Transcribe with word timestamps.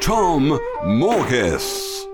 Tom 0.00 0.58
Morkes. 0.82 2.06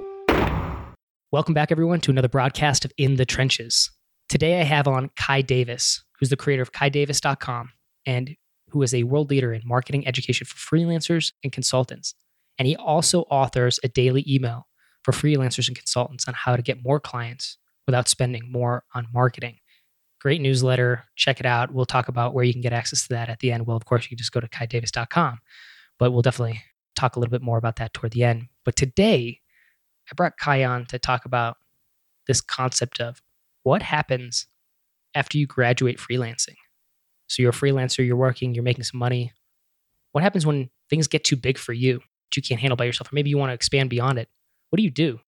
Welcome 1.30 1.54
back, 1.54 1.70
everyone, 1.70 2.00
to 2.00 2.10
another 2.10 2.28
broadcast 2.28 2.84
of 2.84 2.90
In 2.96 3.14
the 3.14 3.24
Trenches. 3.24 3.92
Today 4.28 4.60
I 4.60 4.64
have 4.64 4.88
on 4.88 5.10
Kai 5.16 5.42
Davis, 5.42 6.04
who's 6.18 6.30
the 6.30 6.36
creator 6.36 6.62
of 6.62 6.72
KaiDavis.com 6.72 7.70
and 8.04 8.34
who 8.70 8.82
is 8.82 8.92
a 8.92 9.04
world 9.04 9.30
leader 9.30 9.52
in 9.52 9.62
marketing 9.64 10.04
education 10.08 10.48
for 10.48 10.56
freelancers 10.56 11.30
and 11.44 11.52
consultants. 11.52 12.16
And 12.58 12.66
he 12.66 12.74
also 12.74 13.20
authors 13.30 13.78
a 13.84 13.88
daily 13.88 14.24
email 14.28 14.66
for 15.04 15.12
freelancers 15.12 15.68
and 15.68 15.76
consultants 15.76 16.26
on 16.26 16.34
how 16.34 16.56
to 16.56 16.62
get 16.62 16.82
more 16.82 16.98
clients 16.98 17.56
without 17.86 18.08
spending 18.08 18.50
more 18.50 18.82
on 18.96 19.06
marketing. 19.14 19.58
Great 20.20 20.40
newsletter. 20.40 21.04
Check 21.14 21.38
it 21.38 21.46
out. 21.46 21.72
We'll 21.72 21.86
talk 21.86 22.08
about 22.08 22.34
where 22.34 22.42
you 22.42 22.52
can 22.52 22.62
get 22.62 22.72
access 22.72 23.02
to 23.02 23.10
that 23.10 23.28
at 23.28 23.38
the 23.38 23.52
end. 23.52 23.64
Well, 23.64 23.76
of 23.76 23.84
course, 23.84 24.02
you 24.02 24.08
can 24.08 24.18
just 24.18 24.32
go 24.32 24.40
to 24.40 24.48
kaidavis.com, 24.48 25.38
but 26.00 26.10
we'll 26.10 26.22
definitely 26.22 26.62
talk 26.96 27.16
a 27.16 27.20
little 27.20 27.30
bit 27.30 27.42
more 27.42 27.58
about 27.58 27.76
that 27.76 27.94
toward 27.94 28.12
the 28.12 28.24
end. 28.24 28.48
But 28.64 28.76
today, 28.76 29.40
I 30.10 30.14
brought 30.14 30.38
Kai 30.38 30.64
on 30.64 30.86
to 30.86 30.98
talk 30.98 31.24
about 31.24 31.56
this 32.26 32.40
concept 32.40 33.00
of 33.00 33.22
what 33.62 33.82
happens 33.82 34.46
after 35.14 35.38
you 35.38 35.46
graduate 35.46 35.98
freelancing. 35.98 36.56
So 37.28 37.42
you're 37.42 37.50
a 37.50 37.54
freelancer, 37.54 38.06
you're 38.06 38.16
working, 38.16 38.54
you're 38.54 38.64
making 38.64 38.84
some 38.84 38.98
money. 38.98 39.32
What 40.12 40.22
happens 40.22 40.46
when 40.46 40.70
things 40.88 41.08
get 41.08 41.24
too 41.24 41.36
big 41.36 41.58
for 41.58 41.72
you 41.72 41.98
that 41.98 42.36
you 42.36 42.42
can't 42.42 42.60
handle 42.60 42.76
by 42.76 42.84
yourself, 42.84 43.12
or 43.12 43.14
maybe 43.14 43.30
you 43.30 43.38
want 43.38 43.50
to 43.50 43.54
expand 43.54 43.90
beyond 43.90 44.18
it? 44.18 44.28
What 44.70 44.76
do 44.78 44.82
you 44.82 44.90
do? 44.90 45.20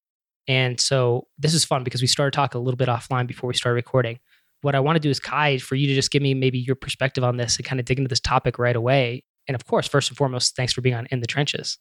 And 0.47 0.81
so 0.81 1.27
this 1.39 1.55
is 1.55 1.65
fun 1.65 1.85
because 1.85 2.01
we 2.01 2.07
started 2.07 2.33
talking 2.33 2.59
a 2.59 2.63
little 2.63 2.77
bit 2.77 2.89
offline 2.89 3.27
before 3.27 3.49
we 3.49 3.55
started 3.55 3.75
recording. 3.75 4.19
What 4.63 4.75
I 4.75 4.81
want 4.81 4.97
to 4.97 5.01
do 5.01 5.11
is, 5.11 5.21
Kai, 5.21 5.59
for 5.59 5.75
you 5.75 5.87
to 5.89 5.95
just 5.95 6.11
give 6.11 6.23
me 6.23 6.35
maybe 6.35 6.59
your 6.59 6.75
perspective 6.75 7.23
on 7.23 7.37
this 7.37 7.57
and 7.57 7.67
kind 7.67 7.79
of 7.79 7.87
dig 7.87 7.99
into 7.99 8.09
this 8.09 8.21
topic 8.21 8.59
right 8.59 8.75
away 8.75 9.25
and 9.49 9.55
of 9.55 9.67
course, 9.67 9.89
first 9.89 10.11
and 10.11 10.17
foremost, 10.17 10.55
thanks 10.55 10.73
for 10.73 10.83
being 10.83 10.95
on 10.95 11.07
In 11.11 11.21
the 11.21 11.27
Trenches. 11.27 11.79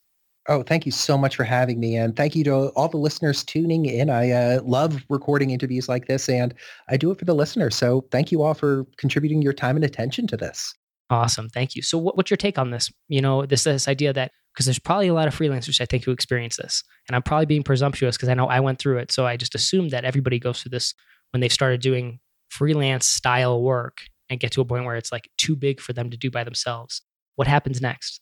Oh, 0.50 0.64
thank 0.64 0.86
you 0.86 0.94
so 0.94 1.18
much 1.18 1.36
for 1.36 1.44
having 1.44 1.80
me. 1.80 1.98
And 1.98 2.16
thank 2.16 2.34
you 2.34 2.44
to 2.46 2.70
all 2.70 2.88
the 2.88 2.98
listeners 2.98 3.44
tuning 3.44 3.86
in. 3.86 4.10
I 4.10 4.32
uh, 4.32 4.62
love 4.64 5.04
recording 5.10 5.50
interviews 5.50 5.90
like 5.90 6.08
this, 6.08 6.30
and 6.30 6.54
I 6.88 6.96
do 6.96 7.12
it 7.12 7.20
for 7.20 7.26
the 7.26 7.36
listeners. 7.36 7.76
So 7.76 8.06
thank 8.12 8.32
you 8.32 8.42
all 8.44 8.54
for 8.54 8.86
contributing 8.98 9.42
your 9.42 9.52
time 9.52 9.76
and 9.76 9.84
attention 9.84 10.26
to 10.28 10.38
this. 10.38 10.74
Awesome. 11.10 11.50
Thank 11.50 11.76
you. 11.76 11.82
So, 11.82 11.98
what, 11.98 12.16
what's 12.16 12.32
your 12.32 12.38
take 12.38 12.58
on 12.58 12.72
this? 12.72 12.92
You 13.08 13.22
know, 13.22 13.46
this, 13.46 13.64
this 13.64 13.88
idea 13.88 14.14
that, 14.14 14.32
because 14.54 14.66
there's 14.66 14.80
probably 14.80 15.08
a 15.08 15.14
lot 15.14 15.28
of 15.28 15.38
freelancers, 15.38 15.80
I 15.80 15.86
think, 15.86 16.04
who 16.04 16.12
experience 16.12 16.58
this. 16.58 16.84
And 17.08 17.16
I'm 17.16 17.24
probably 17.24 17.46
being 17.46 17.64
presumptuous 17.64 18.18
because 18.18 18.28
I 18.28 18.34
know 18.34 18.48
I 18.48 18.60
went 18.60 18.80
through 18.80 18.98
it. 18.98 19.12
So, 19.12 19.26
I 19.26 19.38
just 19.38 19.56
assume 19.56 19.90
that 19.90 20.04
everybody 20.04 20.38
goes 20.38 20.62
through 20.62 20.72
this 20.72 20.94
when 21.32 21.40
they 21.40 21.50
started 21.50 21.80
doing 21.80 22.20
freelance 22.50 23.06
style 23.06 23.62
work 23.62 24.00
and 24.30 24.40
get 24.40 24.52
to 24.54 24.62
a 24.62 24.66
point 24.66 24.84
where 24.84 24.98
it's 24.98 25.12
like 25.12 25.30
too 25.38 25.56
big 25.56 25.80
for 25.80 25.94
them 25.94 26.10
to 26.10 26.18
do 26.18 26.30
by 26.30 26.44
themselves 26.44 27.02
what 27.38 27.48
happens 27.48 27.82
next? 27.82 28.20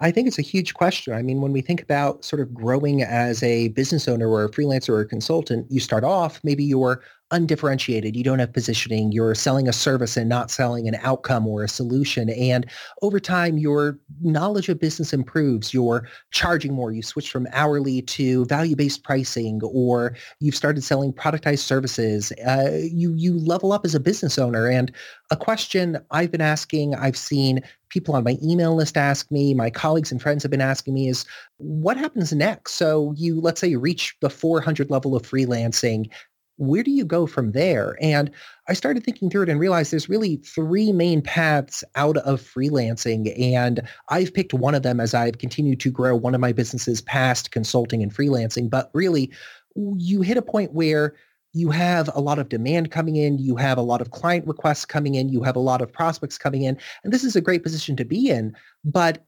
I 0.00 0.10
think 0.10 0.26
it's 0.26 0.40
a 0.40 0.42
huge 0.42 0.74
question. 0.74 1.14
I 1.14 1.22
mean, 1.22 1.40
when 1.40 1.52
we 1.52 1.60
think 1.60 1.80
about 1.80 2.24
sort 2.24 2.42
of 2.42 2.52
growing 2.52 3.02
as 3.02 3.42
a 3.44 3.68
business 3.68 4.08
owner 4.08 4.28
or 4.28 4.44
a 4.44 4.50
freelancer 4.50 4.88
or 4.90 5.00
a 5.00 5.06
consultant, 5.06 5.70
you 5.70 5.78
start 5.78 6.02
off, 6.02 6.40
maybe 6.42 6.64
you're 6.64 7.02
undifferentiated. 7.30 8.14
You 8.14 8.22
don't 8.22 8.38
have 8.38 8.52
positioning. 8.52 9.12
You're 9.12 9.34
selling 9.34 9.68
a 9.68 9.72
service 9.72 10.16
and 10.16 10.28
not 10.28 10.50
selling 10.50 10.86
an 10.88 10.96
outcome 11.02 11.46
or 11.46 11.64
a 11.64 11.68
solution. 11.68 12.30
And 12.30 12.66
over 13.02 13.18
time, 13.18 13.58
your 13.58 13.98
knowledge 14.22 14.68
of 14.68 14.78
business 14.78 15.12
improves. 15.12 15.72
You're 15.72 16.08
charging 16.30 16.74
more. 16.74 16.92
You 16.92 17.02
switch 17.02 17.30
from 17.30 17.46
hourly 17.52 18.02
to 18.02 18.44
value-based 18.46 19.02
pricing, 19.02 19.60
or 19.64 20.16
you've 20.40 20.54
started 20.54 20.84
selling 20.84 21.12
productized 21.12 21.60
services. 21.60 22.32
Uh, 22.46 22.80
you 22.82 23.14
you 23.14 23.38
level 23.38 23.72
up 23.72 23.84
as 23.84 23.94
a 23.94 24.00
business 24.00 24.38
owner. 24.38 24.68
And 24.68 24.92
a 25.30 25.36
question 25.36 25.98
I've 26.10 26.30
been 26.30 26.40
asking, 26.40 26.94
I've 26.94 27.16
seen 27.16 27.60
people 27.88 28.14
on 28.16 28.24
my 28.24 28.36
email 28.42 28.74
list 28.74 28.96
ask 28.96 29.30
me, 29.30 29.54
my 29.54 29.70
colleagues 29.70 30.10
and 30.10 30.20
friends 30.20 30.42
have 30.42 30.50
been 30.50 30.60
asking 30.60 30.94
me 30.94 31.08
is 31.08 31.24
what 31.58 31.96
happens 31.96 32.32
next? 32.32 32.72
So 32.74 33.14
you, 33.16 33.40
let's 33.40 33.60
say 33.60 33.68
you 33.68 33.78
reach 33.78 34.16
the 34.20 34.28
400 34.28 34.90
level 34.90 35.14
of 35.14 35.22
freelancing 35.22 36.10
where 36.56 36.82
do 36.82 36.90
you 36.90 37.04
go 37.04 37.26
from 37.26 37.52
there? 37.52 37.96
And 38.00 38.30
I 38.68 38.74
started 38.74 39.04
thinking 39.04 39.28
through 39.28 39.42
it 39.42 39.48
and 39.48 39.58
realized 39.58 39.92
there's 39.92 40.08
really 40.08 40.36
three 40.36 40.92
main 40.92 41.20
paths 41.20 41.82
out 41.96 42.16
of 42.18 42.40
freelancing. 42.40 43.32
And 43.40 43.80
I've 44.08 44.32
picked 44.32 44.54
one 44.54 44.74
of 44.74 44.82
them 44.82 45.00
as 45.00 45.14
I've 45.14 45.38
continued 45.38 45.80
to 45.80 45.90
grow 45.90 46.14
one 46.14 46.34
of 46.34 46.40
my 46.40 46.52
businesses 46.52 47.00
past 47.00 47.50
consulting 47.50 48.02
and 48.02 48.14
freelancing. 48.14 48.70
But 48.70 48.90
really, 48.94 49.32
you 49.74 50.22
hit 50.22 50.36
a 50.36 50.42
point 50.42 50.72
where 50.72 51.14
you 51.54 51.70
have 51.70 52.10
a 52.14 52.20
lot 52.20 52.38
of 52.38 52.48
demand 52.48 52.90
coming 52.90 53.16
in, 53.16 53.38
you 53.38 53.56
have 53.56 53.78
a 53.78 53.82
lot 53.82 54.00
of 54.00 54.10
client 54.10 54.46
requests 54.46 54.84
coming 54.84 55.14
in, 55.14 55.28
you 55.28 55.42
have 55.42 55.56
a 55.56 55.60
lot 55.60 55.80
of 55.80 55.92
prospects 55.92 56.36
coming 56.36 56.62
in, 56.62 56.76
and 57.04 57.12
this 57.12 57.22
is 57.22 57.36
a 57.36 57.40
great 57.40 57.62
position 57.62 57.96
to 57.96 58.04
be 58.04 58.28
in. 58.28 58.54
But 58.84 59.24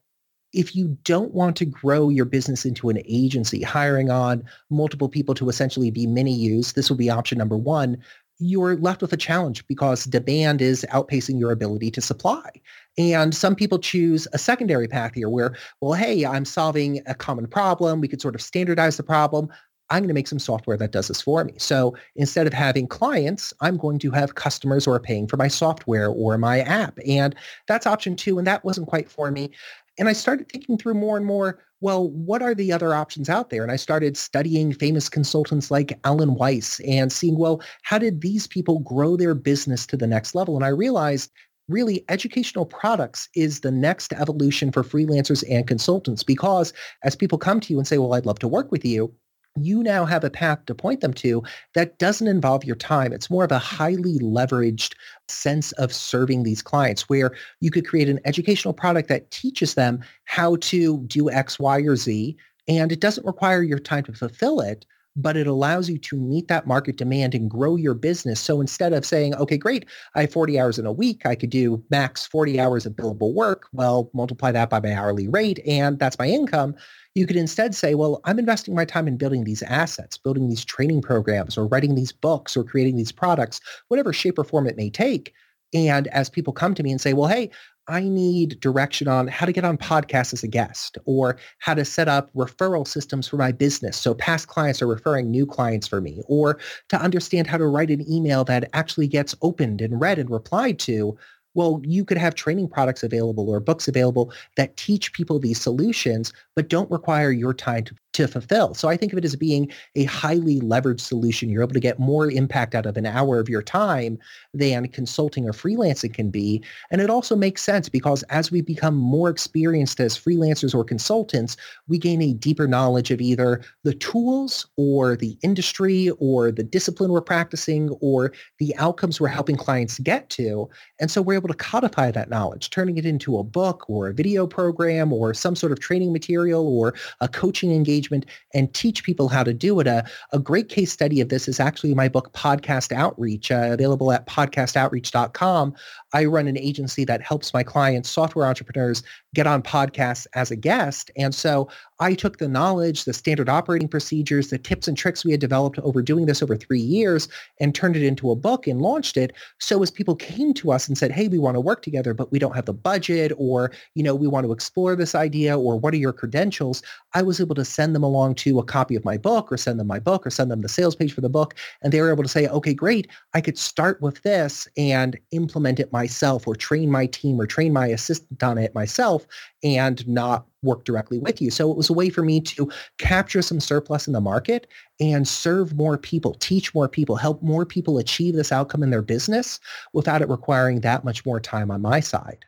if 0.57 0.75
you 0.75 0.97
don't 1.03 1.35
want 1.35 1.55
to 1.55 1.65
grow 1.65 2.09
your 2.09 2.25
business 2.25 2.65
into 2.65 2.89
an 2.89 2.97
agency, 3.05 3.61
hiring 3.61 4.09
on 4.09 4.43
multiple 4.71 5.07
people 5.07 5.35
to 5.35 5.49
essentially 5.49 5.91
be 5.91 6.07
mini 6.07 6.33
use, 6.33 6.73
this 6.73 6.89
will 6.89 6.97
be 6.97 7.11
option 7.11 7.37
number 7.37 7.55
one. 7.55 7.95
You're 8.39 8.75
left 8.75 9.03
with 9.03 9.13
a 9.13 9.17
challenge 9.17 9.65
because 9.67 10.05
demand 10.05 10.61
is 10.61 10.83
outpacing 10.91 11.39
your 11.39 11.51
ability 11.51 11.91
to 11.91 12.01
supply. 12.01 12.49
And 12.97 13.35
some 13.35 13.55
people 13.55 13.77
choose 13.77 14.27
a 14.33 14.39
secondary 14.39 14.87
path 14.87 15.13
here 15.13 15.29
where, 15.29 15.55
well, 15.79 15.93
hey, 15.93 16.25
I'm 16.25 16.43
solving 16.43 17.01
a 17.05 17.13
common 17.13 17.45
problem. 17.45 18.01
We 18.01 18.07
could 18.07 18.21
sort 18.21 18.33
of 18.33 18.41
standardize 18.41 18.97
the 18.97 19.03
problem. 19.03 19.49
I'm 19.89 19.99
going 19.99 20.09
to 20.09 20.13
make 20.13 20.27
some 20.27 20.39
software 20.39 20.75
that 20.77 20.91
does 20.91 21.07
this 21.07 21.21
for 21.21 21.43
me. 21.43 21.53
So 21.57 21.95
instead 22.15 22.47
of 22.47 22.53
having 22.53 22.87
clients, 22.87 23.53
I'm 23.61 23.77
going 23.77 23.99
to 23.99 24.11
have 24.11 24.35
customers 24.35 24.85
who 24.85 24.91
are 24.91 24.99
paying 24.99 25.27
for 25.27 25.37
my 25.37 25.47
software 25.47 26.09
or 26.09 26.37
my 26.37 26.61
app. 26.61 26.97
And 27.07 27.35
that's 27.67 27.87
option 27.87 28.15
two. 28.15 28.37
And 28.37 28.47
that 28.47 28.65
wasn't 28.65 28.87
quite 28.87 29.09
for 29.09 29.31
me. 29.31 29.51
And 29.97 30.07
I 30.07 30.13
started 30.13 30.49
thinking 30.49 30.77
through 30.77 30.93
more 30.93 31.17
and 31.17 31.25
more, 31.25 31.59
well, 31.81 32.09
what 32.09 32.41
are 32.41 32.55
the 32.55 32.71
other 32.71 32.93
options 32.93 33.29
out 33.29 33.49
there? 33.49 33.63
And 33.63 33.71
I 33.71 33.75
started 33.75 34.17
studying 34.17 34.73
famous 34.73 35.09
consultants 35.09 35.69
like 35.69 35.99
Alan 36.03 36.35
Weiss 36.35 36.79
and 36.81 37.11
seeing, 37.11 37.37
well, 37.37 37.61
how 37.83 37.99
did 37.99 38.21
these 38.21 38.47
people 38.47 38.79
grow 38.79 39.15
their 39.15 39.35
business 39.35 39.85
to 39.87 39.97
the 39.97 40.07
next 40.07 40.33
level? 40.33 40.55
And 40.55 40.65
I 40.65 40.69
realized 40.69 41.31
really 41.67 42.03
educational 42.09 42.65
products 42.65 43.29
is 43.35 43.59
the 43.59 43.71
next 43.71 44.13
evolution 44.13 44.71
for 44.71 44.83
freelancers 44.83 45.43
and 45.49 45.67
consultants 45.67 46.23
because 46.23 46.73
as 47.03 47.15
people 47.15 47.37
come 47.37 47.59
to 47.59 47.73
you 47.73 47.77
and 47.77 47.87
say, 47.87 47.97
well, 47.97 48.13
I'd 48.13 48.25
love 48.25 48.39
to 48.39 48.47
work 48.47 48.71
with 48.71 48.85
you, 48.85 49.13
you 49.61 49.83
now 49.83 50.05
have 50.05 50.23
a 50.23 50.29
path 50.29 50.65
to 50.65 50.75
point 50.75 51.01
them 51.01 51.13
to 51.15 51.43
that 51.73 51.99
doesn't 51.99 52.27
involve 52.27 52.63
your 52.63 52.75
time. 52.75 53.13
It's 53.13 53.29
more 53.29 53.43
of 53.43 53.51
a 53.51 53.59
highly 53.59 54.19
leveraged 54.19 54.93
sense 55.27 55.71
of 55.73 55.93
serving 55.93 56.43
these 56.43 56.61
clients 56.61 57.09
where 57.09 57.35
you 57.59 57.71
could 57.71 57.87
create 57.87 58.09
an 58.09 58.19
educational 58.25 58.73
product 58.73 59.09
that 59.09 59.31
teaches 59.31 59.73
them 59.73 59.99
how 60.25 60.57
to 60.57 60.99
do 61.07 61.29
X, 61.29 61.59
Y, 61.59 61.79
or 61.79 61.95
Z. 61.95 62.37
And 62.67 62.91
it 62.91 62.99
doesn't 62.99 63.25
require 63.25 63.63
your 63.63 63.79
time 63.79 64.03
to 64.03 64.13
fulfill 64.13 64.59
it, 64.59 64.85
but 65.17 65.35
it 65.35 65.47
allows 65.47 65.89
you 65.89 65.97
to 65.97 66.15
meet 66.15 66.47
that 66.47 66.67
market 66.67 66.95
demand 66.95 67.33
and 67.33 67.49
grow 67.49 67.75
your 67.75 67.95
business. 67.95 68.39
So 68.39 68.61
instead 68.61 68.93
of 68.93 69.05
saying, 69.05 69.35
okay, 69.35 69.57
great, 69.57 69.85
I 70.15 70.21
have 70.21 70.31
40 70.31 70.59
hours 70.59 70.77
in 70.77 70.85
a 70.85 70.91
week, 70.91 71.25
I 71.25 71.35
could 71.35 71.49
do 71.49 71.83
max 71.89 72.27
40 72.27 72.59
hours 72.59 72.85
of 72.85 72.93
billable 72.93 73.33
work. 73.33 73.67
Well, 73.73 74.11
multiply 74.13 74.51
that 74.51 74.69
by 74.69 74.79
my 74.79 74.93
hourly 74.93 75.27
rate 75.27 75.59
and 75.65 75.97
that's 75.97 76.19
my 76.19 76.27
income. 76.27 76.75
You 77.17 77.25
could 77.25 77.35
instead 77.35 77.73
say, 77.73 77.95
well, 77.95 78.21
I'm 78.25 78.37
investing 78.37 78.75
my 78.75 78.85
time 78.85 79.07
in 79.07 79.17
building 79.17 79.43
these 79.43 79.63
assets, 79.63 80.19
building 80.19 80.49
these 80.49 80.63
training 80.63 81.01
programs 81.01 81.57
or 81.57 81.65
writing 81.65 81.95
these 81.95 82.11
books 82.11 82.55
or 82.55 82.63
creating 82.63 82.95
these 82.95 83.11
products, 83.11 83.59
whatever 83.87 84.13
shape 84.13 84.37
or 84.37 84.43
form 84.43 84.67
it 84.67 84.77
may 84.77 84.91
take. 84.91 85.33
And 85.73 86.07
as 86.09 86.29
people 86.29 86.53
come 86.53 86.75
to 86.75 86.83
me 86.83 86.91
and 86.91 87.01
say, 87.01 87.13
well, 87.13 87.27
hey, 87.27 87.49
I 87.87 88.03
need 88.03 88.59
direction 88.59 89.07
on 89.07 89.27
how 89.27 89.47
to 89.47 89.51
get 89.51 89.65
on 89.65 89.79
podcasts 89.79 90.31
as 90.31 90.43
a 90.43 90.47
guest 90.47 90.99
or 91.05 91.37
how 91.57 91.73
to 91.73 91.85
set 91.85 92.07
up 92.07 92.31
referral 92.33 92.87
systems 92.87 93.27
for 93.27 93.37
my 93.37 93.51
business. 93.51 93.97
So 93.97 94.13
past 94.13 94.47
clients 94.47 94.81
are 94.83 94.87
referring 94.87 95.31
new 95.31 95.47
clients 95.47 95.87
for 95.87 96.01
me 96.01 96.21
or 96.27 96.59
to 96.89 97.01
understand 97.01 97.47
how 97.47 97.57
to 97.57 97.65
write 97.65 97.89
an 97.89 98.07
email 98.07 98.43
that 98.43 98.69
actually 98.73 99.07
gets 99.07 99.33
opened 99.41 99.81
and 99.81 99.99
read 99.99 100.19
and 100.19 100.29
replied 100.29 100.77
to. 100.79 101.17
Well, 101.57 101.81
you 101.83 102.05
could 102.05 102.19
have 102.19 102.35
training 102.35 102.67
products 102.67 103.01
available 103.01 103.49
or 103.49 103.59
books 103.59 103.87
available 103.87 104.31
that 104.57 104.77
teach 104.77 105.11
people 105.11 105.39
these 105.39 105.59
solutions, 105.59 106.31
but 106.55 106.69
don't 106.69 106.89
require 106.91 107.31
your 107.31 107.51
time 107.51 107.83
to, 107.85 107.95
to 108.17 108.27
fulfill. 108.27 108.73
So 108.73 108.89
I 108.89 108.97
think 108.97 109.13
of 109.13 109.19
it 109.19 109.25
as 109.25 109.35
being 109.35 109.71
a 109.95 110.05
highly 110.05 110.59
leveraged 110.59 111.01
solution. 111.01 111.49
You're 111.49 111.61
able 111.61 111.73
to 111.73 111.79
get 111.79 111.99
more 111.99 112.31
impact 112.31 112.73
out 112.73 112.87
of 112.87 112.97
an 112.97 113.05
hour 113.05 113.39
of 113.39 113.47
your 113.47 113.61
time 113.61 114.17
than 114.55 114.87
consulting 114.87 115.47
or 115.47 115.51
freelancing 115.51 116.15
can 116.15 116.31
be. 116.31 116.63
And 116.89 116.99
it 116.99 117.11
also 117.11 117.35
makes 117.35 117.61
sense 117.61 117.89
because 117.89 118.23
as 118.23 118.49
we 118.49 118.61
become 118.61 118.95
more 118.95 119.29
experienced 119.29 119.99
as 119.99 120.17
freelancers 120.17 120.73
or 120.73 120.83
consultants, 120.83 121.57
we 121.87 121.99
gain 121.99 122.23
a 122.23 122.33
deeper 122.33 122.67
knowledge 122.67 123.11
of 123.11 123.21
either 123.21 123.61
the 123.83 123.93
tools 123.93 124.65
or 124.77 125.15
the 125.15 125.37
industry 125.43 126.09
or 126.17 126.51
the 126.51 126.63
discipline 126.63 127.11
we're 127.11 127.21
practicing 127.21 127.89
or 128.01 128.33
the 128.57 128.75
outcomes 128.77 129.21
we're 129.21 129.27
helping 129.27 129.55
clients 129.55 129.99
get 129.99 130.31
to. 130.31 130.67
And 130.99 131.11
so 131.11 131.21
we're 131.21 131.35
able 131.35 131.49
to 131.49 131.53
codify 131.53 132.09
that 132.09 132.31
knowledge, 132.31 132.71
turning 132.71 132.97
it 132.97 133.05
into 133.05 133.37
a 133.37 133.43
book 133.43 133.87
or 133.87 134.07
a 134.07 134.13
video 134.13 134.47
program 134.47 135.13
or 135.13 135.35
some 135.35 135.55
sort 135.55 135.71
of 135.71 135.79
training 135.79 136.11
material 136.11 136.67
or 136.67 136.95
a 137.21 137.27
coaching 137.27 137.71
engagement 137.71 138.06
and 138.53 138.73
teach 138.73 139.03
people 139.03 139.29
how 139.29 139.43
to 139.43 139.53
do 139.53 139.79
it. 139.79 139.87
A, 139.87 140.05
a 140.31 140.39
great 140.39 140.69
case 140.69 140.91
study 140.91 141.21
of 141.21 141.29
this 141.29 141.47
is 141.47 141.59
actually 141.59 141.93
my 141.93 142.07
book, 142.07 142.33
Podcast 142.33 142.91
Outreach, 142.91 143.51
uh, 143.51 143.69
available 143.71 144.11
at 144.11 144.27
podcastoutreach.com. 144.27 145.73
I 146.13 146.25
run 146.25 146.47
an 146.47 146.57
agency 146.57 147.05
that 147.05 147.21
helps 147.21 147.53
my 147.53 147.63
clients, 147.63 148.09
software 148.09 148.45
entrepreneurs, 148.45 149.03
get 149.33 149.47
on 149.47 149.61
podcasts 149.61 150.27
as 150.33 150.51
a 150.51 150.55
guest. 150.55 151.11
And 151.17 151.33
so 151.33 151.69
I 151.99 152.13
took 152.13 152.37
the 152.37 152.47
knowledge, 152.47 153.05
the 153.05 153.13
standard 153.13 153.49
operating 153.49 153.87
procedures, 153.87 154.49
the 154.49 154.57
tips 154.57 154.87
and 154.87 154.97
tricks 154.97 155.25
we 155.25 155.31
had 155.31 155.39
developed 155.39 155.79
over 155.79 156.01
doing 156.01 156.25
this 156.25 156.43
over 156.43 156.55
three 156.55 156.79
years 156.79 157.27
and 157.59 157.73
turned 157.73 157.95
it 157.95 158.03
into 158.03 158.31
a 158.31 158.35
book 158.35 158.67
and 158.67 158.81
launched 158.81 159.17
it. 159.17 159.33
So 159.59 159.81
as 159.81 159.89
people 159.89 160.15
came 160.15 160.53
to 160.55 160.71
us 160.71 160.87
and 160.87 160.97
said, 160.97 161.11
hey, 161.11 161.27
we 161.27 161.39
want 161.39 161.55
to 161.55 161.61
work 161.61 161.81
together, 161.81 162.13
but 162.13 162.31
we 162.31 162.39
don't 162.39 162.55
have 162.55 162.65
the 162.65 162.73
budget 162.73 163.31
or, 163.37 163.71
you 163.95 164.03
know, 164.03 164.15
we 164.15 164.27
want 164.27 164.45
to 164.45 164.51
explore 164.51 164.95
this 164.95 165.15
idea 165.15 165.57
or 165.57 165.79
what 165.79 165.93
are 165.93 165.97
your 165.97 166.13
credentials? 166.13 166.83
I 167.13 167.21
was 167.23 167.39
able 167.39 167.55
to 167.55 167.65
send 167.65 167.95
them 167.95 168.03
along 168.03 168.35
to 168.35 168.59
a 168.59 168.63
copy 168.63 168.95
of 168.95 169.05
my 169.05 169.17
book 169.17 169.51
or 169.51 169.57
send 169.57 169.79
them 169.79 169.87
my 169.87 169.99
book 169.99 170.25
or 170.25 170.29
send 170.29 170.51
them 170.51 170.61
the 170.61 170.69
sales 170.69 170.95
page 170.95 171.13
for 171.13 171.21
the 171.21 171.29
book. 171.29 171.55
And 171.81 171.91
they 171.91 172.01
were 172.01 172.11
able 172.11 172.23
to 172.23 172.29
say, 172.29 172.47
okay, 172.47 172.73
great. 172.73 173.07
I 173.33 173.41
could 173.41 173.57
start 173.57 174.01
with 174.01 174.21
this 174.21 174.67
and 174.77 175.17
implement 175.31 175.79
it 175.79 175.91
myself 175.91 176.47
or 176.47 176.55
train 176.55 176.91
my 176.91 177.07
team 177.07 177.39
or 177.41 177.47
train 177.47 177.73
my 177.73 177.87
assistant 177.87 178.43
on 178.43 178.57
it 178.57 178.75
myself 178.75 179.25
and 179.63 180.07
not 180.07 180.45
work 180.67 180.83
directly 180.83 181.17
with 181.17 181.41
you. 181.41 181.49
So 181.49 181.71
it 181.71 181.77
was 181.77 181.89
a 181.89 181.93
way 181.93 182.09
for 182.09 182.21
me 182.21 182.41
to 182.41 182.69
capture 182.99 183.41
some 183.41 183.59
surplus 183.59 184.05
in 184.05 184.13
the 184.13 184.21
market 184.21 184.67
and 184.99 185.27
serve 185.27 185.73
more 185.75 185.97
people, 185.97 186.35
teach 186.35 186.73
more 186.75 186.87
people, 186.87 187.15
help 187.15 187.41
more 187.41 187.65
people 187.65 187.97
achieve 187.97 188.35
this 188.35 188.51
outcome 188.51 188.83
in 188.83 188.91
their 188.91 189.01
business 189.01 189.59
without 189.93 190.21
it 190.21 190.29
requiring 190.29 190.81
that 190.81 191.03
much 191.03 191.25
more 191.25 191.39
time 191.39 191.71
on 191.71 191.81
my 191.81 191.99
side. 191.99 192.45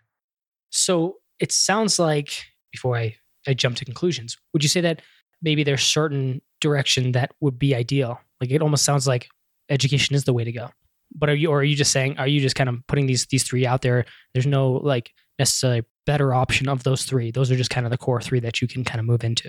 So 0.69 1.15
it 1.39 1.51
sounds 1.51 1.97
like 1.97 2.45
before 2.71 2.97
I, 2.97 3.15
I 3.47 3.53
jump 3.53 3.77
to 3.77 3.85
conclusions, 3.85 4.37
would 4.53 4.63
you 4.63 4.69
say 4.69 4.81
that 4.81 5.01
maybe 5.41 5.63
there's 5.63 5.83
certain 5.83 6.41
direction 6.61 7.13
that 7.13 7.31
would 7.39 7.57
be 7.57 7.73
ideal? 7.73 8.19
Like 8.41 8.51
it 8.51 8.61
almost 8.61 8.85
sounds 8.85 9.07
like 9.07 9.29
education 9.69 10.15
is 10.15 10.25
the 10.25 10.33
way 10.33 10.43
to 10.43 10.51
go 10.51 10.69
but 11.15 11.29
are 11.29 11.35
you 11.35 11.49
or 11.49 11.59
are 11.59 11.63
you 11.63 11.75
just 11.75 11.91
saying 11.91 12.17
are 12.17 12.27
you 12.27 12.39
just 12.39 12.55
kind 12.55 12.69
of 12.69 12.75
putting 12.87 13.05
these 13.05 13.25
these 13.27 13.43
three 13.43 13.65
out 13.65 13.81
there 13.81 14.05
there's 14.33 14.47
no 14.47 14.71
like 14.71 15.11
necessarily 15.37 15.83
better 16.09 16.33
option 16.33 16.67
of 16.67 16.81
those 16.81 17.03
three 17.03 17.29
those 17.29 17.51
are 17.51 17.55
just 17.55 17.69
kind 17.69 17.85
of 17.85 17.91
the 17.91 17.97
core 17.97 18.19
three 18.19 18.39
that 18.39 18.63
you 18.63 18.67
can 18.67 18.83
kind 18.83 18.99
of 18.99 19.05
move 19.05 19.23
into 19.23 19.47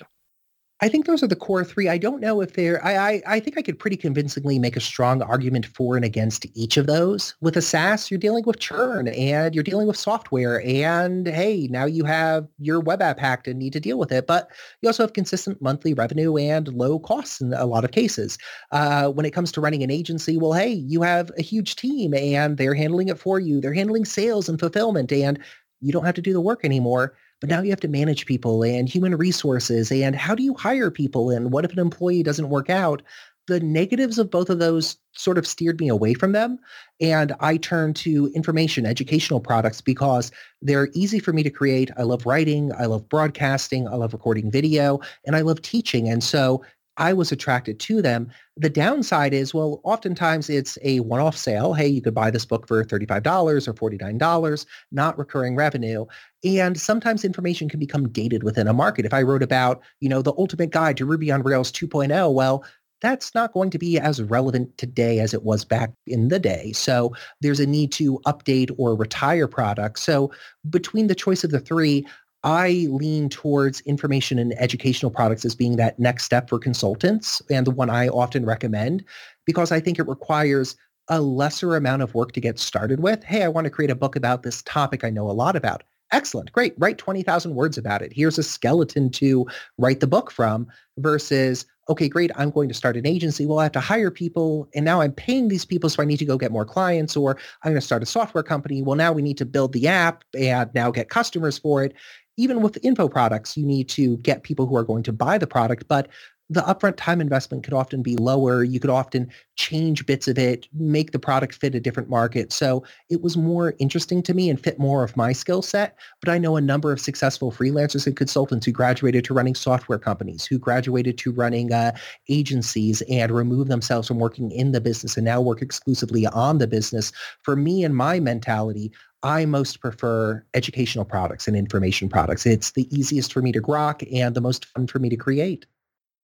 I 0.83 0.89
think 0.89 1.05
those 1.05 1.23
are 1.23 1.27
the 1.27 1.37
core 1.37 1.62
three. 1.62 1.91
I 1.91 1.99
don't 1.99 2.23
know 2.23 2.41
if 2.41 2.55
they're, 2.55 2.83
I, 2.85 2.97
I, 2.97 3.23
I, 3.27 3.41
think 3.41 3.59
I 3.59 3.62
could 3.62 3.79
pretty 3.79 3.99
convincingly 3.99 4.59
make 4.59 4.77
a 4.77 4.81
strong 4.81 5.21
argument 5.21 5.67
for 5.67 5.95
and 5.95 6.07
against 6.07 6.47
each 6.55 6.79
of 6.79 6.87
those. 6.87 7.35
With 7.43 7.57
a 7.59 7.61
SaaS, 7.61 8.11
you're 8.11 8.19
dealing 8.19 8.45
with 8.47 8.61
churn 8.61 9.09
and 9.09 9.55
you're 9.55 9.62
dealing 9.62 9.87
with 9.87 9.99
software 9.99 10.62
and 10.65 11.27
hey, 11.27 11.69
now 11.71 11.85
you 11.85 12.05
have 12.05 12.49
your 12.59 12.81
web 12.81 13.03
app 13.03 13.19
hacked 13.19 13.47
and 13.47 13.59
need 13.59 13.75
to 13.75 13.81
deal 13.81 13.99
with 13.99 14.11
it. 14.11 14.27
But 14.27 14.49
you 14.81 14.89
also 14.89 15.03
have 15.03 15.13
consistent 15.13 15.61
monthly 15.61 15.93
revenue 15.93 16.39
and 16.39 16.69
low 16.69 16.99
costs 16.99 17.43
in 17.43 17.53
a 17.53 17.67
lot 17.67 17.85
of 17.85 17.91
cases. 17.91 18.39
Uh, 18.73 19.11
when 19.11 19.27
it 19.27 19.33
comes 19.33 19.53
to 19.53 19.61
running 19.61 19.83
an 19.83 19.91
agency, 19.91 20.39
well, 20.39 20.55
hey, 20.55 20.73
you 20.73 21.03
have 21.03 21.31
a 21.37 21.43
huge 21.43 21.77
team 21.77 22.15
and 22.15 22.56
they're 22.56 22.75
handling 22.75 23.09
it 23.09 23.19
for 23.19 23.39
you. 23.39 23.61
They're 23.61 23.75
handling 23.75 24.06
sales 24.06 24.49
and 24.49 24.59
fulfillment 24.59 25.13
and 25.13 25.39
you 25.81 25.93
don't 25.93 26.05
have 26.05 26.15
to 26.15 26.23
do 26.23 26.32
the 26.32 26.41
work 26.41 26.65
anymore 26.65 27.15
but 27.41 27.49
now 27.49 27.62
you 27.62 27.71
have 27.71 27.81
to 27.81 27.88
manage 27.88 28.27
people 28.27 28.62
and 28.62 28.88
human 28.88 29.17
resources 29.17 29.91
and 29.91 30.15
how 30.15 30.35
do 30.35 30.43
you 30.43 30.55
hire 30.55 30.91
people 30.91 31.31
and 31.31 31.53
what 31.53 31.65
if 31.65 31.73
an 31.73 31.79
employee 31.79 32.23
doesn't 32.23 32.50
work 32.50 32.69
out? 32.69 33.03
The 33.49 33.61
negatives 33.61 34.19
of 34.19 34.31
both 34.31 34.50
of 34.50 34.59
those 34.59 34.97
sort 35.12 35.38
of 35.38 35.47
steered 35.47 35.81
me 35.81 35.88
away 35.88 36.15
from 36.15 36.32
them 36.32 36.59
and 37.00 37.35
i 37.41 37.56
turned 37.56 37.97
to 37.97 38.31
information 38.35 38.87
educational 38.87 39.41
products 39.41 39.81
because 39.81 40.31
they're 40.62 40.88
easy 40.94 41.19
for 41.19 41.32
me 41.32 41.43
to 41.43 41.50
create. 41.50 41.91
I 41.97 42.03
love 42.03 42.27
writing 42.27 42.73
i 42.79 42.87
love 42.87 43.09
broadcasting 43.09 43.88
i 43.88 43.97
love 43.97 44.12
recording 44.12 44.50
video 44.50 45.00
and 45.27 45.35
i 45.35 45.41
love 45.41 45.62
teaching 45.62 46.09
and 46.09 46.23
so 46.23 46.62
I 47.00 47.14
was 47.14 47.32
attracted 47.32 47.81
to 47.81 48.02
them. 48.02 48.31
The 48.58 48.69
downside 48.69 49.32
is, 49.32 49.55
well, 49.55 49.81
oftentimes 49.85 50.50
it's 50.50 50.76
a 50.82 51.00
one-off 51.00 51.37
sale. 51.37 51.73
Hey, 51.73 51.88
you 51.88 52.02
could 52.02 52.14
buy 52.14 52.31
this 52.31 52.44
book 52.44 52.69
for 52.69 52.85
$35 52.85 53.67
or 53.67 53.73
$49, 53.73 54.67
not 54.93 55.19
recurring 55.19 55.56
revenue. 55.56 56.05
And 56.44 56.79
sometimes 56.79 57.25
information 57.25 57.70
can 57.70 57.81
become 57.81 58.11
dated 58.11 58.43
within 58.43 58.69
a 58.69 58.75
market. 58.75 59.06
If 59.06 59.14
I 59.14 59.23
wrote 59.23 59.43
about, 59.43 59.82
you 60.00 60.11
know, 60.11 60.20
the 60.20 60.35
ultimate 60.37 60.70
guide 60.70 60.99
to 60.99 61.06
Ruby 61.06 61.32
on 61.32 61.43
Rails 61.43 61.73
2.0, 61.73 62.35
well, 62.35 62.64
that's 63.00 63.35
not 63.35 63.55
going 63.55 63.70
to 63.70 63.79
be 63.79 63.99
as 63.99 64.23
relevant 64.23 64.76
today 64.76 65.20
as 65.20 65.32
it 65.32 65.43
was 65.43 65.64
back 65.64 65.91
in 66.06 66.29
the 66.29 66.38
day. 66.38 66.73
So 66.73 67.14
there's 67.41 67.61
a 67.61 67.67
need 67.67 67.93
to 67.93 68.19
update 68.26 68.70
or 68.76 68.94
retire 68.94 69.49
products. 69.49 70.03
So 70.03 70.31
between 70.69 71.06
the 71.06 71.14
choice 71.14 71.43
of 71.43 71.50
the 71.50 71.61
three, 71.61 72.06
I 72.43 72.87
lean 72.91 73.29
towards 73.29 73.81
information 73.83 74.39
and 74.39 74.55
educational 74.59 75.11
products 75.11 75.45
as 75.45 75.55
being 75.55 75.77
that 75.77 75.99
next 75.99 76.25
step 76.25 76.49
for 76.49 76.59
consultants 76.59 77.43
and 77.51 77.67
the 77.67 77.71
one 77.71 77.91
I 77.91 78.09
often 78.09 78.47
recommend 78.47 79.05
because 79.45 79.73
I 79.73 79.81
think 79.81 79.99
it 79.99 80.09
requires 80.09 80.77
a 81.09 81.21
lesser 81.21 81.77
amount 81.77 82.03
of 82.03 82.15
work 82.15 82.33
to 82.33 82.41
get 82.41 82.59
started 82.59 83.01
with. 83.01 83.23
Hey, 83.25 83.43
I 83.43 83.49
want 83.49 83.65
to 83.65 83.71
create 83.71 83.91
a 83.91 83.97
book 83.97 84.17
about 84.17 84.43
this 84.43 84.63
topic 84.63 85.05
I 85.05 85.11
know 85.11 85.29
a 85.29 85.33
lot 85.33 85.57
about. 85.57 85.83
Excellent. 86.13 86.51
Great. 86.53 86.75
Write 86.79 86.99
20,000 86.99 87.55
words 87.55 87.79
about 87.79 88.03
it. 88.03 88.13
Here's 88.13 88.39
a 88.39 88.43
skeleton 88.43 89.11
to 89.11 89.47
write 89.79 90.01
the 90.01 90.09
book 90.09 90.31
from 90.31 90.67
versus, 90.99 91.67
okay, 91.89 92.09
great. 92.09 92.33
I'm 92.37 92.51
going 92.51 92.69
to 92.69 92.75
start 92.75 92.97
an 92.97 93.07
agency. 93.07 93.47
Well, 93.47 93.61
I 93.61 93.65
have 93.65 93.73
to 93.73 93.81
hire 93.81 94.11
people 94.11 94.69
and 94.75 94.85
now 94.85 95.01
I'm 95.01 95.13
paying 95.13 95.49
these 95.49 95.65
people. 95.65 95.89
So 95.89 96.03
I 96.03 96.07
need 96.07 96.19
to 96.19 96.25
go 96.25 96.37
get 96.37 96.51
more 96.51 96.65
clients 96.65 97.17
or 97.17 97.39
I'm 97.63 97.71
going 97.71 97.81
to 97.81 97.87
start 97.87 98.03
a 98.03 98.07
software 98.07 98.43
company. 98.43 98.83
Well, 98.83 98.97
now 98.97 99.13
we 99.13 99.23
need 99.23 99.39
to 99.39 99.45
build 99.45 99.73
the 99.73 99.87
app 99.87 100.25
and 100.37 100.69
now 100.75 100.91
get 100.91 101.11
customers 101.11 101.59
for 101.59 101.85
it 101.85 101.95
even 102.37 102.62
with 102.62 102.79
info 102.82 103.09
products, 103.09 103.56
you 103.56 103.67
need 103.67 103.88
to 103.91 104.17
get 104.19 104.43
people 104.43 104.67
who 104.67 104.77
are 104.77 104.85
going 104.85 105.03
to 105.05 105.12
buy 105.12 105.38
the 105.38 105.47
product, 105.47 105.87
but 105.88 106.09
the 106.50 106.62
upfront 106.62 106.97
time 106.97 107.20
investment 107.20 107.62
could 107.62 107.73
often 107.73 108.02
be 108.02 108.17
lower. 108.17 108.64
You 108.64 108.81
could 108.81 108.91
often 108.91 109.31
change 109.55 110.05
bits 110.05 110.26
of 110.26 110.37
it, 110.37 110.67
make 110.75 111.12
the 111.12 111.19
product 111.19 111.55
fit 111.55 111.76
a 111.76 111.81
different 111.81 112.11
market. 112.11 112.52
So 112.52 112.82
it 113.08 113.23
was 113.23 113.37
more 113.37 113.75
interesting 113.79 114.20
to 114.25 114.35
me 114.35 114.50
and 114.50 114.58
fit 114.58 114.76
more 114.76 115.05
of 115.05 115.17
my 115.17 115.32
skill 115.32 115.62
set. 115.62 115.97
But 116.20 116.29
I 116.29 116.38
know 116.38 116.56
a 116.56 116.61
number 116.61 116.91
of 116.91 117.00
successful 117.00 117.52
freelancers 117.52 118.05
and 118.05 118.17
consultants 118.17 118.67
who 118.67 118.73
graduated 118.73 119.25
to 119.26 119.35
running 119.35 119.55
software 119.55 119.99
companies, 119.99 120.44
who 120.44 120.58
graduated 120.58 121.17
to 121.19 121.31
running 121.31 121.73
uh, 121.73 121.93
agencies 122.29 123.01
and 123.03 123.31
remove 123.31 123.69
themselves 123.69 124.08
from 124.08 124.19
working 124.19 124.51
in 124.51 124.72
the 124.72 124.81
business 124.81 125.17
and 125.17 125.25
now 125.25 125.41
work 125.41 125.63
exclusively 125.63 126.27
on 126.27 126.58
the 126.58 126.67
business. 126.67 127.13
For 127.43 127.55
me 127.55 127.84
and 127.84 127.94
my 127.96 128.19
mentality, 128.19 128.91
I 129.22 129.46
most 129.46 129.81
prefer 129.81 130.44
educational 130.55 131.05
products 131.05 131.46
and 131.46 131.56
information 131.56 132.08
products. 132.08 132.44
It's 132.44 132.72
the 132.72 132.89
easiest 132.96 133.32
for 133.32 133.41
me 133.41 133.53
to 133.53 133.60
grok 133.60 134.08
and 134.13 134.34
the 134.34 134.41
most 134.41 134.65
fun 134.65 134.89
for 134.89 134.98
me 134.98 135.10
to 135.10 135.17
create. 135.17 135.67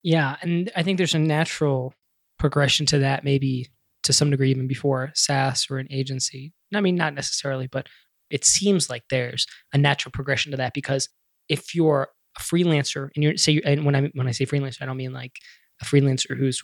Yeah. 0.06 0.36
And 0.40 0.70
I 0.76 0.84
think 0.84 0.98
there's 0.98 1.16
a 1.16 1.18
natural 1.18 1.92
progression 2.38 2.86
to 2.86 3.00
that, 3.00 3.25
maybe 3.25 3.66
to 4.04 4.12
some 4.12 4.30
degree, 4.30 4.52
even 4.52 4.68
before 4.68 5.10
SaaS 5.16 5.66
or 5.68 5.78
an 5.78 5.88
agency. 5.90 6.52
I 6.72 6.80
mean, 6.80 6.94
not 6.94 7.12
necessarily, 7.12 7.66
but 7.66 7.88
it 8.30 8.44
seems 8.44 8.88
like 8.88 9.02
there's 9.10 9.48
a 9.72 9.78
natural 9.78 10.12
progression 10.12 10.52
to 10.52 10.56
that 10.58 10.75
because 10.75 11.08
if 11.48 11.75
you're 11.75 12.10
a 12.38 12.40
freelancer 12.40 13.08
and 13.16 13.25
you're 13.25 13.36
say, 13.36 13.60
and 13.64 13.84
when 13.84 13.96
I 13.96 14.02
when 14.14 14.28
I 14.28 14.30
say 14.30 14.46
freelancer, 14.46 14.80
I 14.80 14.86
don't 14.86 14.96
mean 14.96 15.12
like 15.12 15.32
a 15.82 15.84
freelancer 15.84 16.38
who's 16.38 16.62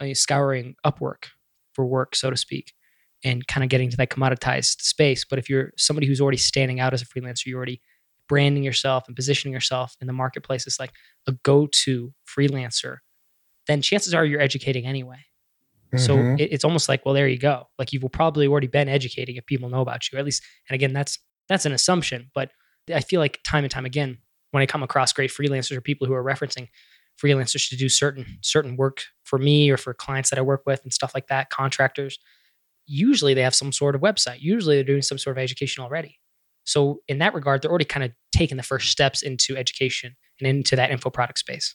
uh, 0.00 0.12
scouring 0.14 0.74
Upwork 0.84 1.26
for 1.74 1.86
work, 1.86 2.16
so 2.16 2.30
to 2.30 2.36
speak 2.36 2.72
and 3.22 3.46
kind 3.46 3.62
of 3.62 3.70
getting 3.70 3.90
to 3.90 3.96
that 3.98 4.10
commoditized 4.10 4.80
space. 4.80 5.24
But 5.24 5.38
if 5.38 5.48
you're 5.48 5.72
somebody 5.76 6.08
who's 6.08 6.20
already 6.20 6.36
standing 6.36 6.80
out 6.80 6.94
as 6.94 7.02
a 7.02 7.06
freelancer, 7.06 7.46
you're 7.46 7.58
already 7.58 7.80
branding 8.32 8.62
yourself 8.62 9.04
and 9.08 9.14
positioning 9.14 9.52
yourself 9.52 9.94
in 10.00 10.06
the 10.06 10.12
marketplace 10.14 10.66
as 10.66 10.80
like 10.80 10.92
a 11.26 11.32
go-to 11.42 12.14
freelancer, 12.26 12.96
then 13.66 13.82
chances 13.82 14.14
are 14.14 14.24
you're 14.24 14.40
educating 14.40 14.86
anyway. 14.86 15.18
Mm-hmm. 15.94 15.98
So 15.98 16.16
it, 16.42 16.48
it's 16.50 16.64
almost 16.64 16.88
like, 16.88 17.04
well, 17.04 17.12
there 17.12 17.28
you 17.28 17.36
go. 17.36 17.68
Like 17.78 17.92
you've 17.92 18.02
probably 18.10 18.46
already 18.46 18.68
been 18.68 18.88
educating 18.88 19.36
if 19.36 19.44
people 19.44 19.68
know 19.68 19.82
about 19.82 20.10
you, 20.10 20.18
at 20.18 20.24
least. 20.24 20.42
And 20.66 20.74
again, 20.74 20.94
that's 20.94 21.18
that's 21.46 21.66
an 21.66 21.72
assumption, 21.72 22.30
but 22.34 22.50
I 22.90 23.00
feel 23.00 23.20
like 23.20 23.38
time 23.46 23.64
and 23.64 23.70
time 23.70 23.84
again, 23.84 24.16
when 24.50 24.62
I 24.62 24.66
come 24.66 24.82
across 24.82 25.12
great 25.12 25.30
freelancers 25.30 25.76
or 25.76 25.82
people 25.82 26.06
who 26.06 26.14
are 26.14 26.24
referencing 26.24 26.68
freelancers 27.22 27.68
to 27.68 27.76
do 27.76 27.90
certain 27.90 28.38
certain 28.40 28.78
work 28.78 29.02
for 29.24 29.38
me 29.38 29.68
or 29.68 29.76
for 29.76 29.92
clients 29.92 30.30
that 30.30 30.38
I 30.38 30.42
work 30.42 30.62
with 30.64 30.82
and 30.84 30.92
stuff 30.94 31.12
like 31.14 31.26
that, 31.26 31.50
contractors, 31.50 32.18
usually 32.86 33.34
they 33.34 33.42
have 33.42 33.54
some 33.54 33.72
sort 33.72 33.94
of 33.94 34.00
website. 34.00 34.40
Usually 34.40 34.76
they're 34.76 34.84
doing 34.84 35.02
some 35.02 35.18
sort 35.18 35.36
of 35.36 35.42
education 35.42 35.84
already. 35.84 36.18
So 36.72 37.02
in 37.06 37.18
that 37.18 37.34
regard, 37.34 37.60
they're 37.60 37.70
already 37.70 37.84
kind 37.84 38.02
of 38.02 38.12
taking 38.34 38.56
the 38.56 38.62
first 38.62 38.90
steps 38.90 39.22
into 39.22 39.56
education 39.56 40.16
and 40.40 40.48
into 40.48 40.74
that 40.76 40.90
info 40.90 41.10
product 41.10 41.38
space. 41.38 41.74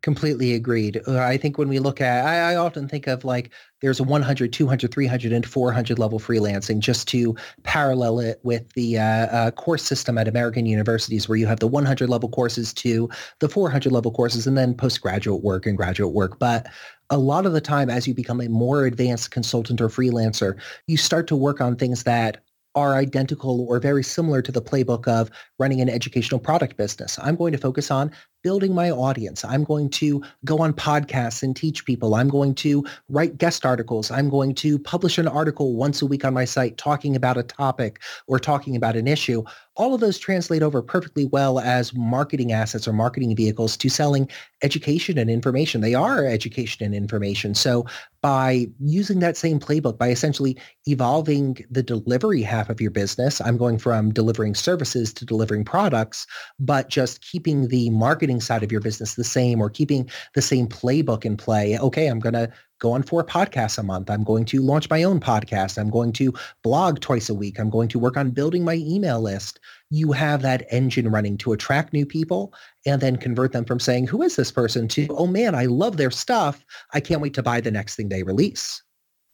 Completely 0.00 0.54
agreed. 0.54 1.02
Uh, 1.08 1.18
I 1.18 1.36
think 1.36 1.58
when 1.58 1.68
we 1.68 1.80
look 1.80 2.00
at, 2.00 2.24
I, 2.24 2.52
I, 2.52 2.56
often 2.56 2.86
think 2.86 3.08
of 3.08 3.24
like 3.24 3.50
there's 3.80 3.98
a 3.98 4.04
100, 4.04 4.52
200, 4.52 4.94
300, 4.94 5.32
and 5.32 5.44
400 5.44 5.98
level 5.98 6.20
freelancing 6.20 6.78
just 6.78 7.08
to 7.08 7.34
parallel 7.64 8.20
it 8.20 8.38
with 8.44 8.72
the 8.74 8.96
uh, 8.96 9.02
uh, 9.02 9.50
course 9.50 9.82
system 9.82 10.16
at 10.16 10.28
American 10.28 10.66
universities 10.66 11.28
where 11.28 11.36
you 11.36 11.48
have 11.48 11.58
the 11.58 11.66
100 11.66 12.08
level 12.08 12.28
courses 12.28 12.72
to 12.74 13.10
the 13.40 13.48
400 13.48 13.92
level 13.92 14.12
courses 14.12 14.46
and 14.46 14.56
then 14.56 14.72
postgraduate 14.72 15.42
work 15.42 15.66
and 15.66 15.76
graduate 15.76 16.14
work. 16.14 16.38
But 16.38 16.68
a 17.10 17.18
lot 17.18 17.44
of 17.44 17.52
the 17.52 17.60
time 17.60 17.90
as 17.90 18.06
you 18.06 18.14
become 18.14 18.40
a 18.40 18.48
more 18.48 18.84
advanced 18.84 19.32
consultant 19.32 19.80
or 19.80 19.88
freelancer, 19.88 20.60
you 20.86 20.96
start 20.96 21.26
to 21.26 21.34
work 21.34 21.60
on 21.60 21.74
things 21.74 22.04
that 22.04 22.44
are 22.74 22.94
identical 22.94 23.66
or 23.68 23.80
very 23.80 24.04
similar 24.04 24.42
to 24.42 24.52
the 24.52 24.62
playbook 24.62 25.08
of 25.08 25.30
running 25.58 25.80
an 25.80 25.88
educational 25.88 26.40
product 26.40 26.76
business. 26.76 27.18
I'm 27.22 27.36
going 27.36 27.52
to 27.52 27.58
focus 27.58 27.90
on 27.90 28.12
building 28.42 28.74
my 28.74 28.90
audience. 28.90 29.44
I'm 29.44 29.64
going 29.64 29.90
to 29.90 30.22
go 30.44 30.58
on 30.58 30.72
podcasts 30.72 31.42
and 31.42 31.54
teach 31.56 31.84
people. 31.84 32.14
I'm 32.14 32.28
going 32.28 32.54
to 32.56 32.84
write 33.08 33.38
guest 33.38 33.66
articles. 33.66 34.10
I'm 34.10 34.28
going 34.28 34.54
to 34.56 34.78
publish 34.78 35.18
an 35.18 35.28
article 35.28 35.76
once 35.76 36.02
a 36.02 36.06
week 36.06 36.24
on 36.24 36.34
my 36.34 36.44
site 36.44 36.76
talking 36.76 37.16
about 37.16 37.36
a 37.36 37.42
topic 37.42 38.00
or 38.26 38.38
talking 38.38 38.76
about 38.76 38.96
an 38.96 39.08
issue. 39.08 39.42
All 39.76 39.94
of 39.94 40.00
those 40.00 40.18
translate 40.18 40.62
over 40.62 40.82
perfectly 40.82 41.26
well 41.26 41.60
as 41.60 41.94
marketing 41.94 42.52
assets 42.52 42.88
or 42.88 42.92
marketing 42.92 43.34
vehicles 43.36 43.76
to 43.76 43.88
selling 43.88 44.28
education 44.62 45.18
and 45.18 45.30
information. 45.30 45.80
They 45.80 45.94
are 45.94 46.26
education 46.26 46.84
and 46.84 46.94
information. 46.94 47.54
So 47.54 47.86
by 48.20 48.66
using 48.80 49.20
that 49.20 49.36
same 49.36 49.60
playbook, 49.60 49.96
by 49.96 50.10
essentially 50.10 50.58
evolving 50.86 51.58
the 51.70 51.82
delivery 51.82 52.42
half 52.42 52.68
of 52.68 52.80
your 52.80 52.90
business, 52.90 53.40
I'm 53.40 53.56
going 53.56 53.78
from 53.78 54.12
delivering 54.12 54.56
services 54.56 55.12
to 55.14 55.24
delivering 55.24 55.64
products, 55.64 56.26
but 56.58 56.88
just 56.88 57.22
keeping 57.22 57.68
the 57.68 57.90
marketing 57.90 58.27
marketing 58.28 58.40
side 58.42 58.62
of 58.62 58.70
your 58.70 58.82
business 58.82 59.14
the 59.14 59.24
same 59.24 59.58
or 59.58 59.70
keeping 59.70 60.08
the 60.34 60.42
same 60.42 60.66
playbook 60.66 61.24
in 61.24 61.34
play. 61.34 61.78
Okay, 61.78 62.08
I'm 62.08 62.18
going 62.18 62.34
to 62.34 62.52
go 62.78 62.92
on 62.92 63.02
four 63.02 63.24
podcasts 63.24 63.78
a 63.78 63.82
month. 63.82 64.10
I'm 64.10 64.22
going 64.22 64.44
to 64.46 64.60
launch 64.60 64.90
my 64.90 65.02
own 65.02 65.18
podcast. 65.18 65.78
I'm 65.78 65.88
going 65.88 66.12
to 66.12 66.34
blog 66.62 67.00
twice 67.00 67.30
a 67.30 67.34
week. 67.34 67.58
I'm 67.58 67.70
going 67.70 67.88
to 67.88 67.98
work 67.98 68.18
on 68.18 68.30
building 68.30 68.66
my 68.66 68.74
email 68.74 69.22
list. 69.22 69.60
You 69.88 70.12
have 70.12 70.42
that 70.42 70.66
engine 70.70 71.10
running 71.10 71.38
to 71.38 71.52
attract 71.52 71.94
new 71.94 72.04
people 72.04 72.52
and 72.84 73.00
then 73.00 73.16
convert 73.16 73.52
them 73.52 73.64
from 73.64 73.80
saying, 73.80 74.08
who 74.08 74.22
is 74.22 74.36
this 74.36 74.52
person 74.52 74.88
to, 74.88 75.06
oh 75.10 75.26
man, 75.26 75.54
I 75.54 75.64
love 75.64 75.96
their 75.96 76.10
stuff. 76.10 76.62
I 76.92 77.00
can't 77.00 77.22
wait 77.22 77.32
to 77.34 77.42
buy 77.42 77.62
the 77.62 77.70
next 77.70 77.96
thing 77.96 78.10
they 78.10 78.24
release. 78.24 78.82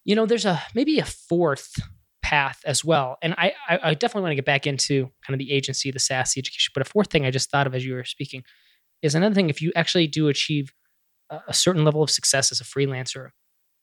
You 0.05 0.15
know, 0.15 0.27
there's 0.27 0.45
a 0.45 0.63
maybe 0.73 1.01
a 1.01 1.05
fourth 1.05 1.75
path 2.23 2.61
as 2.65 2.85
well. 2.85 3.19
And 3.23 3.35
I, 3.37 3.53
I, 3.69 3.93
definitely 3.93 4.23
want 4.23 4.31
to 4.33 4.37
get 4.37 4.47
back 4.47 4.67
into 4.67 5.11
kind 5.27 5.35
of 5.35 5.39
the 5.39 5.53
agency, 5.53 5.91
the 5.91 5.99
SaaS, 5.99 6.39
education. 6.39 6.73
But 6.75 6.87
a 6.87 6.89
fourth 6.89 7.11
thing 7.11 7.27
I 7.27 7.31
just 7.31 7.51
thought 7.51 7.67
of 7.67 7.75
as 7.75 7.85
you 7.85 7.93
were 7.93 8.05
speaking 8.05 8.45
is 9.05 9.15
another 9.15 9.35
thing 9.35 9.51
if 9.51 9.61
you 9.61 9.71
actually 9.77 10.07
do 10.07 10.29
achieve 10.29 10.73
a 11.31 11.55
certain 11.55 11.85
level 11.85 12.03
of 12.03 12.11
success 12.11 12.51
as 12.51 12.61
a 12.61 12.65
freelancer, 12.65 13.31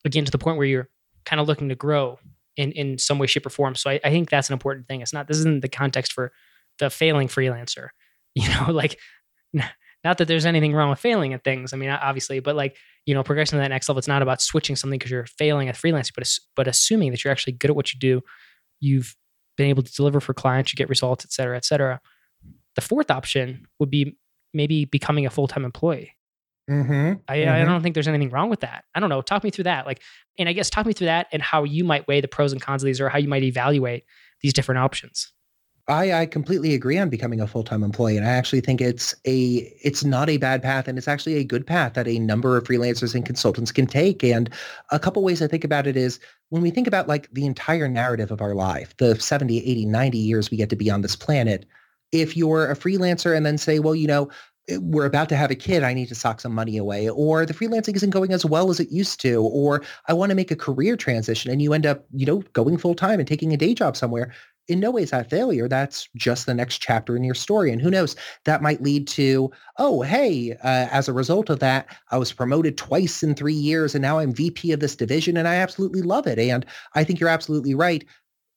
again, 0.03 0.25
to 0.25 0.31
the 0.31 0.37
point 0.37 0.57
where 0.57 0.67
you're 0.67 0.89
kind 1.25 1.39
of 1.39 1.47
looking 1.47 1.69
to 1.69 1.75
grow 1.75 2.19
in, 2.57 2.71
in 2.71 2.97
some 2.97 3.19
way, 3.19 3.27
shape, 3.27 3.45
or 3.45 3.49
form. 3.49 3.75
So 3.75 3.89
I, 3.89 3.99
I 4.03 4.09
think 4.09 4.29
that's 4.29 4.49
an 4.49 4.53
important 4.53 4.87
thing. 4.87 5.01
It's 5.01 5.13
not, 5.13 5.27
this 5.27 5.37
isn't 5.37 5.61
the 5.61 5.69
context 5.69 6.13
for 6.13 6.31
the 6.79 6.89
failing 6.89 7.27
freelancer, 7.27 7.89
you 8.35 8.47
know, 8.49 8.71
like, 8.71 8.99
not 9.53 10.17
that 10.17 10.27
there's 10.27 10.45
anything 10.45 10.73
wrong 10.73 10.89
with 10.89 10.99
failing 10.99 11.33
at 11.33 11.43
things. 11.43 11.73
I 11.73 11.77
mean, 11.77 11.89
obviously, 11.89 12.39
but 12.39 12.55
like, 12.55 12.75
you 13.05 13.13
know, 13.13 13.23
progressing 13.23 13.57
to 13.57 13.61
that 13.61 13.69
next 13.69 13.87
level, 13.87 13.99
it's 13.99 14.07
not 14.07 14.23
about 14.23 14.41
switching 14.41 14.75
something 14.75 14.97
because 14.97 15.11
you're 15.11 15.25
failing 15.25 15.69
at 15.69 15.75
freelancing, 15.75 16.13
but, 16.15 16.27
but 16.55 16.67
assuming 16.67 17.11
that 17.11 17.23
you're 17.23 17.31
actually 17.31 17.53
good 17.53 17.69
at 17.69 17.75
what 17.75 17.93
you 17.93 17.99
do, 17.99 18.21
you've 18.79 19.15
been 19.57 19.67
able 19.67 19.83
to 19.83 19.93
deliver 19.93 20.19
for 20.19 20.33
clients, 20.33 20.73
you 20.73 20.77
get 20.77 20.89
results, 20.89 21.25
et 21.25 21.31
cetera, 21.31 21.55
et 21.55 21.65
cetera. 21.65 21.99
The 22.75 22.81
fourth 22.81 23.11
option 23.11 23.67
would 23.79 23.91
be 23.91 24.15
maybe 24.53 24.86
becoming 24.86 25.25
a 25.25 25.29
full 25.29 25.48
time 25.48 25.65
employee. 25.65 26.15
Mm-hmm. 26.70 27.20
I, 27.27 27.38
mm-hmm. 27.38 27.51
I 27.51 27.65
don't 27.65 27.81
think 27.81 27.96
there's 27.96 28.08
anything 28.08 28.29
wrong 28.29 28.50
with 28.50 28.62
that. 28.62 28.86
I 28.96 29.00
don't 29.00 29.10
know. 29.10 29.22
Talk 29.22 29.43
me 29.43 29.50
through 29.50 29.65
that. 29.65 29.86
Like, 29.86 30.01
and 30.38 30.48
I 30.48 30.53
guess 30.53 30.70
talk 30.70 30.86
me 30.86 30.93
through 30.93 31.08
that 31.08 31.27
and 31.31 31.41
how 31.41 31.63
you 31.63 31.84
might 31.84 32.08
weigh 32.08 32.22
the 32.22 32.27
pros 32.27 32.51
and 32.51 32.62
cons 32.62 32.84
of 32.84 32.86
these 32.86 33.01
or 33.01 33.10
how 33.10 33.17
you 33.17 33.27
might 33.27 33.43
evaluate 33.43 34.05
these 34.41 34.53
different 34.53 34.79
options. 34.79 35.31
I, 35.88 36.13
I 36.13 36.25
completely 36.27 36.74
agree 36.74 36.98
on 36.98 37.10
becoming 37.10 37.41
a 37.41 37.48
full-time 37.48 37.84
employee. 37.84 38.15
And 38.15 38.25
I 38.25 38.29
actually 38.29 38.62
think 38.62 38.79
it's 38.79 39.13
a 39.25 39.74
it's 39.84 40.03
not 40.03 40.29
a 40.29 40.38
bad 40.38 40.62
path 40.62 40.88
and 40.88 40.98
it's 40.98 41.08
actually 41.08 41.36
a 41.36 41.43
good 41.43 41.65
path 41.65 41.96
that 41.96 42.08
a 42.08 42.20
number 42.20 42.55
of 42.55 42.63
freelancers 42.63 43.15
and 43.15 43.25
consultants 43.25 43.72
can 43.72 43.88
take. 43.88 44.24
And 44.24 44.50
a 44.91 45.00
couple 45.00 45.24
ways 45.24 45.41
I 45.41 45.48
think 45.48 45.63
about 45.63 45.88
it 45.88 45.98
is 45.98 46.20
when 46.50 46.62
we 46.62 46.70
think 46.70 46.88
about 46.88 47.08
like 47.08 47.29
the 47.34 47.46
entire 47.46 47.89
narrative 47.89 48.31
of 48.31 48.41
our 48.41 48.53
life, 48.53 48.96
the 48.98 49.20
70, 49.20 49.58
80, 49.58 49.86
90 49.86 50.17
years 50.17 50.51
we 50.51 50.58
get 50.58 50.70
to 50.70 50.75
be 50.75 50.89
on 50.89 51.01
this 51.01 51.15
planet, 51.15 51.65
if 52.11 52.35
you're 52.35 52.69
a 52.69 52.75
freelancer 52.75 53.35
and 53.35 53.45
then 53.45 53.57
say, 53.57 53.79
well, 53.79 53.95
you 53.95 54.07
know, 54.07 54.29
eh, 54.69 54.77
we're 54.81 55.05
about 55.05 55.29
to 55.29 55.35
have 55.35 55.51
a 55.51 55.55
kid, 55.55 55.83
I 55.83 55.93
need 55.93 56.07
to 56.09 56.15
sock 56.15 56.41
some 56.41 56.53
money 56.53 56.77
away, 56.77 57.09
or 57.09 57.45
the 57.45 57.53
freelancing 57.53 57.95
isn't 57.95 58.09
going 58.09 58.33
as 58.33 58.45
well 58.45 58.69
as 58.69 58.79
it 58.79 58.91
used 58.91 59.21
to, 59.21 59.43
or 59.43 59.83
I 60.07 60.13
want 60.13 60.29
to 60.29 60.35
make 60.35 60.51
a 60.51 60.55
career 60.55 60.95
transition 60.95 61.51
and 61.51 61.61
you 61.61 61.73
end 61.73 61.85
up, 61.85 62.05
you 62.13 62.25
know, 62.25 62.43
going 62.53 62.77
full 62.77 62.95
time 62.95 63.19
and 63.19 63.27
taking 63.27 63.53
a 63.53 63.57
day 63.57 63.73
job 63.73 63.95
somewhere. 63.95 64.33
In 64.67 64.79
no 64.79 64.91
way 64.91 65.01
is 65.01 65.09
that 65.09 65.29
failure. 65.29 65.67
That's 65.67 66.07
just 66.15 66.45
the 66.45 66.53
next 66.53 66.77
chapter 66.77 67.17
in 67.17 67.23
your 67.23 67.33
story. 67.33 67.71
And 67.71 67.81
who 67.81 67.89
knows, 67.89 68.15
that 68.45 68.61
might 68.61 68.81
lead 68.81 69.07
to, 69.09 69.51
oh, 69.77 70.01
hey, 70.03 70.51
uh, 70.63 70.87
as 70.91 71.09
a 71.09 71.13
result 71.13 71.49
of 71.49 71.59
that, 71.59 71.87
I 72.11 72.17
was 72.17 72.31
promoted 72.31 72.77
twice 72.77 73.23
in 73.23 73.33
three 73.33 73.55
years 73.55 73.95
and 73.95 74.01
now 74.01 74.19
I'm 74.19 74.33
VP 74.33 74.71
of 74.71 74.79
this 74.79 74.95
division 74.95 75.35
and 75.35 75.47
I 75.47 75.55
absolutely 75.55 76.03
love 76.03 76.27
it. 76.27 76.39
And 76.39 76.65
I 76.93 77.03
think 77.03 77.19
you're 77.19 77.27
absolutely 77.27 77.73
right 77.73 78.05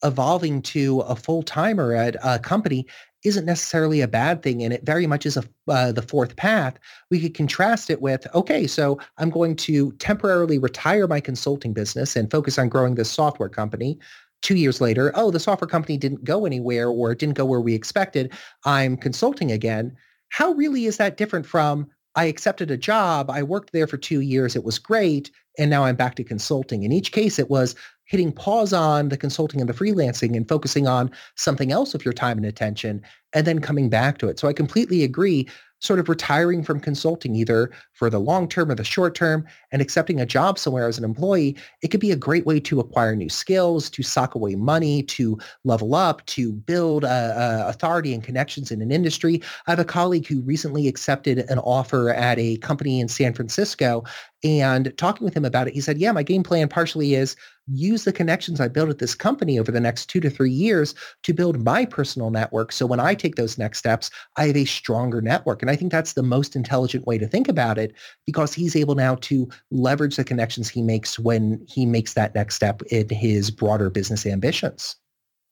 evolving 0.04 0.62
to 0.62 1.00
a 1.00 1.16
full 1.16 1.42
timer 1.42 1.94
at 1.94 2.16
a 2.22 2.38
company 2.38 2.86
isn't 3.24 3.46
necessarily 3.46 4.02
a 4.02 4.08
bad 4.08 4.42
thing 4.42 4.62
and 4.62 4.72
it 4.72 4.84
very 4.84 5.06
much 5.06 5.24
is 5.24 5.36
a, 5.36 5.44
uh, 5.68 5.90
the 5.90 6.02
fourth 6.02 6.36
path 6.36 6.78
we 7.10 7.20
could 7.20 7.34
contrast 7.34 7.90
it 7.90 8.02
with 8.02 8.26
okay 8.34 8.66
so 8.66 8.98
i'm 9.18 9.30
going 9.30 9.56
to 9.56 9.92
temporarily 9.92 10.58
retire 10.58 11.06
my 11.06 11.20
consulting 11.20 11.72
business 11.72 12.16
and 12.16 12.30
focus 12.30 12.58
on 12.58 12.68
growing 12.68 12.94
this 12.94 13.10
software 13.10 13.48
company 13.48 13.98
two 14.42 14.56
years 14.56 14.80
later 14.80 15.10
oh 15.14 15.30
the 15.30 15.40
software 15.40 15.68
company 15.68 15.96
didn't 15.96 16.24
go 16.24 16.44
anywhere 16.44 16.88
or 16.88 17.12
it 17.12 17.18
didn't 17.18 17.36
go 17.36 17.46
where 17.46 17.60
we 17.60 17.74
expected 17.74 18.32
i'm 18.64 18.96
consulting 18.96 19.50
again 19.50 19.96
how 20.28 20.52
really 20.52 20.84
is 20.84 20.98
that 20.98 21.16
different 21.16 21.46
from 21.46 21.88
I 22.16 22.26
accepted 22.26 22.70
a 22.70 22.76
job. 22.76 23.30
I 23.30 23.42
worked 23.42 23.72
there 23.72 23.86
for 23.86 23.96
two 23.96 24.20
years. 24.20 24.54
It 24.54 24.64
was 24.64 24.78
great. 24.78 25.30
And 25.58 25.70
now 25.70 25.84
I'm 25.84 25.96
back 25.96 26.14
to 26.16 26.24
consulting. 26.24 26.82
In 26.82 26.92
each 26.92 27.12
case, 27.12 27.38
it 27.38 27.50
was 27.50 27.74
hitting 28.06 28.32
pause 28.32 28.72
on 28.72 29.08
the 29.08 29.16
consulting 29.16 29.60
and 29.60 29.68
the 29.68 29.74
freelancing 29.74 30.36
and 30.36 30.48
focusing 30.48 30.86
on 30.86 31.10
something 31.36 31.72
else 31.72 31.92
with 31.92 32.04
your 32.04 32.14
time 32.14 32.36
and 32.36 32.46
attention 32.46 33.02
and 33.32 33.46
then 33.46 33.60
coming 33.60 33.88
back 33.88 34.18
to 34.18 34.28
it. 34.28 34.38
So 34.38 34.48
I 34.48 34.52
completely 34.52 35.02
agree 35.02 35.48
sort 35.84 35.98
of 35.98 36.08
retiring 36.08 36.62
from 36.62 36.80
consulting 36.80 37.34
either 37.34 37.70
for 37.92 38.08
the 38.08 38.18
long 38.18 38.48
term 38.48 38.70
or 38.70 38.74
the 38.74 38.84
short 38.84 39.14
term 39.14 39.44
and 39.70 39.82
accepting 39.82 40.18
a 40.18 40.24
job 40.24 40.58
somewhere 40.58 40.88
as 40.88 40.96
an 40.96 41.04
employee, 41.04 41.54
it 41.82 41.88
could 41.88 42.00
be 42.00 42.10
a 42.10 42.16
great 42.16 42.46
way 42.46 42.58
to 42.58 42.80
acquire 42.80 43.14
new 43.14 43.28
skills, 43.28 43.90
to 43.90 44.02
sock 44.02 44.34
away 44.34 44.54
money, 44.54 45.02
to 45.02 45.38
level 45.64 45.94
up, 45.94 46.24
to 46.24 46.52
build 46.52 47.04
uh, 47.04 47.08
uh, 47.08 47.64
authority 47.66 48.14
and 48.14 48.24
connections 48.24 48.70
in 48.70 48.80
an 48.80 48.90
industry. 48.90 49.42
I 49.66 49.72
have 49.72 49.78
a 49.78 49.84
colleague 49.84 50.26
who 50.26 50.40
recently 50.40 50.88
accepted 50.88 51.38
an 51.50 51.58
offer 51.58 52.10
at 52.10 52.38
a 52.38 52.56
company 52.58 52.98
in 52.98 53.08
San 53.08 53.34
Francisco 53.34 54.04
and 54.42 54.96
talking 54.96 55.24
with 55.24 55.34
him 55.34 55.44
about 55.44 55.68
it, 55.68 55.74
he 55.74 55.80
said, 55.80 55.98
yeah, 55.98 56.12
my 56.12 56.22
game 56.22 56.42
plan 56.42 56.68
partially 56.68 57.14
is 57.14 57.34
use 57.66 58.04
the 58.04 58.12
connections 58.12 58.60
I 58.60 58.68
built 58.68 58.90
at 58.90 58.98
this 58.98 59.14
company 59.14 59.58
over 59.58 59.72
the 59.72 59.80
next 59.80 60.06
two 60.06 60.20
to 60.20 60.30
three 60.30 60.50
years 60.50 60.94
to 61.22 61.32
build 61.32 61.64
my 61.64 61.84
personal 61.84 62.30
network. 62.30 62.72
So 62.72 62.86
when 62.86 63.00
I 63.00 63.14
take 63.14 63.36
those 63.36 63.58
next 63.58 63.78
steps, 63.78 64.10
I 64.36 64.48
have 64.48 64.56
a 64.56 64.64
stronger 64.64 65.20
network. 65.20 65.62
And 65.62 65.70
I 65.70 65.76
think 65.76 65.90
that's 65.90 66.12
the 66.12 66.22
most 66.22 66.56
intelligent 66.56 67.06
way 67.06 67.18
to 67.18 67.26
think 67.26 67.48
about 67.48 67.78
it 67.78 67.94
because 68.26 68.52
he's 68.52 68.76
able 68.76 68.94
now 68.94 69.14
to 69.16 69.48
leverage 69.70 70.16
the 70.16 70.24
connections 70.24 70.68
he 70.68 70.82
makes 70.82 71.18
when 71.18 71.64
he 71.68 71.86
makes 71.86 72.14
that 72.14 72.34
next 72.34 72.56
step 72.56 72.82
in 72.90 73.08
his 73.08 73.50
broader 73.50 73.90
business 73.90 74.26
ambitions. 74.26 74.96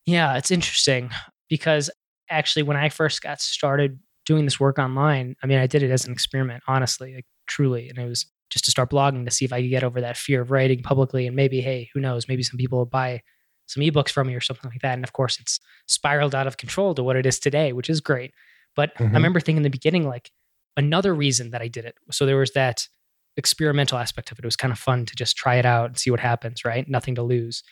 Yeah, 0.06 0.36
it's 0.36 0.50
interesting 0.50 1.10
because 1.48 1.90
actually 2.28 2.64
when 2.64 2.76
I 2.76 2.88
first 2.88 3.22
got 3.22 3.40
started 3.40 3.98
doing 4.26 4.44
this 4.44 4.60
work 4.60 4.78
online, 4.78 5.36
I 5.42 5.46
mean, 5.46 5.58
I 5.58 5.66
did 5.66 5.82
it 5.82 5.90
as 5.90 6.06
an 6.06 6.12
experiment, 6.12 6.62
honestly, 6.66 7.14
like 7.14 7.26
truly. 7.46 7.88
And 7.88 7.98
it 7.98 8.08
was 8.08 8.26
just 8.52 8.66
to 8.66 8.70
start 8.70 8.90
blogging 8.90 9.24
to 9.24 9.30
see 9.30 9.46
if 9.46 9.52
I 9.52 9.62
could 9.62 9.70
get 9.70 9.82
over 9.82 10.02
that 10.02 10.18
fear 10.18 10.42
of 10.42 10.50
writing 10.50 10.82
publicly. 10.82 11.26
And 11.26 11.34
maybe, 11.34 11.62
hey, 11.62 11.88
who 11.94 12.00
knows? 12.00 12.28
Maybe 12.28 12.42
some 12.42 12.58
people 12.58 12.78
will 12.78 12.86
buy 12.86 13.22
some 13.66 13.82
ebooks 13.82 14.10
from 14.10 14.26
me 14.26 14.34
or 14.34 14.40
something 14.40 14.70
like 14.70 14.82
that. 14.82 14.92
And 14.94 15.04
of 15.04 15.14
course, 15.14 15.40
it's 15.40 15.58
spiraled 15.86 16.34
out 16.34 16.46
of 16.46 16.58
control 16.58 16.94
to 16.94 17.02
what 17.02 17.16
it 17.16 17.24
is 17.24 17.38
today, 17.38 17.72
which 17.72 17.88
is 17.88 18.02
great. 18.02 18.34
But 18.76 18.94
mm-hmm. 18.94 19.14
I 19.14 19.18
remember 19.18 19.40
thinking 19.40 19.58
in 19.58 19.62
the 19.62 19.70
beginning, 19.70 20.06
like 20.06 20.30
another 20.76 21.14
reason 21.14 21.50
that 21.50 21.62
I 21.62 21.68
did 21.68 21.86
it. 21.86 21.94
So 22.10 22.26
there 22.26 22.36
was 22.36 22.52
that 22.52 22.86
experimental 23.38 23.96
aspect 23.96 24.30
of 24.30 24.38
it. 24.38 24.44
It 24.44 24.46
was 24.46 24.56
kind 24.56 24.72
of 24.72 24.78
fun 24.78 25.06
to 25.06 25.16
just 25.16 25.36
try 25.36 25.54
it 25.54 25.64
out 25.64 25.86
and 25.86 25.98
see 25.98 26.10
what 26.10 26.20
happens, 26.20 26.62
right? 26.64 26.86
Nothing 26.86 27.14
to 27.14 27.22
lose. 27.22 27.62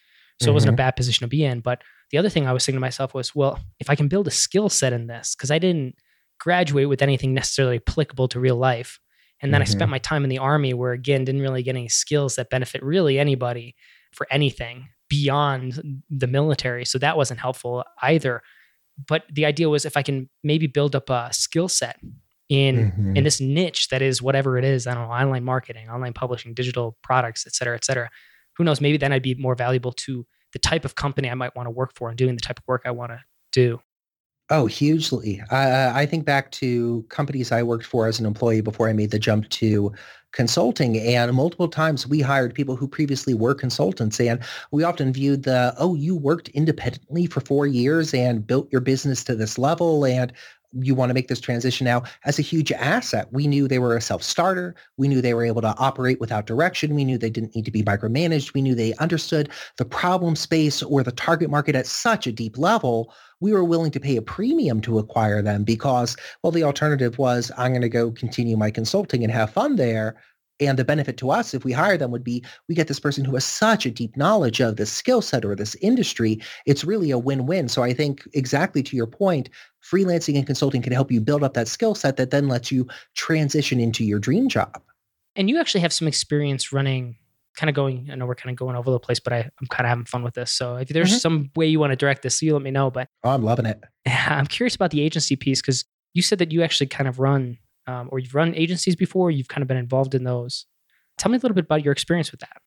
So 0.40 0.44
mm-hmm. 0.44 0.50
it 0.50 0.54
wasn't 0.54 0.68
a 0.68 0.72
mm-hmm. 0.72 0.76
bad 0.76 0.96
position 0.96 1.24
to 1.24 1.28
be 1.28 1.44
in. 1.44 1.60
But 1.60 1.82
the 2.10 2.16
other 2.16 2.30
thing 2.30 2.46
I 2.46 2.54
was 2.54 2.64
thinking 2.64 2.78
to 2.78 2.80
myself 2.80 3.12
was, 3.12 3.34
well, 3.34 3.58
if 3.78 3.90
I 3.90 3.94
can 3.94 4.08
build 4.08 4.26
a 4.26 4.32
skill 4.32 4.70
set 4.70 4.94
in 4.94 5.06
this, 5.06 5.34
because 5.34 5.50
I 5.50 5.58
didn't 5.58 5.96
graduate 6.38 6.88
with 6.88 7.02
anything 7.02 7.34
necessarily 7.34 7.76
applicable 7.76 8.28
to 8.28 8.40
real 8.40 8.56
life. 8.56 8.98
And 9.42 9.52
then 9.52 9.60
mm-hmm. 9.60 9.68
I 9.68 9.70
spent 9.70 9.82
mm-hmm. 9.82 9.90
my 9.90 9.98
time 9.98 10.24
in 10.24 10.30
the 10.30 10.38
army 10.38 10.74
where 10.74 10.92
again 10.92 11.24
didn't 11.24 11.40
really 11.40 11.62
get 11.62 11.76
any 11.76 11.88
skills 11.88 12.36
that 12.36 12.50
benefit 12.50 12.82
really 12.82 13.18
anybody 13.18 13.74
for 14.12 14.26
anything 14.30 14.88
beyond 15.08 16.02
the 16.10 16.26
military. 16.26 16.84
So 16.84 16.98
that 16.98 17.16
wasn't 17.16 17.40
helpful 17.40 17.84
either. 18.02 18.42
But 19.08 19.24
the 19.32 19.46
idea 19.46 19.68
was 19.68 19.84
if 19.84 19.96
I 19.96 20.02
can 20.02 20.28
maybe 20.44 20.66
build 20.66 20.94
up 20.94 21.08
a 21.10 21.30
skill 21.32 21.68
set 21.68 21.98
in 22.50 22.90
mm-hmm. 22.90 23.16
in 23.16 23.24
this 23.24 23.40
niche 23.40 23.88
that 23.88 24.02
is 24.02 24.20
whatever 24.20 24.58
it 24.58 24.64
is. 24.64 24.86
I 24.86 24.94
don't 24.94 25.08
know, 25.08 25.14
online 25.14 25.44
marketing, 25.44 25.88
online 25.88 26.12
publishing, 26.12 26.52
digital 26.52 26.98
products, 27.02 27.46
et 27.46 27.54
cetera, 27.54 27.76
et 27.76 27.84
cetera. 27.84 28.10
Who 28.56 28.64
knows? 28.64 28.80
Maybe 28.80 28.98
then 28.98 29.12
I'd 29.12 29.22
be 29.22 29.36
more 29.36 29.54
valuable 29.54 29.92
to 29.92 30.26
the 30.52 30.58
type 30.58 30.84
of 30.84 30.96
company 30.96 31.30
I 31.30 31.34
might 31.34 31.54
want 31.54 31.66
to 31.66 31.70
work 31.70 31.92
for 31.94 32.08
and 32.08 32.18
doing 32.18 32.34
the 32.34 32.40
type 32.40 32.58
of 32.58 32.64
work 32.66 32.82
I 32.84 32.90
want 32.90 33.12
to 33.12 33.20
do. 33.52 33.80
Oh, 34.52 34.66
hugely. 34.66 35.40
Uh, 35.50 35.92
I 35.94 36.06
think 36.06 36.24
back 36.24 36.50
to 36.52 37.04
companies 37.08 37.52
I 37.52 37.62
worked 37.62 37.86
for 37.86 38.08
as 38.08 38.18
an 38.18 38.26
employee 38.26 38.62
before 38.62 38.88
I 38.88 38.92
made 38.92 39.12
the 39.12 39.18
jump 39.18 39.48
to 39.50 39.92
consulting. 40.32 40.98
And 40.98 41.32
multiple 41.34 41.68
times 41.68 42.06
we 42.06 42.20
hired 42.20 42.52
people 42.54 42.74
who 42.74 42.88
previously 42.88 43.32
were 43.32 43.54
consultants. 43.54 44.18
And 44.18 44.40
we 44.72 44.82
often 44.82 45.12
viewed 45.12 45.44
the, 45.44 45.72
oh, 45.78 45.94
you 45.94 46.16
worked 46.16 46.48
independently 46.48 47.26
for 47.26 47.40
four 47.40 47.66
years 47.68 48.12
and 48.12 48.44
built 48.44 48.68
your 48.72 48.80
business 48.80 49.22
to 49.24 49.36
this 49.36 49.56
level. 49.56 50.04
And 50.04 50.32
you 50.72 50.94
want 50.94 51.10
to 51.10 51.14
make 51.14 51.28
this 51.28 51.40
transition 51.40 51.84
now 51.84 52.02
as 52.24 52.38
a 52.38 52.42
huge 52.42 52.70
asset. 52.72 53.28
We 53.32 53.46
knew 53.46 53.66
they 53.66 53.78
were 53.78 53.96
a 53.96 54.00
self-starter. 54.00 54.74
We 54.96 55.08
knew 55.08 55.20
they 55.20 55.34
were 55.34 55.44
able 55.44 55.62
to 55.62 55.74
operate 55.78 56.20
without 56.20 56.46
direction. 56.46 56.94
We 56.94 57.04
knew 57.04 57.18
they 57.18 57.30
didn't 57.30 57.54
need 57.56 57.64
to 57.64 57.70
be 57.70 57.82
micromanaged. 57.82 58.54
We 58.54 58.62
knew 58.62 58.74
they 58.74 58.94
understood 58.94 59.48
the 59.78 59.84
problem 59.84 60.36
space 60.36 60.82
or 60.82 61.02
the 61.02 61.12
target 61.12 61.50
market 61.50 61.74
at 61.74 61.86
such 61.86 62.26
a 62.26 62.32
deep 62.32 62.56
level. 62.56 63.12
We 63.40 63.52
were 63.52 63.64
willing 63.64 63.90
to 63.92 64.00
pay 64.00 64.16
a 64.16 64.22
premium 64.22 64.80
to 64.82 64.98
acquire 64.98 65.42
them 65.42 65.64
because, 65.64 66.16
well, 66.42 66.52
the 66.52 66.64
alternative 66.64 67.18
was 67.18 67.50
I'm 67.56 67.72
going 67.72 67.82
to 67.82 67.88
go 67.88 68.12
continue 68.12 68.56
my 68.56 68.70
consulting 68.70 69.24
and 69.24 69.32
have 69.32 69.52
fun 69.52 69.76
there. 69.76 70.16
And 70.60 70.78
the 70.78 70.84
benefit 70.84 71.16
to 71.18 71.30
us 71.30 71.54
if 71.54 71.64
we 71.64 71.72
hire 71.72 71.96
them 71.96 72.10
would 72.10 72.24
be 72.24 72.44
we 72.68 72.74
get 72.74 72.88
this 72.88 73.00
person 73.00 73.24
who 73.24 73.34
has 73.34 73.44
such 73.44 73.86
a 73.86 73.90
deep 73.90 74.16
knowledge 74.16 74.60
of 74.60 74.76
this 74.76 74.92
skill 74.92 75.22
set 75.22 75.44
or 75.44 75.54
this 75.54 75.74
industry. 75.76 76.40
It's 76.66 76.84
really 76.84 77.10
a 77.10 77.18
win-win. 77.18 77.68
So 77.68 77.82
I 77.82 77.92
think 77.92 78.22
exactly 78.34 78.82
to 78.82 78.96
your 78.96 79.06
point, 79.06 79.48
freelancing 79.82 80.36
and 80.36 80.46
consulting 80.46 80.82
can 80.82 80.92
help 80.92 81.10
you 81.10 81.20
build 81.20 81.42
up 81.42 81.54
that 81.54 81.68
skill 81.68 81.94
set 81.94 82.16
that 82.16 82.30
then 82.30 82.48
lets 82.48 82.70
you 82.70 82.86
transition 83.14 83.80
into 83.80 84.04
your 84.04 84.18
dream 84.18 84.48
job. 84.48 84.82
And 85.36 85.48
you 85.48 85.58
actually 85.58 85.80
have 85.80 85.92
some 85.92 86.08
experience 86.08 86.72
running 86.72 87.16
kind 87.56 87.68
of 87.68 87.74
going, 87.74 88.08
I 88.10 88.14
know 88.14 88.26
we're 88.26 88.34
kind 88.34 88.52
of 88.52 88.58
going 88.58 88.76
over 88.76 88.90
the 88.90 88.98
place, 88.98 89.20
but 89.20 89.32
I, 89.32 89.38
am 89.38 89.66
kind 89.70 89.86
of 89.86 89.90
having 89.90 90.04
fun 90.04 90.22
with 90.22 90.34
this. 90.34 90.50
So 90.50 90.76
if 90.76 90.88
there's 90.88 91.10
mm-hmm. 91.10 91.18
some 91.18 91.50
way 91.56 91.66
you 91.66 91.80
want 91.80 91.92
to 91.92 91.96
direct 91.96 92.22
this, 92.22 92.40
you 92.42 92.52
let 92.52 92.62
me 92.62 92.70
know. 92.70 92.90
But 92.90 93.08
oh, 93.24 93.30
I'm 93.30 93.42
loving 93.42 93.66
it. 93.66 93.82
I'm 94.06 94.46
curious 94.46 94.74
about 94.74 94.90
the 94.90 95.00
agency 95.00 95.36
piece 95.36 95.60
because 95.60 95.84
you 96.14 96.22
said 96.22 96.38
that 96.38 96.52
you 96.52 96.62
actually 96.62 96.86
kind 96.86 97.08
of 97.08 97.18
run 97.18 97.58
um, 97.90 98.08
or 98.12 98.18
you've 98.18 98.34
run 98.34 98.54
agencies 98.54 98.96
before, 98.96 99.30
you've 99.30 99.48
kind 99.48 99.62
of 99.62 99.68
been 99.68 99.76
involved 99.76 100.14
in 100.14 100.24
those. 100.24 100.66
Tell 101.18 101.30
me 101.30 101.36
a 101.36 101.40
little 101.40 101.54
bit 101.54 101.64
about 101.64 101.84
your 101.84 101.92
experience 101.92 102.30
with 102.30 102.40
that. 102.40 102.58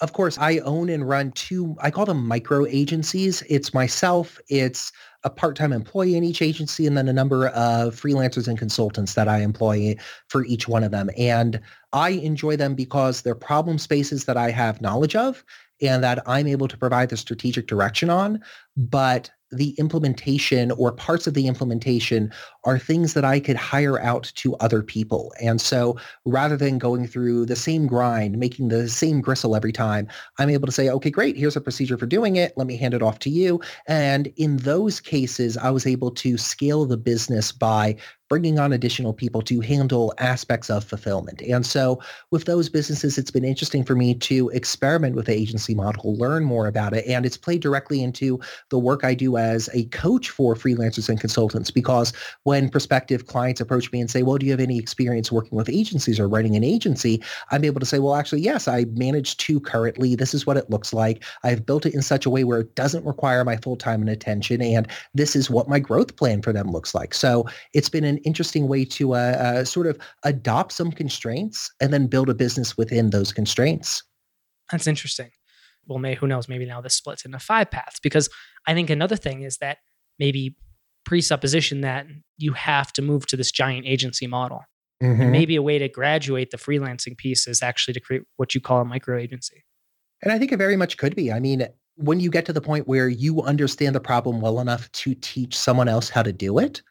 Of 0.00 0.12
course, 0.12 0.36
I 0.36 0.58
own 0.58 0.90
and 0.90 1.08
run 1.08 1.32
two, 1.32 1.74
I 1.80 1.90
call 1.90 2.04
them 2.04 2.26
micro 2.26 2.66
agencies. 2.66 3.42
It's 3.48 3.72
myself, 3.72 4.38
it's 4.48 4.92
a 5.24 5.30
part-time 5.30 5.72
employee 5.72 6.16
in 6.16 6.22
each 6.22 6.42
agency, 6.42 6.86
and 6.86 6.98
then 6.98 7.08
a 7.08 7.14
number 7.14 7.48
of 7.48 7.94
freelancers 7.94 8.46
and 8.46 8.58
consultants 8.58 9.14
that 9.14 9.26
I 9.26 9.38
employ 9.40 9.96
for 10.28 10.44
each 10.44 10.68
one 10.68 10.84
of 10.84 10.90
them. 10.90 11.08
And 11.16 11.60
I 11.94 12.10
enjoy 12.10 12.56
them 12.56 12.74
because 12.74 13.22
they're 13.22 13.34
problem 13.34 13.78
spaces 13.78 14.26
that 14.26 14.36
I 14.36 14.50
have 14.50 14.82
knowledge 14.82 15.16
of 15.16 15.42
and 15.80 16.04
that 16.04 16.22
I'm 16.26 16.46
able 16.46 16.68
to 16.68 16.76
provide 16.76 17.08
the 17.08 17.16
strategic 17.16 17.66
direction 17.66 18.10
on. 18.10 18.42
But 18.76 19.30
the 19.50 19.70
implementation 19.78 20.70
or 20.72 20.92
parts 20.92 21.26
of 21.26 21.34
the 21.34 21.46
implementation 21.46 22.32
are 22.64 22.78
things 22.78 23.14
that 23.14 23.24
I 23.24 23.40
could 23.40 23.56
hire 23.56 24.00
out 24.00 24.32
to 24.36 24.56
other 24.56 24.82
people. 24.82 25.32
And 25.40 25.60
so 25.60 25.96
rather 26.24 26.56
than 26.56 26.78
going 26.78 27.06
through 27.06 27.46
the 27.46 27.56
same 27.56 27.86
grind, 27.86 28.38
making 28.38 28.68
the 28.68 28.88
same 28.88 29.20
gristle 29.20 29.54
every 29.54 29.72
time, 29.72 30.08
I'm 30.38 30.50
able 30.50 30.66
to 30.66 30.72
say, 30.72 30.88
okay, 30.88 31.10
great, 31.10 31.36
here's 31.36 31.56
a 31.56 31.60
procedure 31.60 31.96
for 31.96 32.06
doing 32.06 32.36
it. 32.36 32.52
Let 32.56 32.66
me 32.66 32.76
hand 32.76 32.94
it 32.94 33.02
off 33.02 33.18
to 33.20 33.30
you. 33.30 33.60
And 33.86 34.32
in 34.36 34.58
those 34.58 35.00
cases, 35.00 35.56
I 35.56 35.70
was 35.70 35.86
able 35.86 36.10
to 36.12 36.36
scale 36.36 36.84
the 36.84 36.96
business 36.96 37.52
by 37.52 37.96
bringing 38.28 38.58
on 38.58 38.72
additional 38.72 39.12
people 39.12 39.40
to 39.42 39.60
handle 39.60 40.12
aspects 40.18 40.68
of 40.70 40.84
fulfillment. 40.84 41.42
And 41.42 41.64
so 41.64 42.00
with 42.30 42.44
those 42.44 42.68
businesses, 42.68 43.18
it's 43.18 43.30
been 43.30 43.44
interesting 43.44 43.84
for 43.84 43.94
me 43.94 44.14
to 44.14 44.48
experiment 44.50 45.14
with 45.14 45.26
the 45.26 45.32
agency 45.32 45.74
model, 45.74 46.16
learn 46.16 46.44
more 46.44 46.66
about 46.66 46.92
it. 46.92 47.06
And 47.06 47.24
it's 47.24 47.36
played 47.36 47.62
directly 47.62 48.02
into 48.02 48.40
the 48.70 48.78
work 48.78 49.04
I 49.04 49.14
do 49.14 49.36
as 49.36 49.68
a 49.72 49.84
coach 49.86 50.30
for 50.30 50.54
freelancers 50.54 51.08
and 51.08 51.20
consultants 51.20 51.70
because 51.70 52.12
when 52.42 52.68
prospective 52.68 53.26
clients 53.26 53.60
approach 53.60 53.92
me 53.92 54.00
and 54.00 54.10
say, 54.10 54.22
well, 54.22 54.38
do 54.38 54.46
you 54.46 54.52
have 54.52 54.60
any 54.60 54.78
experience 54.78 55.30
working 55.30 55.56
with 55.56 55.68
agencies 55.68 56.18
or 56.18 56.28
running 56.28 56.56
an 56.56 56.64
agency? 56.64 57.22
I'm 57.50 57.64
able 57.64 57.80
to 57.80 57.86
say, 57.86 57.98
well, 57.98 58.14
actually, 58.14 58.40
yes, 58.40 58.66
I 58.66 58.86
manage 58.94 59.36
two 59.36 59.60
currently. 59.60 60.16
This 60.16 60.34
is 60.34 60.46
what 60.46 60.56
it 60.56 60.70
looks 60.70 60.92
like. 60.92 61.22
I've 61.44 61.64
built 61.64 61.86
it 61.86 61.94
in 61.94 62.02
such 62.02 62.26
a 62.26 62.30
way 62.30 62.44
where 62.44 62.60
it 62.60 62.74
doesn't 62.74 63.04
require 63.04 63.44
my 63.44 63.56
full 63.56 63.76
time 63.76 64.00
and 64.00 64.10
attention. 64.10 64.60
And 64.62 64.88
this 65.14 65.36
is 65.36 65.50
what 65.50 65.68
my 65.68 65.78
growth 65.78 66.16
plan 66.16 66.42
for 66.42 66.52
them 66.52 66.70
looks 66.70 66.94
like. 66.94 67.14
So 67.14 67.46
it's 67.72 67.88
been 67.88 68.04
an 68.04 68.15
an 68.16 68.22
interesting 68.24 68.68
way 68.68 68.84
to 68.84 69.14
uh, 69.14 69.16
uh, 69.16 69.64
sort 69.64 69.86
of 69.86 69.98
adopt 70.24 70.72
some 70.72 70.90
constraints 70.90 71.70
and 71.80 71.92
then 71.92 72.06
build 72.06 72.28
a 72.28 72.34
business 72.34 72.76
within 72.76 73.10
those 73.10 73.32
constraints. 73.32 74.02
That's 74.70 74.86
interesting. 74.86 75.30
Well, 75.86 75.98
may 75.98 76.14
who 76.14 76.26
knows? 76.26 76.48
Maybe 76.48 76.66
now 76.66 76.80
this 76.80 76.94
splits 76.94 77.24
into 77.24 77.38
five 77.38 77.70
paths 77.70 78.00
because 78.00 78.28
I 78.66 78.74
think 78.74 78.90
another 78.90 79.16
thing 79.16 79.42
is 79.42 79.58
that 79.58 79.78
maybe 80.18 80.56
presupposition 81.04 81.82
that 81.82 82.06
you 82.36 82.52
have 82.52 82.92
to 82.94 83.02
move 83.02 83.26
to 83.26 83.36
this 83.36 83.52
giant 83.52 83.86
agency 83.86 84.26
model. 84.26 84.62
Mm-hmm. 85.02 85.22
And 85.22 85.32
maybe 85.32 85.56
a 85.56 85.62
way 85.62 85.78
to 85.78 85.88
graduate 85.88 86.50
the 86.50 86.56
freelancing 86.56 87.16
piece 87.16 87.46
is 87.46 87.62
actually 87.62 87.94
to 87.94 88.00
create 88.00 88.22
what 88.36 88.54
you 88.54 88.60
call 88.60 88.80
a 88.80 88.84
micro 88.84 89.18
agency. 89.18 89.64
And 90.22 90.32
I 90.32 90.38
think 90.38 90.52
it 90.52 90.56
very 90.56 90.76
much 90.76 90.96
could 90.96 91.14
be. 91.14 91.30
I 91.30 91.38
mean, 91.38 91.68
when 91.96 92.18
you 92.18 92.30
get 92.30 92.46
to 92.46 92.52
the 92.52 92.60
point 92.60 92.88
where 92.88 93.08
you 93.08 93.42
understand 93.42 93.94
the 93.94 94.00
problem 94.00 94.40
well 94.40 94.58
enough 94.60 94.90
to 94.92 95.14
teach 95.14 95.56
someone 95.56 95.88
else 95.88 96.08
how 96.08 96.22
to 96.22 96.32
do 96.32 96.58
it, 96.58 96.82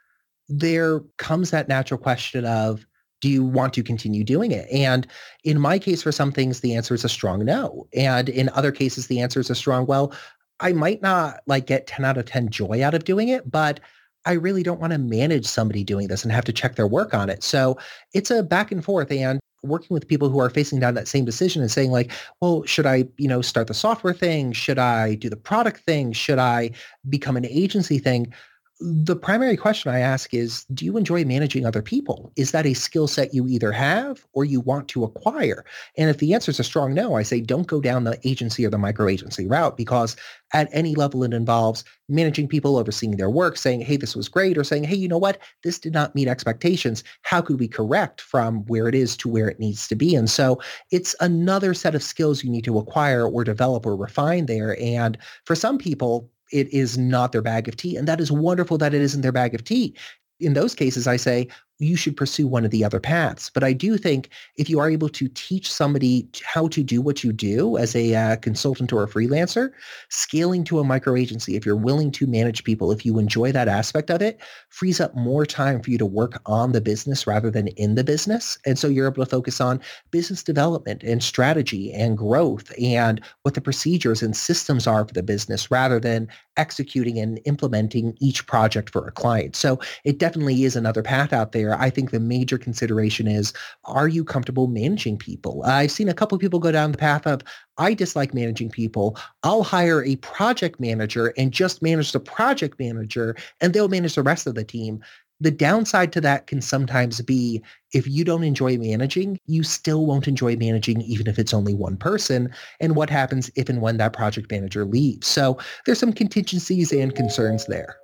there 0.47 1.01
comes 1.17 1.51
that 1.51 1.67
natural 1.67 1.97
question 1.97 2.45
of, 2.45 2.85
do 3.21 3.29
you 3.29 3.43
want 3.43 3.73
to 3.73 3.83
continue 3.83 4.23
doing 4.23 4.51
it? 4.51 4.69
And 4.71 5.07
in 5.43 5.59
my 5.59 5.79
case, 5.79 6.03
for 6.03 6.11
some 6.11 6.31
things, 6.31 6.59
the 6.59 6.75
answer 6.75 6.93
is 6.93 7.03
a 7.03 7.09
strong 7.09 7.43
no. 7.43 7.87
And 7.95 8.29
in 8.29 8.49
other 8.49 8.71
cases, 8.71 9.07
the 9.07 9.19
answer 9.19 9.39
is 9.39 9.49
a 9.49 9.55
strong, 9.55 9.85
well, 9.85 10.13
I 10.59 10.73
might 10.73 11.01
not 11.01 11.39
like 11.47 11.65
get 11.65 11.87
10 11.87 12.05
out 12.05 12.17
of 12.17 12.25
10 12.25 12.49
joy 12.49 12.83
out 12.83 12.93
of 12.93 13.03
doing 13.03 13.29
it, 13.29 13.49
but 13.49 13.79
I 14.25 14.33
really 14.33 14.63
don't 14.63 14.79
want 14.79 14.93
to 14.93 14.99
manage 14.99 15.45
somebody 15.45 15.83
doing 15.83 16.07
this 16.07 16.23
and 16.23 16.31
have 16.31 16.45
to 16.45 16.53
check 16.53 16.75
their 16.75 16.87
work 16.87 17.13
on 17.13 17.29
it. 17.29 17.43
So 17.43 17.77
it's 18.13 18.31
a 18.31 18.43
back 18.43 18.71
and 18.71 18.83
forth 18.83 19.11
and 19.11 19.39
working 19.63 19.93
with 19.93 20.07
people 20.07 20.29
who 20.29 20.39
are 20.39 20.49
facing 20.49 20.79
down 20.79 20.93
that 20.93 21.07
same 21.07 21.25
decision 21.25 21.61
and 21.61 21.71
saying 21.71 21.91
like, 21.91 22.11
well, 22.41 22.63
should 22.63 22.85
I, 22.85 23.05
you 23.17 23.27
know, 23.27 23.41
start 23.41 23.67
the 23.67 23.73
software 23.73 24.13
thing? 24.13 24.51
Should 24.51 24.79
I 24.79 25.15
do 25.15 25.29
the 25.29 25.35
product 25.35 25.81
thing? 25.81 26.13
Should 26.13 26.39
I 26.39 26.71
become 27.09 27.37
an 27.37 27.45
agency 27.45 27.99
thing? 27.99 28.33
The 28.79 29.15
primary 29.15 29.55
question 29.55 29.89
I 29.89 29.99
ask 29.99 30.33
is, 30.33 30.65
do 30.73 30.83
you 30.83 30.97
enjoy 30.97 31.23
managing 31.23 31.65
other 31.65 31.81
people? 31.81 32.33
Is 32.35 32.51
that 32.51 32.65
a 32.65 32.73
skill 32.73 33.07
set 33.07 33.33
you 33.33 33.47
either 33.47 33.71
have 33.71 34.25
or 34.33 34.43
you 34.43 34.59
want 34.59 34.89
to 34.89 35.05
acquire? 35.05 35.63
And 35.97 36.09
if 36.09 36.17
the 36.17 36.33
answer 36.33 36.51
is 36.51 36.59
a 36.59 36.63
strong 36.63 36.93
no, 36.93 37.15
I 37.15 37.23
say 37.23 37.39
don't 37.39 37.67
go 37.67 37.79
down 37.79 38.03
the 38.03 38.19
agency 38.27 38.65
or 38.65 38.69
the 38.69 38.77
micro 38.77 39.07
agency 39.07 39.47
route 39.47 39.77
because 39.77 40.17
at 40.53 40.67
any 40.73 40.93
level 40.93 41.23
it 41.23 41.33
involves 41.33 41.85
managing 42.09 42.49
people, 42.49 42.77
overseeing 42.77 43.15
their 43.15 43.29
work, 43.29 43.57
saying, 43.57 43.79
hey, 43.81 43.95
this 43.95 44.15
was 44.15 44.27
great, 44.27 44.57
or 44.57 44.63
saying, 44.63 44.83
hey, 44.83 44.95
you 44.95 45.07
know 45.07 45.17
what, 45.17 45.39
this 45.63 45.79
did 45.79 45.93
not 45.93 46.13
meet 46.13 46.27
expectations. 46.27 47.03
How 47.21 47.41
could 47.41 47.59
we 47.59 47.69
correct 47.69 48.19
from 48.19 48.65
where 48.65 48.89
it 48.89 48.95
is 48.95 49.15
to 49.17 49.29
where 49.29 49.47
it 49.47 49.59
needs 49.59 49.87
to 49.87 49.95
be? 49.95 50.15
And 50.15 50.29
so 50.29 50.61
it's 50.91 51.15
another 51.21 51.73
set 51.73 51.95
of 51.95 52.03
skills 52.03 52.43
you 52.43 52.49
need 52.49 52.65
to 52.65 52.77
acquire 52.77 53.25
or 53.25 53.45
develop 53.45 53.85
or 53.85 53.95
refine 53.95 54.47
there. 54.47 54.77
And 54.81 55.17
for 55.45 55.55
some 55.55 55.77
people, 55.77 56.29
it 56.51 56.71
is 56.73 56.97
not 56.97 57.31
their 57.31 57.41
bag 57.41 57.67
of 57.67 57.75
tea. 57.75 57.95
And 57.95 58.07
that 58.07 58.21
is 58.21 58.31
wonderful 58.31 58.77
that 58.79 58.93
it 58.93 59.01
isn't 59.01 59.21
their 59.21 59.31
bag 59.31 59.55
of 59.55 59.63
tea. 59.63 59.95
In 60.39 60.53
those 60.53 60.75
cases, 60.75 61.07
I 61.07 61.17
say, 61.17 61.47
you 61.79 61.95
should 61.95 62.15
pursue 62.15 62.47
one 62.47 62.63
of 62.63 62.71
the 62.71 62.83
other 62.83 62.99
paths. 62.99 63.49
But 63.49 63.63
I 63.63 63.73
do 63.73 63.97
think 63.97 64.29
if 64.55 64.69
you 64.69 64.79
are 64.79 64.89
able 64.89 65.09
to 65.09 65.27
teach 65.29 65.71
somebody 65.71 66.27
how 66.43 66.67
to 66.69 66.83
do 66.83 67.01
what 67.01 67.23
you 67.23 67.33
do 67.33 67.77
as 67.77 67.95
a 67.95 68.15
uh, 68.15 68.35
consultant 68.37 68.93
or 68.93 69.03
a 69.03 69.07
freelancer, 69.07 69.71
scaling 70.09 70.63
to 70.65 70.79
a 70.79 70.83
micro 70.83 71.15
agency, 71.15 71.55
if 71.55 71.65
you're 71.65 71.75
willing 71.75 72.11
to 72.11 72.27
manage 72.27 72.63
people, 72.63 72.91
if 72.91 73.05
you 73.05 73.19
enjoy 73.19 73.51
that 73.51 73.67
aspect 73.67 74.09
of 74.09 74.21
it, 74.21 74.39
frees 74.69 75.01
up 75.01 75.15
more 75.15 75.45
time 75.45 75.81
for 75.81 75.89
you 75.89 75.97
to 75.97 76.05
work 76.05 76.41
on 76.45 76.71
the 76.71 76.81
business 76.81 77.27
rather 77.27 77.51
than 77.51 77.67
in 77.69 77.95
the 77.95 78.03
business. 78.03 78.57
And 78.65 78.79
so 78.79 78.87
you're 78.87 79.07
able 79.07 79.25
to 79.25 79.29
focus 79.29 79.59
on 79.59 79.81
business 80.11 80.43
development 80.43 81.03
and 81.03 81.21
strategy 81.21 81.91
and 81.91 82.17
growth 82.17 82.71
and 82.81 83.19
what 83.41 83.53
the 83.53 83.61
procedures 83.61 84.21
and 84.21 84.35
systems 84.35 84.87
are 84.87 85.05
for 85.05 85.13
the 85.13 85.23
business 85.23 85.69
rather 85.69 85.99
than 85.99 86.29
executing 86.57 87.19
and 87.19 87.39
implementing 87.45 88.15
each 88.21 88.47
project 88.47 88.89
for 88.91 89.05
a 89.07 89.11
client. 89.11 89.55
So 89.55 89.79
it 90.05 90.19
definitely 90.19 90.63
is 90.63 90.75
another 90.75 91.03
path 91.03 91.33
out 91.33 91.51
there 91.51 91.64
I 91.73 91.89
think 91.89 92.11
the 92.11 92.19
major 92.19 92.57
consideration 92.57 93.27
is, 93.27 93.53
are 93.85 94.07
you 94.07 94.23
comfortable 94.23 94.67
managing 94.67 95.17
people? 95.17 95.63
I've 95.65 95.91
seen 95.91 96.09
a 96.09 96.13
couple 96.13 96.35
of 96.35 96.41
people 96.41 96.59
go 96.59 96.71
down 96.71 96.91
the 96.91 96.97
path 96.97 97.25
of, 97.25 97.41
I 97.77 97.93
dislike 97.93 98.33
managing 98.33 98.69
people. 98.69 99.17
I'll 99.43 99.63
hire 99.63 100.03
a 100.03 100.15
project 100.17 100.79
manager 100.79 101.33
and 101.37 101.51
just 101.51 101.81
manage 101.81 102.11
the 102.11 102.19
project 102.19 102.79
manager 102.79 103.35
and 103.61 103.73
they'll 103.73 103.89
manage 103.89 104.15
the 104.15 104.23
rest 104.23 104.47
of 104.47 104.55
the 104.55 104.63
team. 104.63 105.01
The 105.41 105.51
downside 105.51 106.13
to 106.13 106.21
that 106.21 106.47
can 106.47 106.61
sometimes 106.61 107.19
be 107.19 107.61
if 107.91 108.07
you 108.07 108.23
don't 108.23 108.45
enjoy 108.45 108.77
managing, 108.77 109.37
you 109.47 109.63
still 109.63 110.05
won't 110.05 110.29
enjoy 110.29 110.55
managing 110.55 111.01
even 111.01 111.27
if 111.27 111.37
it's 111.37 111.53
only 111.53 111.73
one 111.73 111.97
person. 111.97 112.53
And 112.79 112.95
what 112.95 113.09
happens 113.09 113.51
if 113.55 113.67
and 113.67 113.81
when 113.81 113.97
that 113.97 114.13
project 114.13 114.49
manager 114.49 114.85
leaves? 114.85 115.27
So 115.27 115.57
there's 115.85 115.99
some 115.99 116.13
contingencies 116.13 116.93
and 116.93 117.13
concerns 117.13 117.65
there. 117.65 117.97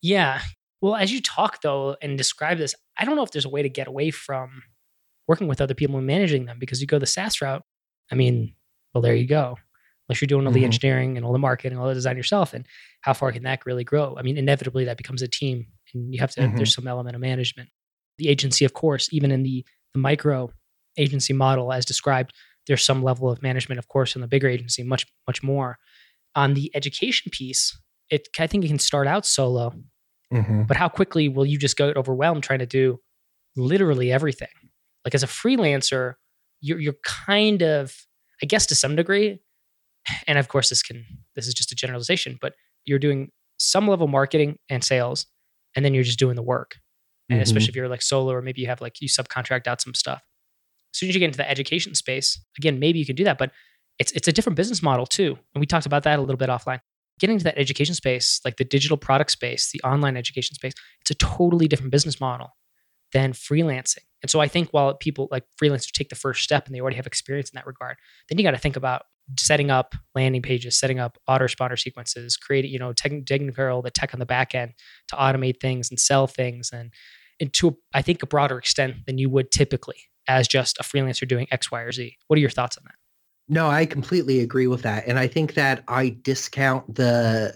Yeah. 0.00 0.40
Well, 0.80 0.96
as 0.96 1.12
you 1.12 1.20
talk 1.20 1.60
though 1.62 1.96
and 2.00 2.16
describe 2.16 2.58
this, 2.58 2.74
I 2.98 3.04
don't 3.04 3.16
know 3.16 3.22
if 3.22 3.30
there's 3.30 3.44
a 3.44 3.48
way 3.50 3.62
to 3.62 3.68
get 3.68 3.86
away 3.88 4.10
from 4.10 4.62
working 5.26 5.48
with 5.48 5.60
other 5.60 5.74
people 5.74 5.96
and 5.96 6.06
managing 6.06 6.44
them 6.46 6.58
because 6.58 6.80
you 6.80 6.86
go 6.86 6.98
the 6.98 7.06
SaaS 7.06 7.40
route. 7.40 7.62
I 8.12 8.14
mean, 8.14 8.54
well, 8.92 9.02
there 9.02 9.14
you 9.14 9.26
go. 9.26 9.56
Unless 10.08 10.20
you're 10.20 10.26
doing 10.26 10.46
all 10.46 10.52
the 10.52 10.60
Mhm. 10.60 10.64
engineering 10.66 11.16
and 11.16 11.24
all 11.24 11.32
the 11.32 11.38
marketing, 11.38 11.72
and 11.72 11.80
all 11.80 11.88
the 11.88 11.94
design 11.94 12.16
yourself, 12.16 12.52
and 12.52 12.66
how 13.00 13.14
far 13.14 13.32
can 13.32 13.42
that 13.44 13.64
really 13.64 13.84
grow? 13.84 14.14
I 14.18 14.22
mean, 14.22 14.36
inevitably 14.36 14.84
that 14.84 14.98
becomes 14.98 15.22
a 15.22 15.28
team, 15.28 15.66
and 15.94 16.12
you 16.12 16.20
have 16.20 16.32
to. 16.32 16.40
Mhm. 16.42 16.56
There's 16.56 16.74
some 16.74 16.86
element 16.86 17.16
of 17.16 17.20
management. 17.22 17.70
The 18.18 18.28
agency, 18.28 18.64
of 18.66 18.74
course, 18.74 19.08
even 19.12 19.30
in 19.30 19.42
the 19.42 19.64
the 19.94 20.00
micro 20.00 20.52
agency 20.98 21.32
model 21.32 21.72
as 21.72 21.84
described, 21.86 22.34
there's 22.66 22.84
some 22.84 23.02
level 23.02 23.30
of 23.30 23.40
management, 23.42 23.78
of 23.78 23.86
course, 23.88 24.14
in 24.16 24.20
the 24.22 24.28
bigger 24.28 24.48
agency, 24.48 24.82
much 24.82 25.06
much 25.26 25.42
more. 25.42 25.78
On 26.34 26.52
the 26.54 26.70
education 26.74 27.30
piece, 27.30 27.76
it 28.10 28.28
I 28.38 28.46
think 28.46 28.64
it 28.64 28.68
can 28.68 28.78
start 28.78 29.06
out 29.06 29.24
solo, 29.24 29.72
Mhm. 30.32 30.66
but 30.66 30.76
how 30.76 30.88
quickly 30.88 31.28
will 31.28 31.46
you 31.46 31.58
just 31.58 31.76
get 31.76 31.96
overwhelmed 31.96 32.42
trying 32.42 32.58
to 32.60 32.66
do 32.66 33.00
literally 33.56 34.10
everything? 34.12 34.48
Like 35.04 35.14
as 35.14 35.22
a 35.22 35.26
freelancer, 35.28 36.14
you're 36.60 36.78
you're 36.80 36.96
kind 37.04 37.62
of, 37.62 37.94
I 38.42 38.46
guess 38.46 38.66
to 38.66 38.74
some 38.74 38.96
degree, 38.96 39.40
and 40.26 40.38
of 40.38 40.48
course 40.48 40.68
this 40.70 40.82
can 40.82 41.04
this 41.36 41.46
is 41.46 41.54
just 41.54 41.72
a 41.72 41.74
generalization, 41.74 42.38
but 42.40 42.54
you're 42.84 42.98
doing 42.98 43.30
some 43.58 43.86
level 43.88 44.08
marketing 44.08 44.58
and 44.68 44.82
sales, 44.84 45.26
and 45.76 45.84
then 45.84 45.94
you're 45.94 46.04
just 46.04 46.18
doing 46.18 46.36
the 46.36 46.42
work. 46.42 46.76
And 47.30 47.38
Mhm. 47.38 47.42
especially 47.42 47.68
if 47.70 47.76
you're 47.76 47.88
like 47.88 48.02
solo 48.02 48.32
or 48.32 48.42
maybe 48.42 48.60
you 48.60 48.66
have 48.66 48.80
like 48.80 49.00
you 49.00 49.08
subcontract 49.08 49.66
out 49.66 49.80
some 49.80 49.94
stuff. 49.94 50.22
As 50.94 50.98
soon 50.98 51.08
as 51.08 51.14
you 51.14 51.18
get 51.20 51.26
into 51.26 51.38
the 51.38 51.50
education 51.50 51.94
space, 51.94 52.38
again, 52.58 52.78
maybe 52.78 52.98
you 52.98 53.06
can 53.06 53.16
do 53.16 53.24
that, 53.24 53.38
but 53.38 53.50
it's 53.98 54.12
it's 54.12 54.28
a 54.28 54.32
different 54.32 54.56
business 54.56 54.82
model 54.82 55.06
too. 55.06 55.38
And 55.54 55.60
we 55.60 55.66
talked 55.66 55.86
about 55.86 56.02
that 56.04 56.18
a 56.18 56.22
little 56.22 56.36
bit 56.36 56.48
offline. 56.50 56.80
Getting 57.20 57.34
into 57.34 57.44
that 57.44 57.58
education 57.58 57.94
space, 57.94 58.40
like 58.44 58.56
the 58.56 58.64
digital 58.64 58.96
product 58.96 59.30
space, 59.30 59.70
the 59.72 59.80
online 59.82 60.16
education 60.16 60.54
space, 60.54 60.72
it's 61.00 61.10
a 61.10 61.14
totally 61.14 61.68
different 61.68 61.92
business 61.92 62.20
model 62.20 62.56
than 63.12 63.32
freelancing. 63.32 64.04
And 64.22 64.30
so 64.30 64.40
I 64.40 64.48
think 64.48 64.70
while 64.70 64.94
people 64.94 65.28
like 65.30 65.44
freelancers 65.62 65.92
take 65.92 66.08
the 66.08 66.16
first 66.16 66.42
step 66.42 66.66
and 66.66 66.74
they 66.74 66.80
already 66.80 66.96
have 66.96 67.06
experience 67.06 67.50
in 67.50 67.56
that 67.56 67.66
regard, 67.66 67.96
then 68.28 68.38
you 68.38 68.44
got 68.44 68.50
to 68.50 68.58
think 68.58 68.76
about 68.76 69.02
setting 69.38 69.70
up 69.70 69.94
landing 70.14 70.42
pages, 70.42 70.78
setting 70.78 70.98
up 70.98 71.18
autoresponder 71.28 71.78
sequences, 71.78 72.36
creating, 72.36 72.70
you 72.70 72.78
know, 72.78 72.92
care 72.92 73.82
the 73.82 73.90
tech 73.90 74.12
on 74.12 74.20
the 74.20 74.26
back 74.26 74.54
end 74.54 74.72
to 75.08 75.16
automate 75.16 75.60
things 75.60 75.90
and 75.90 76.00
sell 76.00 76.26
things 76.26 76.70
and, 76.72 76.92
and 77.40 77.52
to, 77.54 77.76
I 77.92 78.02
think, 78.02 78.22
a 78.22 78.26
broader 78.26 78.58
extent 78.58 79.06
than 79.06 79.18
you 79.18 79.30
would 79.30 79.50
typically 79.50 79.96
as 80.26 80.48
just 80.48 80.78
a 80.78 80.82
freelancer 80.82 81.28
doing 81.28 81.46
X, 81.50 81.70
Y, 81.70 81.80
or 81.80 81.92
Z. 81.92 82.16
What 82.26 82.36
are 82.36 82.40
your 82.40 82.50
thoughts 82.50 82.76
on 82.76 82.84
that? 82.86 82.94
No, 83.48 83.68
I 83.68 83.86
completely 83.86 84.40
agree 84.40 84.66
with 84.66 84.82
that. 84.82 85.06
And 85.06 85.18
I 85.18 85.26
think 85.26 85.54
that 85.54 85.84
I 85.88 86.16
discount 86.22 86.94
the 86.94 87.54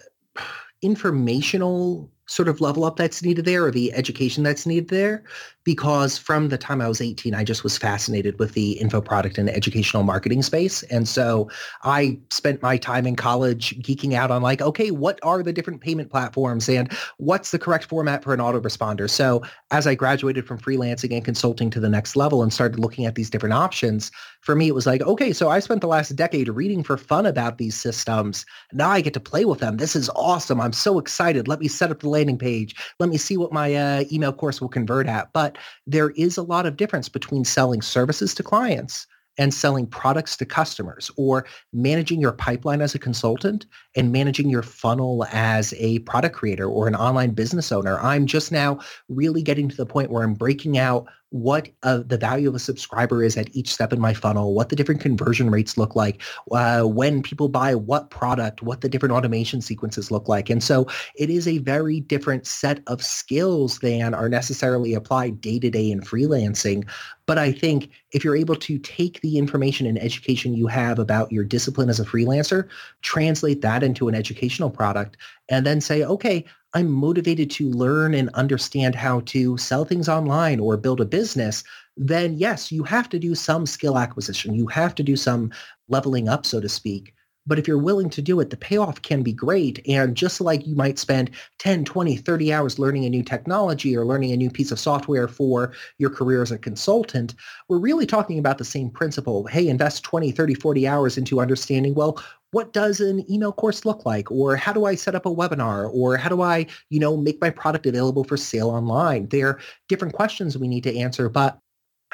informational 0.83 2.11
sort 2.27 2.49
of 2.49 2.61
level 2.61 2.85
up 2.85 2.97
that's 2.97 3.23
needed 3.23 3.47
there 3.47 3.65
or 3.65 3.71
the 3.71 3.93
education 3.95 4.43
that's 4.43 4.67
needed 4.67 4.89
there 4.89 5.25
because 5.69 6.17
from 6.17 6.49
the 6.49 6.57
time 6.57 6.81
I 6.81 6.89
was 6.89 7.03
18, 7.03 7.35
I 7.35 7.45
just 7.45 7.63
was 7.63 7.77
fascinated 7.77 8.39
with 8.39 8.55
the 8.55 8.73
info 8.81 9.03
product 9.03 9.37
and 9.37 9.51
educational 9.51 10.03
marketing 10.03 10.41
space. 10.41 10.83
And 10.85 11.07
so 11.07 11.51
I 11.83 12.19
spent 12.31 12.63
my 12.63 12.79
time 12.79 13.07
in 13.07 13.17
college 13.17 13.79
geeking 13.83 14.15
out 14.15 14.31
on 14.31 14.41
like, 14.41 14.63
okay, 14.63 14.91
what 14.91 15.21
are 15.23 15.43
the 15.43 15.53
different 15.53 15.83
payment 15.83 16.11
platforms 16.11 16.71
and 16.71 16.91
what's 17.19 17.51
the 17.51 17.59
correct 17.59 17.85
format 17.85 18.25
for 18.25 18.33
an 18.33 18.41
autoresponder? 18.41 19.11
So 19.11 19.43
as 19.71 19.87
I 19.87 19.95
graduated 19.95 20.47
from 20.47 20.59
freelancing 20.59 21.15
and 21.15 21.23
consulting 21.23 21.69
to 21.69 21.81
the 21.81 21.91
next 21.91 22.17
level 22.17 22.43
and 22.43 22.51
started 22.51 22.79
looking 22.79 23.05
at 23.05 23.15
these 23.15 23.29
different 23.29 23.53
options, 23.53 24.11
for 24.41 24.57
me, 24.57 24.69
it 24.69 24.75
was 24.75 24.87
like, 24.87 25.03
okay, 25.03 25.35
so 25.35 25.51
I 25.51 25.59
spent 25.59 25.83
the 25.83 25.87
last 25.87 26.17
decade 26.17 26.49
reading 26.49 26.83
for 26.83 26.97
fun 26.97 27.27
about 27.27 27.59
these 27.59 27.77
systems. 27.77 28.47
Now 28.73 28.89
I 28.89 29.03
get 29.03 29.13
to 29.13 29.21
play 29.21 29.45
with 29.45 29.59
them. 29.59 29.77
This 29.77 29.95
is 29.95 30.09
awesome. 30.17 30.63
I'm 30.63 30.73
so 30.73 30.99
excited. 30.99 31.47
Let 31.47 31.61
me 31.61 31.69
set 31.69 31.91
up 31.91 32.01
the 32.01 32.09
landing 32.09 32.39
page. 32.39 32.75
Let 32.99 33.11
me 33.11 33.19
see 33.19 33.37
what 33.37 33.53
my 33.53 33.75
uh, 33.75 34.05
email 34.11 34.33
course 34.33 34.63
will 34.63 34.71
convert 34.71 35.07
at. 35.07 35.31
But 35.35 35.58
there 35.87 36.11
is 36.11 36.37
a 36.37 36.43
lot 36.43 36.67
of 36.67 36.77
difference 36.77 37.09
between 37.09 37.45
selling 37.45 37.83
services 37.83 38.35
to 38.35 38.43
clients 38.43 39.07
and 39.39 39.55
selling 39.55 39.87
products 39.87 40.37
to 40.37 40.45
customers 40.45 41.11
or 41.17 41.47
managing 41.73 42.21
your 42.21 42.33
pipeline 42.33 42.81
as 42.83 42.95
a 42.95 42.99
consultant 42.99 43.67
and 43.97 44.13
managing 44.13 44.51
your 44.51 44.63
funnel 44.63 45.25
as 45.33 45.73
a 45.79 46.01
product 46.01 46.35
creator 46.35 46.69
or 46.69 46.89
an 46.89 46.97
online 46.97 47.31
business 47.31 47.71
owner. 47.73 47.99
I'm 48.01 48.27
just 48.27 48.53
now 48.53 48.81
really 49.09 49.43
getting 49.43 49.69
to 49.69 49.77
the 49.77 49.87
point 49.87 50.11
where 50.11 50.25
I'm 50.25 50.35
breaking 50.35 50.77
out 50.77 51.07
what 51.31 51.69
uh, 51.83 52.03
the 52.07 52.17
value 52.17 52.49
of 52.49 52.55
a 52.55 52.59
subscriber 52.59 53.23
is 53.23 53.37
at 53.37 53.55
each 53.55 53.73
step 53.73 53.93
in 53.93 54.01
my 54.01 54.15
funnel, 54.15 54.55
what 54.55 54.71
the 54.71 54.77
different 54.77 55.01
conversion 55.01 55.51
rates 55.51 55.77
look 55.77 55.95
like, 55.95 56.23
uh, 56.53 56.83
when 56.83 57.23
people 57.23 57.49
buy 57.49 57.75
what 57.75 58.11
product, 58.11 58.63
what 58.63 58.81
the 58.81 58.89
different 58.89 59.15
automation 59.15 59.61
sequences 59.61 60.11
look 60.11 60.29
like. 60.29 60.49
And 60.49 60.63
so 60.63 60.87
it 61.17 61.29
is 61.29 61.47
a 61.47 61.59
very 61.59 62.01
different 62.01 62.47
set 62.47 62.81
of 62.87 63.03
skills 63.03 63.81
than 63.81 64.15
are 64.15 64.29
necessarily 64.29 64.95
applied 64.95 65.41
day 65.41 65.59
to 65.59 65.71
day 65.71 65.91
in 65.91 66.01
freelancing. 66.01 66.89
But 67.27 67.37
I 67.37 67.53
think 67.53 67.91
if 68.13 68.25
you're 68.25 68.37
able 68.37 68.57
to 68.57 68.79
take 68.79 69.21
the 69.21 69.37
information 69.37 69.87
and 69.87 70.03
education 70.03 70.55
you 70.55 70.67
have 70.67 70.99
about 70.99 71.31
your 71.31 71.45
discipline 71.45 71.91
as 71.91 72.01
a 72.01 72.05
freelancer, 72.05 72.69
translate 73.03 73.61
that 73.61 73.83
into 73.83 74.09
an 74.09 74.15
educational 74.15 74.71
product, 74.71 75.19
and 75.51 75.67
then 75.67 75.83
say, 75.83 76.03
okay, 76.05 76.47
I'm 76.75 76.91
motivated 76.91 77.51
to 77.53 77.71
learn 77.71 78.15
and 78.15 78.31
understand 78.31 78.95
how 78.95 79.21
to 79.27 79.57
sell 79.59 79.85
things 79.85 80.09
online 80.09 80.61
or 80.61 80.77
build 80.77 81.01
a 81.01 81.05
business, 81.05 81.65
then 81.97 82.37
yes, 82.39 82.71
you 82.73 82.85
have 82.85 83.09
to 83.11 83.19
do 83.19 83.35
some 83.35 83.67
skill 83.67 83.99
acquisition. 83.99 84.55
You 84.55 84.67
have 84.69 84.95
to 84.97 85.03
do 85.03 85.17
some 85.17 85.51
leveling 85.89 86.29
up, 86.29 86.47
so 86.47 86.61
to 86.61 86.69
speak. 86.69 87.15
But 87.49 87.59
if 87.59 87.67
you're 87.67 87.79
willing 87.79 88.11
to 88.11 88.23
do 88.23 88.39
it, 88.41 88.51
the 88.51 88.57
payoff 88.57 89.03
can 89.03 89.23
be 89.23 89.33
great. 89.33 89.81
And 89.89 90.17
just 90.17 90.41
like 90.41 90.67
you 90.67 90.77
might 90.77 90.99
spend 90.99 91.31
10, 91.59 91.85
20, 91.85 92.17
30 92.17 92.53
hours 92.53 92.79
learning 92.79 93.05
a 93.05 93.11
new 93.11 93.23
technology 93.23 93.97
or 93.97 94.05
learning 94.05 94.33
a 94.33 94.37
new 94.37 94.51
piece 94.51 94.71
of 94.71 94.79
software 94.79 95.27
for 95.27 95.73
your 95.99 96.11
career 96.11 96.43
as 96.43 96.53
a 96.53 96.59
consultant, 96.59 97.35
we're 97.69 97.79
really 97.79 98.07
talking 98.07 98.39
about 98.39 98.59
the 98.59 98.65
same 98.65 98.91
principle. 98.91 99.47
Hey, 99.47 99.69
invest 99.69 100.05
20, 100.05 100.31
30, 100.31 100.55
40 100.55 100.87
hours 100.87 101.19
into 101.19 101.41
understanding, 101.41 101.95
well, 101.95 102.23
what 102.51 102.73
does 102.73 103.01
an 103.01 103.31
email 103.31 103.53
course 103.53 103.85
look 103.85 104.07
like? 104.07 104.31
Or 104.31 104.57
how 104.57 104.73
do 104.73 104.85
I 104.85 104.95
set 104.95 105.15
up 105.15 105.27
a 105.27 105.35
webinar? 105.35 105.91
Or 105.93 106.17
how 106.17 106.29
do 106.29 106.43
I, 106.43 106.67
you 106.89 107.01
know, 107.01 107.17
make 107.17 107.41
my 107.41 107.51
product 107.51 107.87
available 107.87 108.25
for 108.25 108.37
sale 108.37 108.71
online? 108.71 109.29
there 109.29 109.49
are 109.49 109.61
different 109.89 110.15
questions 110.15 110.57
we 110.57 110.69
need 110.69 110.85
to 110.85 110.97
answer, 110.97 111.29
but 111.29 111.59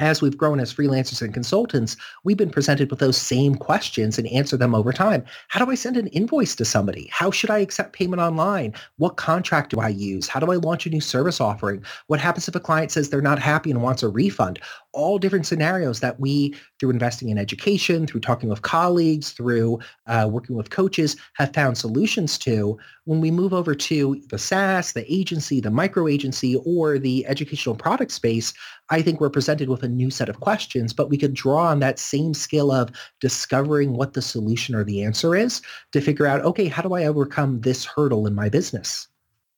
as 0.01 0.21
we've 0.21 0.37
grown 0.37 0.61
as 0.61 0.75
freelancers 0.75 1.23
and 1.23 1.33
consultants, 1.33 1.97
we've 2.25 2.37
been 2.37 2.51
presented 2.51 2.91
with 2.91 2.99
those 2.99 3.17
same 3.17 3.55
questions 3.55 4.19
and 4.19 4.27
answer 4.29 4.57
them 4.57 4.75
over 4.75 4.93
time. 4.93 5.25
How 5.49 5.65
do 5.65 5.71
I 5.71 5.75
send 5.77 5.97
an 5.97 6.09
invoice 6.09 6.57
to 6.57 6.65
somebody? 6.65 7.09
How 7.13 7.31
should 7.31 7.51
I 7.51 7.59
accept 7.59 7.93
payment 7.93 8.21
online? 8.21 8.75
What 8.97 9.17
contract 9.17 9.71
do 9.71 9.81
I 9.81 9.89
use? 9.89 10.27
How 10.27 10.41
do 10.41 10.51
I 10.51 10.57
launch 10.57 10.87
a 10.87 10.91
new 10.91 11.01
service 11.01 11.41
offering? 11.41 11.85
What 12.09 12.21
happens 12.21 12.49
if 12.49 12.55
a 12.55 12.61
client 12.61 12.91
says 12.91 13.09
they're 13.09 13.21
not 13.21 13.39
happy 13.39 13.71
and 13.71 13.83
wants 13.83 14.03
a 14.03 14.09
refund? 14.09 14.59
All 14.93 15.19
different 15.19 15.47
scenarios 15.47 16.01
that 16.01 16.19
we, 16.19 16.55
through 16.85 16.91
investing 16.91 17.31
in 17.31 17.39
education, 17.39 18.07
through 18.07 18.21
talking 18.21 18.51
with 18.51 18.61
colleagues, 18.61 19.31
through 19.31 19.79
uh, 20.07 20.29
working 20.31 20.55
with 20.55 20.69
coaches, 20.69 21.17
have 21.33 21.51
found 21.55 21.79
solutions 21.79 22.37
to. 22.37 22.77
When 23.05 23.23
we 23.23 23.31
move 23.31 23.55
over 23.55 23.75
to 23.75 24.21
the 24.29 24.37
SaaS, 24.37 24.93
the 24.93 25.11
agency, 25.11 25.63
the 25.63 25.71
micro 25.71 26.07
agency, 26.09 26.57
or 26.67 26.99
the 26.99 27.25
educational 27.27 27.75
product 27.75 28.13
space, 28.13 28.53
I 28.91 29.01
think 29.01 29.19
we're 29.19 29.31
presented 29.31 29.71
with 29.71 29.83
a 29.83 29.89
new 29.89 30.11
set 30.11 30.29
of 30.29 30.41
questions, 30.41 30.93
but 30.93 31.09
we 31.09 31.17
could 31.17 31.33
draw 31.33 31.69
on 31.69 31.81
that 31.81 31.99
same 31.99 32.35
skill 32.35 32.71
of 32.71 32.91
discovering 33.19 33.95
what 33.95 34.13
the 34.13 34.21
solution 34.21 34.75
or 34.75 34.85
the 34.85 35.03
answer 35.03 35.35
is 35.35 35.63
to 35.93 36.03
figure 36.03 36.27
out, 36.27 36.43
okay, 36.43 36.67
how 36.67 36.83
do 36.83 36.93
I 36.93 37.07
overcome 37.07 37.63
this 37.63 37.87
hurdle 37.87 38.27
in 38.27 38.35
my 38.35 38.51
business? 38.51 39.09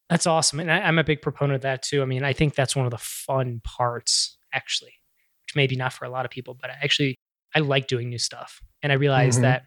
That's 0.09 0.29
awesome. 0.29 0.61
And 0.61 0.71
I, 0.71 0.79
I'm 0.79 1.01
a 1.01 1.05
big 1.05 1.23
proponent 1.23 1.57
of 1.57 1.63
that 1.63 1.83
too. 1.83 2.03
I 2.03 2.05
mean, 2.05 2.23
I 2.23 2.33
think 2.33 2.55
that's 2.55 2.77
one 2.77 2.85
of 2.85 2.93
the 2.93 2.99
fun 2.99 3.63
parts, 3.65 4.39
actually, 4.53 4.93
which 5.47 5.57
maybe 5.57 5.77
not 5.77 5.93
for 5.93 6.05
a 6.05 6.11
lot 6.11 6.25
of 6.25 6.31
people, 6.31 6.55
but 6.55 6.71
I 6.71 6.75
actually, 6.83 7.17
I 7.55 7.61
like 7.61 7.87
doing 7.87 8.09
new 8.09 8.19
stuff. 8.19 8.61
And 8.83 8.93
I 8.93 8.97
realize 8.97 9.39
Mhm. 9.39 9.43
that 9.43 9.65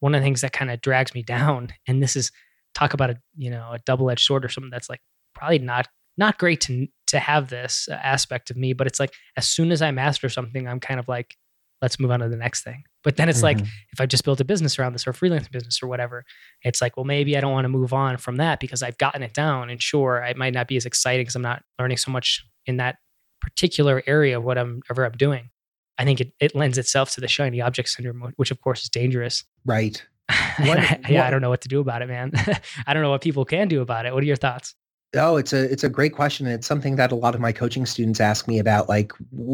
one 0.00 0.14
of 0.14 0.20
the 0.20 0.24
things 0.24 0.40
that 0.42 0.52
kind 0.52 0.70
of 0.70 0.80
drags 0.80 1.14
me 1.14 1.22
down, 1.58 1.68
and 1.86 2.02
this 2.02 2.16
is 2.16 2.30
talk 2.74 2.94
about 2.94 3.10
a, 3.10 3.16
you 3.36 3.50
know, 3.50 3.70
a 3.72 3.78
double-edged 3.80 4.24
sword 4.24 4.44
or 4.44 4.48
something 4.48 4.70
that's 4.70 4.88
like 4.88 5.00
probably 5.34 5.58
not, 5.58 5.88
not 6.16 6.38
great 6.38 6.60
to, 6.62 6.86
to 7.06 7.18
have 7.18 7.48
this 7.48 7.88
uh, 7.90 7.94
aspect 7.94 8.50
of 8.50 8.56
me, 8.56 8.72
but 8.72 8.86
it's 8.86 9.00
like, 9.00 9.12
as 9.36 9.46
soon 9.48 9.70
as 9.72 9.82
I 9.82 9.90
master 9.90 10.28
something, 10.28 10.66
I'm 10.68 10.80
kind 10.80 10.98
of 11.00 11.08
like, 11.08 11.34
let's 11.80 11.98
move 11.98 12.10
on 12.10 12.20
to 12.20 12.28
the 12.28 12.36
next 12.36 12.62
thing. 12.62 12.84
But 13.02 13.16
then 13.16 13.28
it's 13.28 13.42
like, 13.42 13.58
Mhm. 13.58 13.66
if 13.92 14.00
I 14.00 14.06
just 14.06 14.24
built 14.24 14.40
a 14.40 14.44
business 14.44 14.78
around 14.78 14.92
this 14.92 15.06
or 15.06 15.10
a 15.10 15.14
freelance 15.14 15.48
business 15.48 15.82
or 15.82 15.88
whatever, 15.88 16.24
it's 16.62 16.80
like, 16.80 16.96
well, 16.96 17.04
maybe 17.04 17.36
I 17.36 17.40
don't 17.40 17.50
want 17.52 17.64
to 17.64 17.68
move 17.70 17.92
on 17.92 18.16
from 18.18 18.36
that 18.36 18.60
because 18.60 18.82
I've 18.82 18.98
gotten 18.98 19.22
it 19.22 19.34
down. 19.34 19.68
And 19.70 19.82
sure, 19.82 20.22
it 20.22 20.36
might 20.36 20.54
not 20.54 20.68
be 20.68 20.76
as 20.76 20.86
exciting 20.86 21.22
because 21.22 21.34
I'm 21.34 21.42
not 21.42 21.62
learning 21.78 21.96
so 21.96 22.10
much 22.12 22.44
in 22.66 22.76
that 22.76 22.98
particular 23.42 24.02
area 24.06 24.38
of 24.38 24.44
what 24.44 24.56
I'm 24.58 24.82
ever 24.90 25.04
up 25.04 25.18
doing. 25.18 25.50
I 25.98 26.04
think 26.04 26.20
it, 26.20 26.32
it 26.40 26.54
lends 26.54 26.78
itself 26.78 27.10
to 27.12 27.20
the 27.20 27.28
shiny 27.28 27.60
object 27.60 27.90
syndrome, 27.90 28.32
which 28.36 28.50
of 28.50 28.60
course 28.60 28.82
is 28.82 28.88
dangerous. 28.88 29.44
Right. 29.64 30.02
What- 30.60 30.78
I, 30.78 31.00
yeah, 31.08 31.26
I 31.26 31.30
don't 31.30 31.40
know 31.42 31.50
what 31.50 31.62
to 31.62 31.68
do 31.68 31.80
about 31.80 32.02
it, 32.02 32.08
man. 32.08 32.32
I 32.86 32.94
don't 32.94 33.02
know 33.02 33.10
what 33.10 33.20
people 33.22 33.44
can 33.44 33.68
do 33.68 33.80
about 33.82 34.06
it. 34.06 34.14
What 34.14 34.22
are 34.22 34.26
your 34.26 34.36
thoughts? 34.36 34.74
Oh, 35.14 35.36
it's 35.36 35.52
a 35.52 35.70
it's 35.70 35.84
a 35.84 35.90
great 35.90 36.14
question. 36.14 36.46
It's 36.46 36.66
something 36.66 36.96
that 36.96 37.12
a 37.12 37.14
lot 37.14 37.34
of 37.34 37.40
my 37.40 37.52
coaching 37.52 37.84
students 37.84 38.18
ask 38.18 38.48
me 38.48 38.58
about. 38.58 38.88
Like, 38.88 39.12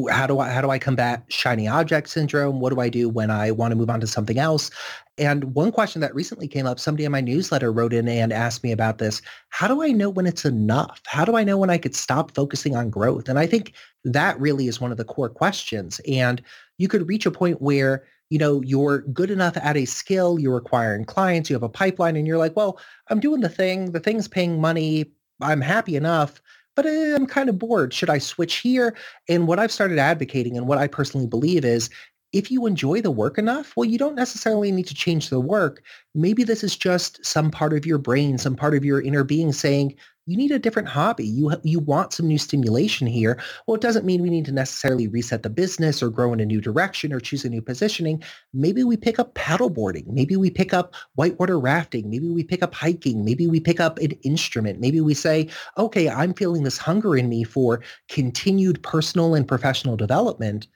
how 0.08 0.24
do 0.24 0.38
I 0.38 0.50
how 0.50 0.60
do 0.60 0.70
I 0.70 0.78
combat 0.78 1.24
shiny 1.30 1.66
object 1.66 2.10
syndrome? 2.10 2.60
What 2.60 2.72
do 2.72 2.80
I 2.80 2.88
do 2.88 3.08
when 3.08 3.28
I 3.32 3.50
want 3.50 3.72
to 3.72 3.76
move 3.76 3.90
on 3.90 3.98
to 3.98 4.06
something 4.06 4.38
else? 4.38 4.70
And 5.16 5.54
one 5.54 5.72
question 5.72 6.00
that 6.00 6.14
recently 6.14 6.46
came 6.46 6.64
up, 6.64 6.78
somebody 6.78 7.04
in 7.06 7.10
my 7.10 7.20
newsletter 7.20 7.72
wrote 7.72 7.92
in 7.92 8.06
and 8.06 8.32
asked 8.32 8.62
me 8.62 8.70
about 8.70 8.98
this. 8.98 9.20
How 9.48 9.66
do 9.66 9.82
I 9.82 9.88
know 9.90 10.10
when 10.10 10.26
it's 10.26 10.44
enough? 10.44 11.00
How 11.06 11.24
do 11.24 11.36
I 11.36 11.42
know 11.42 11.58
when 11.58 11.70
I 11.70 11.78
could 11.78 11.96
stop 11.96 12.36
focusing 12.36 12.76
on 12.76 12.88
growth? 12.88 13.28
And 13.28 13.36
I 13.36 13.46
think 13.48 13.72
that 14.04 14.38
really 14.38 14.68
is 14.68 14.80
one 14.80 14.92
of 14.92 14.96
the 14.96 15.04
core 15.04 15.28
questions. 15.28 16.00
And 16.06 16.40
you 16.76 16.86
could 16.86 17.08
reach 17.08 17.26
a 17.26 17.32
point 17.32 17.60
where, 17.60 18.04
you 18.30 18.38
know, 18.38 18.62
you're 18.62 19.00
good 19.12 19.30
enough 19.30 19.56
at 19.56 19.76
a 19.76 19.86
skill, 19.86 20.38
you're 20.38 20.56
acquiring 20.58 21.04
clients, 21.04 21.50
you 21.50 21.54
have 21.54 21.64
a 21.64 21.68
pipeline, 21.68 22.14
and 22.14 22.28
you're 22.28 22.38
like, 22.38 22.54
well, 22.54 22.78
I'm 23.08 23.18
doing 23.18 23.40
the 23.40 23.48
thing, 23.48 23.90
the 23.90 24.00
thing's 24.00 24.28
paying 24.28 24.60
money, 24.60 25.10
I'm 25.40 25.60
happy 25.60 25.96
enough 25.96 26.40
but 26.78 26.86
I'm 26.86 27.26
kind 27.26 27.48
of 27.48 27.58
bored. 27.58 27.92
Should 27.92 28.08
I 28.08 28.18
switch 28.18 28.58
here? 28.58 28.94
And 29.28 29.48
what 29.48 29.58
I've 29.58 29.72
started 29.72 29.98
advocating 29.98 30.56
and 30.56 30.68
what 30.68 30.78
I 30.78 30.86
personally 30.86 31.26
believe 31.26 31.64
is 31.64 31.90
if 32.32 32.50
you 32.50 32.66
enjoy 32.66 33.00
the 33.00 33.10
work 33.10 33.38
enough, 33.38 33.72
well, 33.76 33.88
you 33.88 33.98
don't 33.98 34.14
necessarily 34.14 34.70
need 34.70 34.86
to 34.86 34.94
change 34.94 35.30
the 35.30 35.40
work. 35.40 35.82
Maybe 36.14 36.44
this 36.44 36.62
is 36.62 36.76
just 36.76 37.24
some 37.24 37.50
part 37.50 37.72
of 37.72 37.86
your 37.86 37.98
brain, 37.98 38.36
some 38.36 38.54
part 38.54 38.74
of 38.74 38.84
your 38.84 39.00
inner 39.00 39.24
being 39.24 39.52
saying, 39.52 39.94
you 40.26 40.36
need 40.36 40.50
a 40.50 40.58
different 40.58 40.88
hobby. 40.88 41.26
You, 41.26 41.52
you 41.62 41.80
want 41.80 42.12
some 42.12 42.28
new 42.28 42.36
stimulation 42.36 43.06
here. 43.06 43.40
Well, 43.66 43.76
it 43.76 43.80
doesn't 43.80 44.04
mean 44.04 44.20
we 44.20 44.28
need 44.28 44.44
to 44.44 44.52
necessarily 44.52 45.08
reset 45.08 45.42
the 45.42 45.48
business 45.48 46.02
or 46.02 46.10
grow 46.10 46.34
in 46.34 46.40
a 46.40 46.44
new 46.44 46.60
direction 46.60 47.14
or 47.14 47.20
choose 47.20 47.46
a 47.46 47.48
new 47.48 47.62
positioning. 47.62 48.22
Maybe 48.52 48.84
we 48.84 48.98
pick 48.98 49.18
up 49.18 49.34
paddleboarding. 49.34 50.06
Maybe 50.08 50.36
we 50.36 50.50
pick 50.50 50.74
up 50.74 50.94
whitewater 51.14 51.58
rafting. 51.58 52.10
Maybe 52.10 52.28
we 52.28 52.44
pick 52.44 52.62
up 52.62 52.74
hiking. 52.74 53.24
Maybe 53.24 53.46
we 53.46 53.58
pick 53.58 53.80
up 53.80 53.98
an 54.00 54.10
instrument. 54.22 54.80
Maybe 54.80 55.00
we 55.00 55.14
say, 55.14 55.48
okay, 55.78 56.10
I'm 56.10 56.34
feeling 56.34 56.62
this 56.62 56.76
hunger 56.76 57.16
in 57.16 57.30
me 57.30 57.42
for 57.42 57.80
continued 58.10 58.82
personal 58.82 59.34
and 59.34 59.48
professional 59.48 59.96
development 59.96 60.66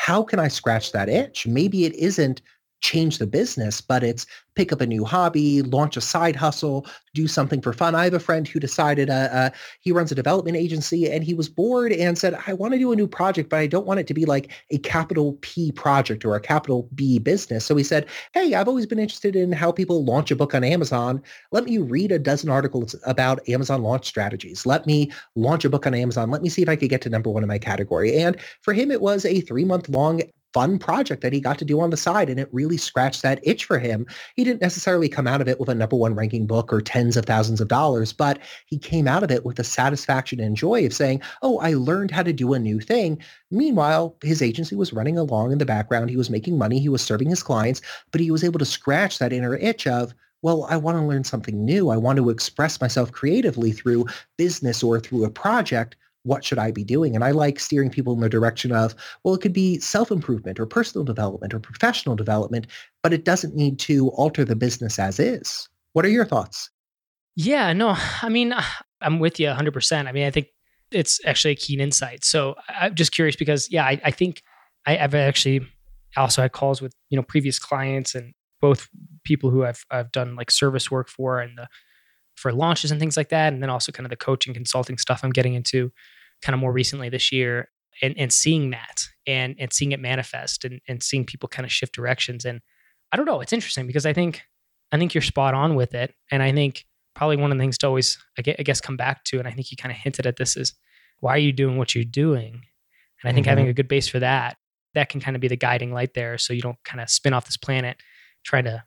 how 0.00 0.22
can 0.22 0.38
I 0.38 0.48
scratch 0.48 0.92
that 0.92 1.10
itch? 1.10 1.46
Maybe 1.46 1.84
it 1.84 1.94
isn't 1.94 2.40
change 2.80 3.18
the 3.18 3.26
business, 3.26 3.80
but 3.80 4.02
it's 4.02 4.26
pick 4.54 4.72
up 4.72 4.80
a 4.80 4.86
new 4.86 5.04
hobby, 5.04 5.62
launch 5.62 5.96
a 5.96 6.00
side 6.00 6.36
hustle, 6.36 6.86
do 7.14 7.26
something 7.26 7.60
for 7.60 7.72
fun. 7.72 7.94
I 7.94 8.04
have 8.04 8.14
a 8.14 8.20
friend 8.20 8.46
who 8.46 8.60
decided 8.60 9.08
uh, 9.08 9.28
uh, 9.32 9.50
he 9.80 9.92
runs 9.92 10.12
a 10.12 10.14
development 10.14 10.56
agency 10.56 11.10
and 11.10 11.24
he 11.24 11.34
was 11.34 11.48
bored 11.48 11.92
and 11.92 12.18
said, 12.18 12.38
I 12.46 12.52
want 12.52 12.72
to 12.72 12.78
do 12.78 12.92
a 12.92 12.96
new 12.96 13.06
project, 13.06 13.48
but 13.48 13.58
I 13.58 13.66
don't 13.66 13.86
want 13.86 14.00
it 14.00 14.06
to 14.08 14.14
be 14.14 14.24
like 14.24 14.52
a 14.70 14.78
capital 14.78 15.38
P 15.40 15.72
project 15.72 16.24
or 16.24 16.34
a 16.34 16.40
capital 16.40 16.88
B 16.94 17.18
business. 17.18 17.64
So 17.64 17.76
he 17.76 17.84
said, 17.84 18.06
hey, 18.32 18.54
I've 18.54 18.68
always 18.68 18.86
been 18.86 18.98
interested 18.98 19.36
in 19.36 19.52
how 19.52 19.72
people 19.72 20.04
launch 20.04 20.30
a 20.30 20.36
book 20.36 20.54
on 20.54 20.64
Amazon. 20.64 21.22
Let 21.52 21.64
me 21.64 21.78
read 21.78 22.12
a 22.12 22.18
dozen 22.18 22.50
articles 22.50 22.94
about 23.06 23.46
Amazon 23.48 23.82
launch 23.82 24.06
strategies. 24.06 24.66
Let 24.66 24.86
me 24.86 25.10
launch 25.36 25.64
a 25.64 25.70
book 25.70 25.86
on 25.86 25.94
Amazon. 25.94 26.30
Let 26.30 26.42
me 26.42 26.48
see 26.48 26.62
if 26.62 26.68
I 26.68 26.76
could 26.76 26.90
get 26.90 27.02
to 27.02 27.10
number 27.10 27.30
one 27.30 27.42
in 27.42 27.48
my 27.48 27.58
category. 27.58 28.18
And 28.18 28.36
for 28.62 28.74
him, 28.74 28.90
it 28.90 29.00
was 29.00 29.24
a 29.24 29.40
three 29.40 29.64
month 29.64 29.88
long 29.88 30.22
fun 30.52 30.78
project 30.78 31.22
that 31.22 31.32
he 31.32 31.40
got 31.40 31.58
to 31.58 31.64
do 31.64 31.80
on 31.80 31.90
the 31.90 31.96
side 31.96 32.28
and 32.28 32.40
it 32.40 32.48
really 32.52 32.76
scratched 32.76 33.22
that 33.22 33.40
itch 33.42 33.64
for 33.64 33.78
him. 33.78 34.06
He 34.36 34.44
didn't 34.44 34.60
necessarily 34.60 35.08
come 35.08 35.26
out 35.26 35.40
of 35.40 35.48
it 35.48 35.60
with 35.60 35.68
a 35.68 35.74
number 35.74 35.96
one 35.96 36.14
ranking 36.14 36.46
book 36.46 36.72
or 36.72 36.80
tens 36.80 37.16
of 37.16 37.26
thousands 37.26 37.60
of 37.60 37.68
dollars, 37.68 38.12
but 38.12 38.38
he 38.66 38.78
came 38.78 39.06
out 39.06 39.22
of 39.22 39.30
it 39.30 39.44
with 39.44 39.56
the 39.56 39.64
satisfaction 39.64 40.40
and 40.40 40.56
joy 40.56 40.84
of 40.86 40.92
saying, 40.92 41.22
oh, 41.42 41.58
I 41.58 41.74
learned 41.74 42.10
how 42.10 42.22
to 42.22 42.32
do 42.32 42.52
a 42.52 42.58
new 42.58 42.80
thing. 42.80 43.18
Meanwhile, 43.50 44.16
his 44.22 44.42
agency 44.42 44.76
was 44.76 44.92
running 44.92 45.18
along 45.18 45.52
in 45.52 45.58
the 45.58 45.66
background. 45.66 46.10
He 46.10 46.16
was 46.16 46.30
making 46.30 46.58
money. 46.58 46.78
He 46.78 46.88
was 46.88 47.02
serving 47.02 47.30
his 47.30 47.42
clients, 47.42 47.80
but 48.10 48.20
he 48.20 48.30
was 48.30 48.44
able 48.44 48.58
to 48.58 48.64
scratch 48.64 49.18
that 49.18 49.32
inner 49.32 49.56
itch 49.56 49.86
of, 49.86 50.14
well, 50.42 50.66
I 50.70 50.76
want 50.78 50.96
to 50.96 51.04
learn 51.04 51.24
something 51.24 51.64
new. 51.64 51.90
I 51.90 51.96
want 51.96 52.16
to 52.16 52.30
express 52.30 52.80
myself 52.80 53.12
creatively 53.12 53.72
through 53.72 54.06
business 54.38 54.82
or 54.82 54.98
through 54.98 55.24
a 55.24 55.30
project 55.30 55.96
what 56.24 56.44
should 56.44 56.58
I 56.58 56.70
be 56.70 56.84
doing? 56.84 57.14
And 57.14 57.24
I 57.24 57.30
like 57.30 57.58
steering 57.58 57.90
people 57.90 58.12
in 58.12 58.20
the 58.20 58.28
direction 58.28 58.72
of, 58.72 58.94
well, 59.24 59.34
it 59.34 59.40
could 59.40 59.52
be 59.52 59.78
self-improvement 59.78 60.60
or 60.60 60.66
personal 60.66 61.04
development 61.04 61.54
or 61.54 61.60
professional 61.60 62.16
development, 62.16 62.66
but 63.02 63.12
it 63.12 63.24
doesn't 63.24 63.54
need 63.54 63.78
to 63.80 64.08
alter 64.10 64.44
the 64.44 64.56
business 64.56 64.98
as 64.98 65.18
is. 65.18 65.68
What 65.92 66.04
are 66.04 66.10
your 66.10 66.26
thoughts? 66.26 66.70
Yeah, 67.36 67.72
no, 67.72 67.96
I 68.22 68.28
mean, 68.28 68.54
I'm 69.00 69.18
with 69.18 69.40
you 69.40 69.46
100%. 69.46 70.06
I 70.06 70.12
mean, 70.12 70.26
I 70.26 70.30
think 70.30 70.48
it's 70.90 71.20
actually 71.24 71.52
a 71.52 71.56
keen 71.56 71.80
insight. 71.80 72.24
So 72.24 72.56
I'm 72.68 72.94
just 72.94 73.12
curious 73.12 73.36
because, 73.36 73.70
yeah, 73.70 73.84
I, 73.84 74.00
I 74.04 74.10
think 74.10 74.42
I, 74.86 74.96
have 74.96 75.14
actually 75.14 75.66
also 76.16 76.42
had 76.42 76.52
calls 76.52 76.82
with, 76.82 76.94
you 77.08 77.16
know, 77.16 77.22
previous 77.22 77.58
clients 77.58 78.14
and 78.14 78.34
both 78.60 78.88
people 79.24 79.50
who 79.50 79.64
I've, 79.64 79.84
I've 79.90 80.12
done 80.12 80.36
like 80.36 80.50
service 80.50 80.90
work 80.90 81.08
for 81.08 81.40
and 81.40 81.56
the 81.56 81.68
for 82.40 82.52
launches 82.52 82.90
and 82.90 82.98
things 82.98 83.16
like 83.16 83.28
that. 83.28 83.52
And 83.52 83.62
then 83.62 83.70
also 83.70 83.92
kind 83.92 84.06
of 84.06 84.10
the 84.10 84.16
coaching 84.16 84.54
consulting 84.54 84.98
stuff 84.98 85.20
I'm 85.22 85.30
getting 85.30 85.54
into 85.54 85.92
kind 86.42 86.54
of 86.54 86.60
more 86.60 86.72
recently 86.72 87.08
this 87.08 87.30
year 87.30 87.68
and, 88.02 88.14
and 88.16 88.32
seeing 88.32 88.70
that 88.70 89.06
and, 89.26 89.54
and 89.58 89.72
seeing 89.72 89.92
it 89.92 90.00
manifest 90.00 90.64
and, 90.64 90.80
and 90.88 91.02
seeing 91.02 91.24
people 91.26 91.48
kind 91.48 91.66
of 91.66 91.72
shift 91.72 91.94
directions. 91.94 92.44
And 92.44 92.60
I 93.12 93.16
don't 93.16 93.26
know, 93.26 93.40
it's 93.40 93.52
interesting 93.52 93.86
because 93.86 94.06
I 94.06 94.12
think, 94.12 94.42
I 94.90 94.98
think 94.98 95.14
you're 95.14 95.22
spot 95.22 95.54
on 95.54 95.74
with 95.74 95.94
it. 95.94 96.14
And 96.30 96.42
I 96.42 96.52
think 96.52 96.86
probably 97.14 97.36
one 97.36 97.52
of 97.52 97.58
the 97.58 97.62
things 97.62 97.76
to 97.78 97.86
always, 97.86 98.18
I 98.38 98.42
guess, 98.42 98.80
come 98.80 98.96
back 98.96 99.24
to, 99.24 99.38
and 99.38 99.46
I 99.46 99.50
think 99.50 99.70
you 99.70 99.76
kind 99.76 99.92
of 99.92 99.98
hinted 99.98 100.26
at 100.26 100.36
this 100.36 100.56
is 100.56 100.72
why 101.20 101.34
are 101.34 101.38
you 101.38 101.52
doing 101.52 101.76
what 101.76 101.94
you're 101.94 102.04
doing? 102.04 102.62
And 103.22 103.30
I 103.30 103.32
think 103.32 103.44
mm-hmm. 103.44 103.50
having 103.50 103.68
a 103.68 103.74
good 103.74 103.88
base 103.88 104.08
for 104.08 104.20
that, 104.20 104.56
that 104.94 105.10
can 105.10 105.20
kind 105.20 105.36
of 105.36 105.40
be 105.40 105.48
the 105.48 105.56
guiding 105.56 105.92
light 105.92 106.14
there. 106.14 106.38
So 106.38 106.52
you 106.52 106.62
don't 106.62 106.82
kind 106.84 107.00
of 107.00 107.10
spin 107.10 107.34
off 107.34 107.44
this 107.44 107.58
planet 107.58 107.98
trying 108.44 108.64
to 108.64 108.82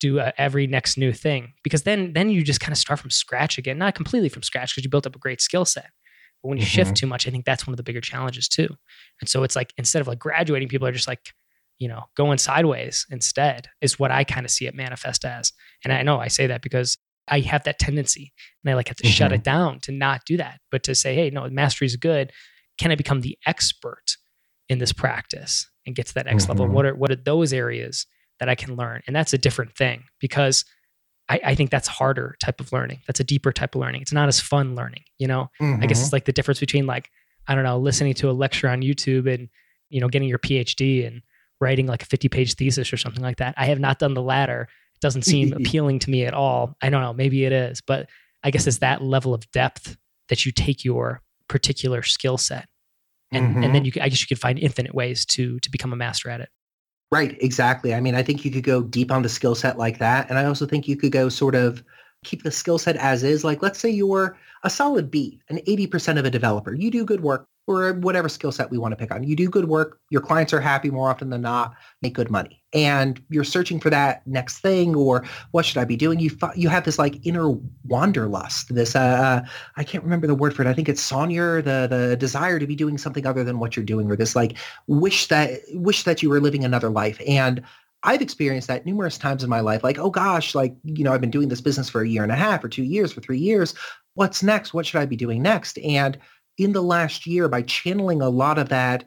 do 0.00 0.18
uh, 0.18 0.32
every 0.38 0.66
next 0.66 0.96
new 0.96 1.12
thing. 1.12 1.52
Because 1.62 1.82
then 1.82 2.12
then 2.14 2.30
you 2.30 2.42
just 2.42 2.60
kind 2.60 2.72
of 2.72 2.78
start 2.78 2.98
from 2.98 3.10
scratch 3.10 3.58
again. 3.58 3.78
Not 3.78 3.94
completely 3.94 4.28
from 4.28 4.42
scratch 4.42 4.74
because 4.74 4.84
you 4.84 4.90
built 4.90 5.06
up 5.06 5.14
a 5.16 5.20
great 5.20 5.40
skill 5.40 5.64
set 5.64 5.90
but 6.42 6.48
when 6.48 6.58
you 6.58 6.64
mm-hmm. 6.64 6.70
shift 6.70 6.96
too 6.96 7.06
much 7.06 7.26
i 7.26 7.30
think 7.30 7.44
that's 7.44 7.66
one 7.66 7.72
of 7.72 7.76
the 7.76 7.82
bigger 7.82 8.00
challenges 8.00 8.48
too. 8.48 8.68
And 9.20 9.28
so 9.28 9.42
it's 9.42 9.56
like 9.56 9.72
instead 9.76 10.00
of 10.00 10.08
like 10.08 10.18
graduating 10.18 10.68
people 10.68 10.86
are 10.86 10.92
just 10.92 11.08
like 11.08 11.32
you 11.78 11.88
know 11.88 12.04
going 12.16 12.38
sideways 12.38 13.06
instead 13.10 13.68
is 13.80 13.98
what 13.98 14.10
i 14.10 14.24
kind 14.24 14.44
of 14.44 14.50
see 14.50 14.66
it 14.66 14.74
manifest 14.74 15.24
as. 15.24 15.52
And 15.84 15.92
i 15.92 16.02
know 16.02 16.18
i 16.18 16.28
say 16.28 16.46
that 16.46 16.62
because 16.62 16.98
i 17.28 17.40
have 17.40 17.64
that 17.64 17.78
tendency 17.78 18.32
and 18.62 18.70
i 18.70 18.74
like 18.74 18.88
have 18.88 18.96
to 18.98 19.04
mm-hmm. 19.04 19.12
shut 19.12 19.32
it 19.32 19.44
down 19.44 19.80
to 19.80 19.92
not 19.92 20.22
do 20.26 20.36
that. 20.38 20.60
But 20.70 20.82
to 20.84 20.94
say 20.94 21.14
hey 21.14 21.30
no 21.30 21.48
mastery 21.50 21.86
is 21.86 21.96
good. 21.96 22.32
Can 22.78 22.90
i 22.90 22.94
become 22.94 23.20
the 23.20 23.38
expert 23.46 24.16
in 24.68 24.78
this 24.78 24.92
practice 24.92 25.68
and 25.86 25.96
get 25.96 26.06
to 26.06 26.14
that 26.14 26.26
next 26.26 26.44
mm-hmm. 26.44 26.52
level 26.52 26.68
what 26.68 26.86
are 26.86 26.94
what 26.94 27.10
are 27.10 27.16
those 27.16 27.52
areas 27.52 28.06
that 28.40 28.48
I 28.48 28.54
can 28.54 28.74
learn. 28.74 29.02
And 29.06 29.14
that's 29.14 29.32
a 29.32 29.38
different 29.38 29.76
thing 29.76 30.04
because 30.18 30.64
I, 31.28 31.40
I, 31.44 31.54
think 31.54 31.70
that's 31.70 31.86
harder 31.86 32.36
type 32.42 32.60
of 32.60 32.72
learning. 32.72 33.00
That's 33.06 33.20
a 33.20 33.24
deeper 33.24 33.52
type 33.52 33.74
of 33.74 33.80
learning. 33.80 34.02
It's 34.02 34.12
not 34.12 34.26
as 34.26 34.40
fun 34.40 34.74
learning, 34.74 35.04
you 35.18 35.28
know? 35.28 35.50
Mm-hmm. 35.60 35.82
I 35.82 35.86
guess 35.86 35.98
it's 35.98 36.08
mm-hmm. 36.08 36.16
like 36.16 36.24
the 36.24 36.32
difference 36.32 36.58
between 36.58 36.86
like, 36.86 37.10
I 37.46 37.54
don't 37.54 37.64
know, 37.64 37.78
listening 37.78 38.14
to 38.14 38.30
a 38.30 38.32
lecture 38.32 38.68
on 38.68 38.80
YouTube 38.80 39.32
and, 39.32 39.48
you 39.90 40.00
know, 40.00 40.08
getting 40.08 40.28
your 40.28 40.38
PhD 40.38 41.06
and 41.06 41.22
writing 41.60 41.86
like 41.86 42.02
a 42.02 42.06
50 42.06 42.28
page 42.28 42.54
thesis 42.54 42.92
or 42.92 42.96
something 42.96 43.22
like 43.22 43.36
that. 43.36 43.54
I 43.56 43.66
have 43.66 43.78
not 43.78 43.98
done 43.98 44.14
the 44.14 44.22
latter. 44.22 44.68
It 44.94 45.00
doesn't 45.00 45.22
seem 45.22 45.52
appealing 45.56 46.00
to 46.00 46.10
me 46.10 46.24
at 46.24 46.34
all. 46.34 46.74
I 46.82 46.90
don't 46.90 47.02
know, 47.02 47.12
maybe 47.12 47.44
it 47.44 47.52
is, 47.52 47.80
but 47.80 48.08
I 48.42 48.50
guess 48.50 48.66
it's 48.66 48.78
that 48.78 49.02
level 49.02 49.34
of 49.34 49.48
depth 49.52 49.96
that 50.30 50.46
you 50.46 50.52
take 50.52 50.84
your 50.84 51.20
particular 51.48 52.02
skill 52.02 52.38
set. 52.38 52.66
And, 53.32 53.46
mm-hmm. 53.46 53.62
and 53.62 53.74
then 53.74 53.84
mm-hmm. 53.84 53.98
you, 53.98 54.02
I 54.02 54.08
guess 54.08 54.20
you 54.20 54.26
could 54.26 54.40
find 54.40 54.58
infinite 54.58 54.94
ways 54.94 55.24
to, 55.26 55.60
to 55.60 55.70
become 55.70 55.92
a 55.92 55.96
master 55.96 56.30
at 56.30 56.40
it. 56.40 56.48
Right, 57.12 57.36
exactly. 57.42 57.92
I 57.94 58.00
mean, 58.00 58.14
I 58.14 58.22
think 58.22 58.44
you 58.44 58.50
could 58.52 58.62
go 58.62 58.82
deep 58.82 59.10
on 59.10 59.22
the 59.22 59.28
skill 59.28 59.54
set 59.56 59.76
like 59.78 59.98
that. 59.98 60.28
And 60.30 60.38
I 60.38 60.44
also 60.44 60.64
think 60.66 60.86
you 60.86 60.96
could 60.96 61.10
go 61.12 61.28
sort 61.28 61.56
of 61.56 61.82
keep 62.22 62.42
the 62.44 62.52
skill 62.52 62.78
set 62.78 62.96
as 62.96 63.24
is. 63.24 63.42
Like, 63.42 63.62
let's 63.62 63.80
say 63.80 63.90
you're 63.90 64.36
a 64.62 64.70
solid 64.70 65.10
B, 65.10 65.40
an 65.48 65.58
80% 65.66 66.18
of 66.18 66.24
a 66.24 66.30
developer. 66.30 66.72
You 66.74 66.90
do 66.90 67.04
good 67.04 67.22
work 67.22 67.48
or 67.66 67.92
whatever 67.92 68.28
skill 68.28 68.50
set 68.50 68.70
we 68.70 68.78
want 68.78 68.92
to 68.92 68.96
pick 68.96 69.12
on. 69.12 69.22
You 69.22 69.36
do 69.36 69.48
good 69.48 69.66
work. 69.66 70.00
Your 70.10 70.20
clients 70.20 70.52
are 70.52 70.60
happy 70.60 70.90
more 70.90 71.08
often 71.08 71.30
than 71.30 71.42
not, 71.42 71.74
make 72.02 72.14
good 72.14 72.30
money. 72.30 72.62
And 72.72 73.22
you're 73.30 73.44
searching 73.44 73.78
for 73.78 73.90
that 73.90 74.26
next 74.26 74.58
thing 74.58 74.94
or 74.94 75.24
what 75.52 75.64
should 75.64 75.78
I 75.78 75.84
be 75.84 75.96
doing? 75.96 76.18
You 76.18 76.30
you 76.56 76.68
have 76.68 76.84
this 76.84 76.98
like 76.98 77.24
inner 77.24 77.56
wanderlust, 77.86 78.74
this, 78.74 78.96
uh, 78.96 79.42
I 79.76 79.84
can't 79.84 80.04
remember 80.04 80.26
the 80.26 80.34
word 80.34 80.54
for 80.54 80.62
it. 80.62 80.68
I 80.68 80.74
think 80.74 80.88
it's 80.88 81.08
Sonder, 81.08 81.62
the, 81.62 81.86
the 81.88 82.16
desire 82.16 82.58
to 82.58 82.66
be 82.66 82.76
doing 82.76 82.98
something 82.98 83.26
other 83.26 83.44
than 83.44 83.58
what 83.58 83.76
you're 83.76 83.84
doing 83.84 84.10
or 84.10 84.16
this 84.16 84.34
like 84.34 84.56
wish 84.86 85.28
that, 85.28 85.60
wish 85.74 86.04
that 86.04 86.22
you 86.22 86.30
were 86.30 86.40
living 86.40 86.64
another 86.64 86.90
life. 86.90 87.20
And 87.26 87.62
I've 88.02 88.22
experienced 88.22 88.68
that 88.68 88.86
numerous 88.86 89.18
times 89.18 89.44
in 89.44 89.50
my 89.50 89.60
life. 89.60 89.84
Like, 89.84 89.98
oh 89.98 90.10
gosh, 90.10 90.54
like, 90.54 90.74
you 90.84 91.04
know, 91.04 91.12
I've 91.12 91.20
been 91.20 91.30
doing 91.30 91.48
this 91.48 91.60
business 91.60 91.90
for 91.90 92.00
a 92.00 92.08
year 92.08 92.22
and 92.22 92.32
a 92.32 92.36
half 92.36 92.64
or 92.64 92.68
two 92.68 92.82
years, 92.82 93.12
for 93.12 93.20
three 93.20 93.38
years. 93.38 93.74
What's 94.14 94.42
next? 94.42 94.72
What 94.72 94.86
should 94.86 95.00
I 95.00 95.06
be 95.06 95.16
doing 95.16 95.42
next? 95.42 95.78
And 95.78 96.18
in 96.60 96.72
the 96.72 96.82
last 96.82 97.26
year, 97.26 97.48
by 97.48 97.62
channeling 97.62 98.20
a 98.20 98.28
lot 98.28 98.58
of 98.58 98.68
that 98.68 99.04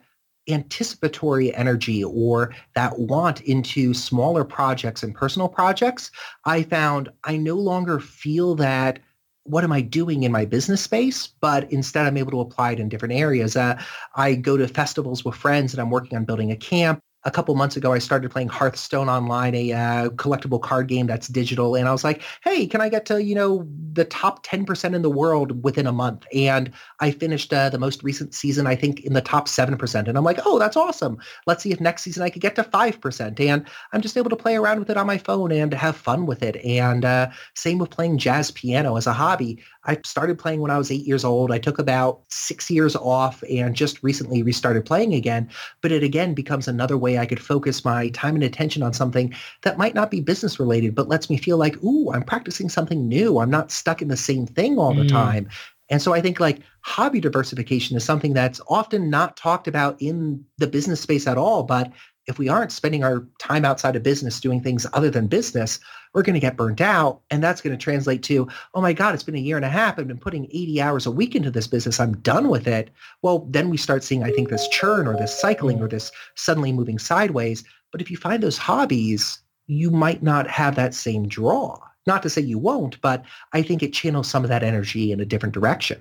anticipatory 0.48 1.54
energy 1.54 2.02
or 2.02 2.52
that 2.74 2.98
want 2.98 3.40
into 3.42 3.94
smaller 3.94 4.44
projects 4.44 5.04
and 5.04 5.14
personal 5.14 5.48
projects, 5.48 6.10
I 6.44 6.64
found 6.64 7.10
I 7.22 7.36
no 7.36 7.54
longer 7.54 8.00
feel 8.00 8.56
that 8.56 8.98
what 9.44 9.62
am 9.62 9.72
I 9.72 9.82
doing 9.82 10.24
in 10.24 10.32
my 10.32 10.44
business 10.44 10.82
space? 10.82 11.28
But 11.40 11.70
instead, 11.70 12.06
I'm 12.06 12.16
able 12.16 12.32
to 12.32 12.40
apply 12.40 12.72
it 12.72 12.80
in 12.80 12.88
different 12.88 13.14
areas. 13.14 13.56
Uh, 13.56 13.80
I 14.16 14.34
go 14.34 14.56
to 14.56 14.66
festivals 14.66 15.24
with 15.24 15.36
friends 15.36 15.72
and 15.72 15.80
I'm 15.80 15.90
working 15.90 16.18
on 16.18 16.24
building 16.24 16.50
a 16.50 16.56
camp 16.56 17.02
a 17.24 17.30
couple 17.30 17.54
months 17.54 17.76
ago, 17.76 17.92
I 17.92 17.98
started 17.98 18.30
playing 18.30 18.48
Hearthstone 18.48 19.08
online, 19.08 19.54
a 19.54 19.72
uh, 19.72 20.08
collectible 20.10 20.60
card 20.60 20.88
game 20.88 21.06
that's 21.06 21.28
digital. 21.28 21.74
And 21.74 21.88
I 21.88 21.92
was 21.92 22.04
like, 22.04 22.22
hey, 22.42 22.66
can 22.66 22.82
I 22.82 22.90
get 22.90 23.06
to, 23.06 23.22
you 23.22 23.34
know, 23.34 23.66
the 23.92 24.04
top 24.04 24.44
10% 24.44 24.94
in 24.94 25.00
the 25.00 25.10
world 25.10 25.64
within 25.64 25.86
a 25.86 25.92
month? 25.92 26.26
And 26.34 26.70
I 27.00 27.12
finished 27.12 27.52
uh, 27.52 27.70
the 27.70 27.78
most 27.78 28.02
recent 28.02 28.34
season, 28.34 28.66
I 28.66 28.76
think, 28.76 29.00
in 29.00 29.14
the 29.14 29.22
top 29.22 29.48
7%. 29.48 30.08
And 30.08 30.18
I'm 30.18 30.24
like, 30.24 30.40
oh, 30.44 30.58
that's 30.58 30.76
awesome. 30.76 31.16
Let's 31.46 31.62
see 31.62 31.72
if 31.72 31.80
next 31.80 32.02
season 32.02 32.22
I 32.22 32.28
could 32.28 32.42
get 32.42 32.56
to 32.56 32.64
5%. 32.64 33.40
And 33.40 33.66
I'm 33.92 34.02
just 34.02 34.18
able 34.18 34.30
to 34.30 34.36
play 34.36 34.56
around 34.56 34.78
with 34.78 34.90
it 34.90 34.98
on 34.98 35.06
my 35.06 35.18
phone 35.18 35.50
and 35.50 35.72
have 35.72 35.96
fun 35.96 36.26
with 36.26 36.42
it. 36.42 36.56
And 36.64 37.06
uh, 37.06 37.30
same 37.54 37.78
with 37.78 37.90
playing 37.90 38.18
jazz 38.18 38.50
piano 38.50 38.96
as 38.96 39.06
a 39.06 39.14
hobby. 39.14 39.62
I 39.86 39.98
started 40.04 40.38
playing 40.38 40.60
when 40.60 40.70
I 40.70 40.78
was 40.78 40.90
eight 40.90 41.06
years 41.06 41.24
old. 41.24 41.52
I 41.52 41.58
took 41.58 41.78
about 41.78 42.22
six 42.28 42.70
years 42.70 42.96
off 42.96 43.42
and 43.50 43.74
just 43.74 44.02
recently 44.02 44.42
restarted 44.42 44.84
playing 44.84 45.14
again. 45.14 45.48
But 45.80 45.92
it 45.92 46.02
again 46.02 46.34
becomes 46.34 46.66
another 46.66 46.96
way 46.96 47.18
I 47.18 47.26
could 47.26 47.40
focus 47.40 47.84
my 47.84 48.08
time 48.10 48.34
and 48.34 48.44
attention 48.44 48.82
on 48.82 48.92
something 48.92 49.34
that 49.62 49.78
might 49.78 49.94
not 49.94 50.10
be 50.10 50.20
business 50.20 50.58
related, 50.58 50.94
but 50.94 51.08
lets 51.08 51.28
me 51.28 51.36
feel 51.36 51.58
like, 51.58 51.82
ooh, 51.82 52.10
I'm 52.12 52.22
practicing 52.22 52.68
something 52.68 53.08
new. 53.08 53.38
I'm 53.38 53.50
not 53.50 53.70
stuck 53.70 54.00
in 54.00 54.08
the 54.08 54.16
same 54.16 54.46
thing 54.46 54.78
all 54.78 54.94
the 54.94 55.02
mm. 55.02 55.10
time. 55.10 55.48
And 55.90 56.00
so 56.00 56.14
I 56.14 56.20
think 56.20 56.40
like 56.40 56.60
hobby 56.80 57.20
diversification 57.20 57.96
is 57.96 58.04
something 58.04 58.32
that's 58.32 58.60
often 58.68 59.10
not 59.10 59.36
talked 59.36 59.68
about 59.68 60.00
in 60.00 60.44
the 60.58 60.66
business 60.66 61.00
space 61.00 61.26
at 61.26 61.36
all, 61.36 61.62
but 61.62 61.92
if 62.26 62.38
we 62.38 62.48
aren't 62.48 62.72
spending 62.72 63.04
our 63.04 63.26
time 63.38 63.64
outside 63.64 63.96
of 63.96 64.02
business 64.02 64.40
doing 64.40 64.62
things 64.62 64.86
other 64.92 65.10
than 65.10 65.26
business, 65.26 65.78
we're 66.12 66.22
going 66.22 66.34
to 66.34 66.40
get 66.40 66.56
burnt 66.56 66.80
out. 66.80 67.20
And 67.30 67.42
that's 67.42 67.60
going 67.60 67.76
to 67.76 67.82
translate 67.82 68.22
to, 68.24 68.48
oh 68.74 68.80
my 68.80 68.92
God, 68.92 69.14
it's 69.14 69.22
been 69.22 69.34
a 69.34 69.40
year 69.40 69.56
and 69.56 69.64
a 69.64 69.70
half. 69.70 69.98
I've 69.98 70.08
been 70.08 70.18
putting 70.18 70.46
80 70.46 70.80
hours 70.80 71.06
a 71.06 71.10
week 71.10 71.34
into 71.34 71.50
this 71.50 71.66
business. 71.66 72.00
I'm 72.00 72.16
done 72.18 72.48
with 72.48 72.66
it. 72.66 72.90
Well, 73.22 73.46
then 73.50 73.68
we 73.68 73.76
start 73.76 74.04
seeing, 74.04 74.22
I 74.22 74.30
think, 74.30 74.48
this 74.48 74.68
churn 74.68 75.06
or 75.06 75.16
this 75.16 75.38
cycling 75.38 75.82
or 75.82 75.86
mm. 75.86 75.90
this 75.90 76.10
suddenly 76.34 76.72
moving 76.72 76.98
sideways. 76.98 77.64
But 77.92 78.00
if 78.00 78.10
you 78.10 78.16
find 78.16 78.42
those 78.42 78.58
hobbies, 78.58 79.40
you 79.66 79.90
might 79.90 80.22
not 80.22 80.48
have 80.48 80.76
that 80.76 80.94
same 80.94 81.28
draw. 81.28 81.78
Not 82.06 82.22
to 82.22 82.30
say 82.30 82.42
you 82.42 82.58
won't, 82.58 83.00
but 83.00 83.24
I 83.52 83.62
think 83.62 83.82
it 83.82 83.92
channels 83.92 84.28
some 84.28 84.44
of 84.44 84.48
that 84.50 84.62
energy 84.62 85.10
in 85.10 85.20
a 85.20 85.24
different 85.24 85.54
direction. 85.54 86.00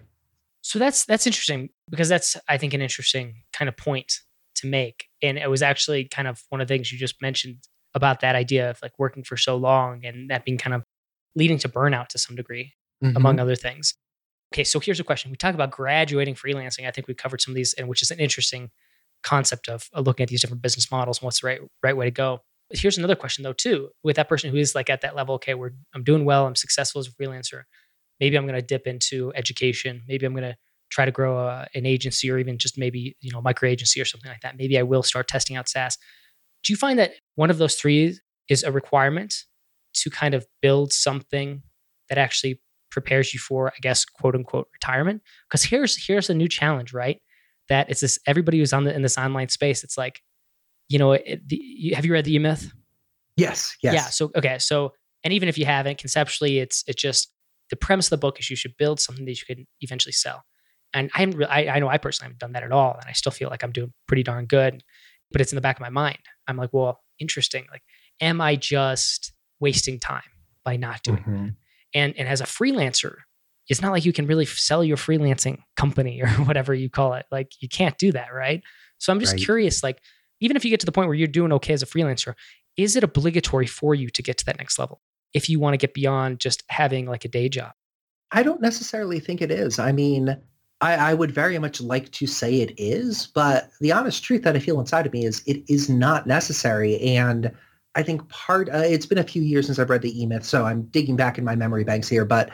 So 0.62 0.80
that's 0.80 1.06
that's 1.06 1.28
interesting 1.28 1.70
because 1.90 2.10
that's 2.10 2.38
I 2.48 2.58
think 2.58 2.74
an 2.74 2.82
interesting 2.82 3.44
kind 3.52 3.68
of 3.68 3.78
point 3.78 4.22
to 4.56 4.68
make. 4.68 5.06
And 5.24 5.38
it 5.40 5.50
was 5.50 5.64
actually 5.64 6.06
kind 6.06 6.28
of 6.28 6.44
one 6.50 6.62
of 6.62 6.68
the 6.68 6.74
things 6.74 6.92
you 6.92 7.00
just 7.00 7.22
mentioned 7.22 7.58
about 7.96 8.20
that 8.20 8.36
idea 8.36 8.70
of 8.70 8.80
like 8.84 8.92
working 9.00 9.24
for 9.24 9.38
so 9.38 9.56
long 9.56 10.06
and 10.06 10.30
that 10.30 10.46
being 10.46 10.58
kind 10.58 10.76
of 10.76 10.84
leading 11.36 11.58
to 11.60 11.70
burnout 11.70 12.08
to 12.10 12.20
some 12.20 12.36
degree, 12.36 12.74
mm-hmm. 13.04 13.16
among 13.18 13.40
other 13.40 13.56
things. 13.56 13.96
Okay, 14.54 14.64
so 14.64 14.80
here's 14.80 15.00
a 15.00 15.04
question. 15.04 15.32
We 15.32 15.38
talk 15.38 15.56
about 15.56 15.72
graduating 15.72 16.36
freelancing. 16.36 16.88
I 16.88 16.92
think 16.92 17.08
we 17.08 17.16
covered 17.16 17.42
some 17.42 17.54
of 17.54 17.56
these, 17.56 17.74
and 17.74 17.88
which 17.88 18.04
is 18.04 18.12
an 18.12 18.20
interesting 18.20 18.70
concept 19.24 19.70
of, 19.70 19.90
looking 19.96 20.24
at 20.24 20.30
these 20.30 20.42
different 20.42 20.62
business 20.62 20.92
models 20.92 21.20
and 21.20 21.26
what's 21.26 21.42
the 21.42 21.48
right 21.48 21.62
right 21.82 21.98
way 21.98 22.06
to 22.06 22.12
go. 22.12 22.42
Here's 22.70 22.98
another 22.98 23.16
question 23.16 23.44
though, 23.44 23.54
too, 23.54 23.90
with 24.04 24.16
that 24.18 24.30
person 24.30 24.52
who 24.52 24.58
is 24.58 24.76
like 24.76 24.90
at 24.90 25.02
that 25.02 25.16
level. 25.16 25.36
Okay, 25.36 25.54
we're 25.54 25.72
I'm 25.96 26.04
doing 26.04 26.26
well. 26.26 26.46
I'm 26.46 26.56
successful 26.56 27.00
as 27.00 27.08
a 27.08 27.12
freelancer. 27.12 27.64
Maybe 28.20 28.38
I'm 28.38 28.46
going 28.46 28.60
to 28.60 28.66
dip 28.66 28.86
into 28.86 29.32
education. 29.36 30.04
Maybe 30.08 30.26
I'm 30.26 30.34
going 30.34 30.44
to 30.44 30.56
try 30.94 31.06
to 31.06 31.12
grow 31.12 31.40
a, 31.40 31.68
an 31.74 31.86
agency 31.88 32.30
or 32.30 32.38
even 32.38 32.58
just 32.58 32.78
maybe 32.78 33.18
you 33.20 33.32
know 33.32 33.42
micro 33.42 33.68
agency 33.68 34.00
or 34.00 34.06
something 34.06 34.30
like 34.30 34.42
that 34.42 34.58
maybe 34.58 34.78
i 34.78 34.84
will 34.84 35.04
start 35.04 35.28
testing 35.28 35.58
out 35.58 35.68
saas. 35.68 35.98
Do 36.64 36.72
you 36.72 36.78
find 36.78 36.98
that 37.00 37.14
one 37.36 37.50
of 37.50 37.58
those 37.58 37.76
three 37.76 38.18
is 38.48 38.64
a 38.64 38.72
requirement 38.72 39.34
to 39.96 40.10
kind 40.10 40.34
of 40.34 40.46
build 40.62 40.94
something 40.94 41.64
that 42.10 42.18
actually 42.18 42.62
prepares 42.92 43.34
you 43.34 43.40
for 43.40 43.70
i 43.70 43.80
guess 43.82 44.06
quote 44.06 44.36
unquote 44.36 44.68
retirement? 44.72 45.22
Because 45.50 45.64
here's 45.64 46.06
here's 46.06 46.30
a 46.30 46.34
new 46.34 46.48
challenge 46.48 46.94
right? 46.94 47.20
That 47.70 47.90
it's 47.90 48.02
this 48.02 48.20
everybody 48.28 48.60
who's 48.60 48.74
on 48.74 48.84
the 48.84 48.94
in 48.94 49.02
this 49.02 49.18
online 49.18 49.50
space 49.50 49.84
it's 49.84 49.98
like 49.98 50.22
you 50.90 51.00
know 51.00 51.14
it, 51.14 51.48
the, 51.48 51.94
have 51.96 52.06
you 52.06 52.14
read 52.14 52.26
the 52.26 52.36
e-myth? 52.36 52.72
Yes 53.36 53.76
yes. 53.82 53.94
Yeah 53.94 54.04
so 54.04 54.32
okay 54.36 54.60
so 54.60 54.94
and 55.24 55.34
even 55.34 55.50
if 55.50 55.58
you 55.58 55.66
haven't 55.66 55.98
conceptually 55.98 56.60
it's 56.60 56.84
it's 56.88 57.02
just 57.02 57.32
the 57.72 57.76
premise 57.76 58.08
of 58.08 58.12
the 58.12 58.18
book 58.18 58.40
is 58.40 58.50
you 58.50 58.56
should 58.56 58.78
build 58.78 59.00
something 59.00 59.26
that 59.26 59.40
you 59.40 59.46
can 59.56 59.66
eventually 59.82 60.12
sell 60.12 60.44
and 60.94 61.10
I, 61.14 61.20
haven't 61.22 61.44
I, 61.44 61.68
I 61.68 61.80
know 61.80 61.88
I 61.88 61.98
personally 61.98 62.28
haven't 62.28 62.40
done 62.40 62.54
that 62.54 62.64
at 62.64 62.72
all. 62.72 62.94
And 62.94 63.10
I 63.10 63.14
still 63.14 63.32
feel 63.32 63.50
like 63.50 63.64
I'm 63.64 63.72
doing 63.72 63.94
pretty 64.08 64.24
darn 64.24 64.46
good, 64.46 64.84
but 65.32 65.42
it's 65.42 65.52
in 65.52 65.56
the 65.56 65.62
back 65.62 65.78
of 65.78 65.82
my 65.82 65.90
mind. 65.90 66.20
I'm 66.48 66.58
like, 66.58 66.72
well, 66.72 67.02
interesting. 67.20 67.66
Like, 67.72 67.84
am 68.22 68.42
I 68.42 68.56
just 68.56 69.34
wasting 69.60 70.00
time 70.00 70.22
by 70.64 70.78
not 70.78 71.04
doing 71.04 71.20
mm-hmm. 71.20 71.46
that? 71.46 71.54
And, 71.96 72.14
and 72.18 72.28
as 72.28 72.42
a 72.42 72.46
freelancer, 72.46 73.16
it's 73.70 73.82
not 73.82 73.92
like 73.92 74.06
you 74.06 74.14
can 74.14 74.28
really 74.28 74.46
sell 74.46 74.84
your 74.84 74.98
freelancing 74.98 75.60
company 75.76 76.22
or 76.24 76.30
whatever 76.30 76.74
you 76.74 76.90
call 76.90 77.14
it. 77.14 77.26
Like 77.32 77.52
you 77.60 77.70
can't 77.70 77.98
do 77.98 78.12
that, 78.12 78.34
right? 78.34 78.62
So 79.00 79.12
I'm 79.12 79.20
just 79.20 79.34
right. 79.34 79.42
curious, 79.42 79.84
like, 79.84 80.00
even 80.40 80.58
if 80.58 80.66
you 80.66 80.72
get 80.72 80.80
to 80.82 80.86
the 80.86 80.92
point 80.92 81.08
where 81.08 81.16
you're 81.16 81.28
doing 81.28 81.54
okay 81.54 81.74
as 81.74 81.84
a 81.84 81.86
freelancer, 81.86 82.34
is 82.76 82.96
it 82.96 83.04
obligatory 83.04 83.68
for 83.68 83.96
you 83.96 84.10
to 84.10 84.22
get 84.22 84.38
to 84.40 84.46
that 84.46 84.58
next 84.58 84.78
level 84.80 85.02
if 85.34 85.50
you 85.50 85.60
want 85.60 85.74
to 85.74 85.78
get 85.78 85.94
beyond 85.94 86.40
just 86.40 86.64
having 86.70 87.06
like 87.06 87.24
a 87.24 87.28
day 87.28 87.50
job? 87.50 87.72
I 88.32 88.44
don't 88.44 88.62
necessarily 88.62 89.20
think 89.20 89.42
it 89.42 89.52
is. 89.52 89.80
I 89.80 89.92
mean, 89.92 90.36
I, 90.84 91.12
I, 91.12 91.14
would 91.14 91.32
very 91.32 91.58
much 91.60 91.80
like 91.80 92.12
to 92.12 92.28
say 92.28 92.60
it 92.60 92.74
is, 92.78 93.28
but 93.28 93.72
the 93.80 93.94
honest 93.94 94.22
truth 94.22 94.42
that 94.44 94.58
I 94.58 94.60
feel 94.60 94.82
inside 94.82 95.06
of 95.06 95.14
me 95.14 95.24
is 95.24 95.42
it 95.46 95.64
is 95.70 95.90
not 95.90 96.28
necessary. 96.28 97.00
And 97.00 97.54
I 97.96 98.04
think 98.04 98.28
part, 98.28 98.68
uh, 98.68 98.80
it's 98.80 99.06
been 99.06 99.18
a 99.18 99.24
few 99.24 99.44
years 99.44 99.68
since 99.68 99.80
I've 99.80 99.90
read 99.90 100.02
the 100.02 100.22
E-Myth, 100.22 100.44
so 100.44 100.66
I'm 100.66 100.82
digging 100.84 101.16
back 101.16 101.38
in 101.38 101.46
my 101.46 101.56
memory 101.56 101.86
banks 101.86 102.10
here, 102.10 102.26
but 102.26 102.50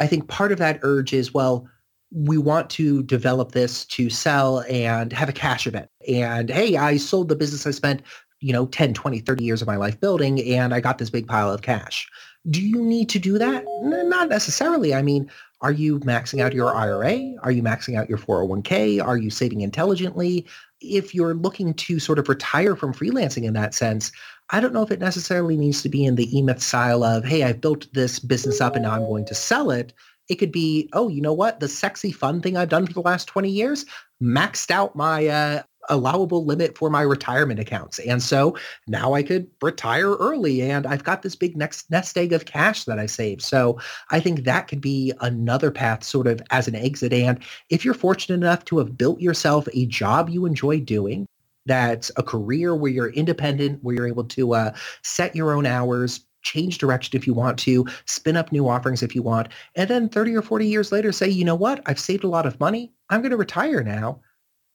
I 0.00 0.06
think 0.06 0.28
part 0.28 0.50
of 0.50 0.58
that 0.58 0.80
urge 0.80 1.12
is, 1.12 1.34
well, 1.34 1.68
we 2.10 2.38
want 2.38 2.70
to 2.70 3.02
develop 3.02 3.52
this 3.52 3.84
to 3.86 4.08
sell 4.08 4.60
and 4.70 5.12
have 5.12 5.28
a 5.28 5.32
cash 5.32 5.66
event. 5.66 5.90
And 6.08 6.48
hey, 6.48 6.76
I 6.76 6.96
sold 6.96 7.28
the 7.28 7.36
business 7.36 7.66
I 7.66 7.72
spent, 7.72 8.00
you 8.40 8.54
know, 8.54 8.64
10, 8.64 8.94
20, 8.94 9.18
30 9.18 9.44
years 9.44 9.60
of 9.60 9.68
my 9.68 9.76
life 9.76 10.00
building, 10.00 10.40
and 10.54 10.72
I 10.72 10.80
got 10.80 10.96
this 10.96 11.10
big 11.10 11.26
pile 11.26 11.52
of 11.52 11.60
cash. 11.60 12.08
Do 12.50 12.60
you 12.60 12.82
need 12.82 13.08
to 13.10 13.18
do 13.18 13.38
that? 13.38 13.64
Not 13.82 14.28
necessarily. 14.28 14.94
I 14.94 15.02
mean, 15.02 15.30
are 15.62 15.72
you 15.72 15.98
maxing 16.00 16.42
out 16.42 16.52
your 16.52 16.74
IRA? 16.74 17.34
Are 17.42 17.50
you 17.50 17.62
maxing 17.62 17.96
out 17.96 18.08
your 18.08 18.18
401k? 18.18 19.02
Are 19.02 19.16
you 19.16 19.30
saving 19.30 19.62
intelligently? 19.62 20.46
If 20.82 21.14
you're 21.14 21.32
looking 21.32 21.72
to 21.72 21.98
sort 21.98 22.18
of 22.18 22.28
retire 22.28 22.76
from 22.76 22.92
freelancing 22.92 23.44
in 23.44 23.54
that 23.54 23.72
sense, 23.72 24.12
I 24.50 24.60
don't 24.60 24.74
know 24.74 24.82
if 24.82 24.90
it 24.90 25.00
necessarily 25.00 25.56
needs 25.56 25.80
to 25.82 25.88
be 25.88 26.04
in 26.04 26.16
the 26.16 26.36
E-Myth 26.36 26.60
style 26.60 27.02
of, 27.02 27.24
hey, 27.24 27.44
I've 27.44 27.62
built 27.62 27.86
this 27.94 28.18
business 28.18 28.60
up 28.60 28.74
and 28.74 28.82
now 28.82 28.92
I'm 28.92 29.06
going 29.06 29.24
to 29.24 29.34
sell 29.34 29.70
it. 29.70 29.94
It 30.28 30.36
could 30.36 30.52
be, 30.52 30.90
oh, 30.92 31.08
you 31.08 31.22
know 31.22 31.32
what? 31.32 31.60
The 31.60 31.68
sexy 31.68 32.12
fun 32.12 32.42
thing 32.42 32.56
I've 32.56 32.68
done 32.68 32.86
for 32.86 32.92
the 32.92 33.00
last 33.00 33.24
20 33.26 33.48
years, 33.48 33.86
maxed 34.22 34.70
out 34.70 34.94
my 34.94 35.26
uh, 35.28 35.62
allowable 35.88 36.44
limit 36.44 36.76
for 36.76 36.90
my 36.90 37.02
retirement 37.02 37.60
accounts. 37.60 37.98
And 38.00 38.22
so 38.22 38.56
now 38.86 39.14
I 39.14 39.22
could 39.22 39.48
retire 39.62 40.14
early 40.14 40.62
and 40.62 40.86
I've 40.86 41.04
got 41.04 41.22
this 41.22 41.36
big 41.36 41.56
next 41.56 41.90
nest 41.90 42.16
egg 42.16 42.32
of 42.32 42.44
cash 42.44 42.84
that 42.84 42.98
I 42.98 43.06
saved. 43.06 43.42
So 43.42 43.78
I 44.10 44.20
think 44.20 44.44
that 44.44 44.68
could 44.68 44.80
be 44.80 45.12
another 45.20 45.70
path 45.70 46.04
sort 46.04 46.26
of 46.26 46.40
as 46.50 46.68
an 46.68 46.74
exit. 46.74 47.12
And 47.12 47.38
if 47.70 47.84
you're 47.84 47.94
fortunate 47.94 48.36
enough 48.36 48.64
to 48.66 48.78
have 48.78 48.96
built 48.96 49.20
yourself 49.20 49.68
a 49.72 49.86
job 49.86 50.28
you 50.30 50.46
enjoy 50.46 50.80
doing, 50.80 51.26
that's 51.66 52.10
a 52.16 52.22
career 52.22 52.74
where 52.74 52.92
you're 52.92 53.10
independent, 53.10 53.82
where 53.82 53.94
you're 53.94 54.08
able 54.08 54.24
to 54.24 54.54
uh, 54.54 54.74
set 55.02 55.34
your 55.34 55.52
own 55.52 55.66
hours, 55.66 56.20
change 56.42 56.78
direction 56.78 57.16
if 57.16 57.26
you 57.26 57.34
want 57.34 57.58
to, 57.58 57.86
spin 58.04 58.36
up 58.36 58.52
new 58.52 58.68
offerings 58.68 59.02
if 59.02 59.14
you 59.14 59.22
want, 59.22 59.48
and 59.74 59.88
then 59.88 60.08
30 60.08 60.36
or 60.36 60.42
40 60.42 60.66
years 60.66 60.92
later 60.92 61.10
say, 61.10 61.28
you 61.28 61.44
know 61.44 61.54
what, 61.54 61.80
I've 61.86 61.98
saved 61.98 62.22
a 62.22 62.28
lot 62.28 62.46
of 62.46 62.60
money. 62.60 62.92
I'm 63.10 63.22
going 63.22 63.30
to 63.30 63.36
retire 63.36 63.82
now 63.82 64.20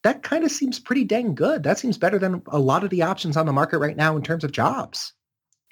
that 0.02 0.22
kind 0.22 0.44
of 0.44 0.50
seems 0.50 0.78
pretty 0.78 1.04
dang 1.04 1.34
good. 1.34 1.62
That 1.62 1.78
seems 1.78 1.98
better 1.98 2.18
than 2.18 2.42
a 2.48 2.58
lot 2.58 2.84
of 2.84 2.90
the 2.90 3.02
options 3.02 3.36
on 3.36 3.46
the 3.46 3.52
market 3.52 3.78
right 3.78 3.96
now 3.96 4.16
in 4.16 4.22
terms 4.22 4.44
of 4.44 4.52
jobs. 4.52 5.12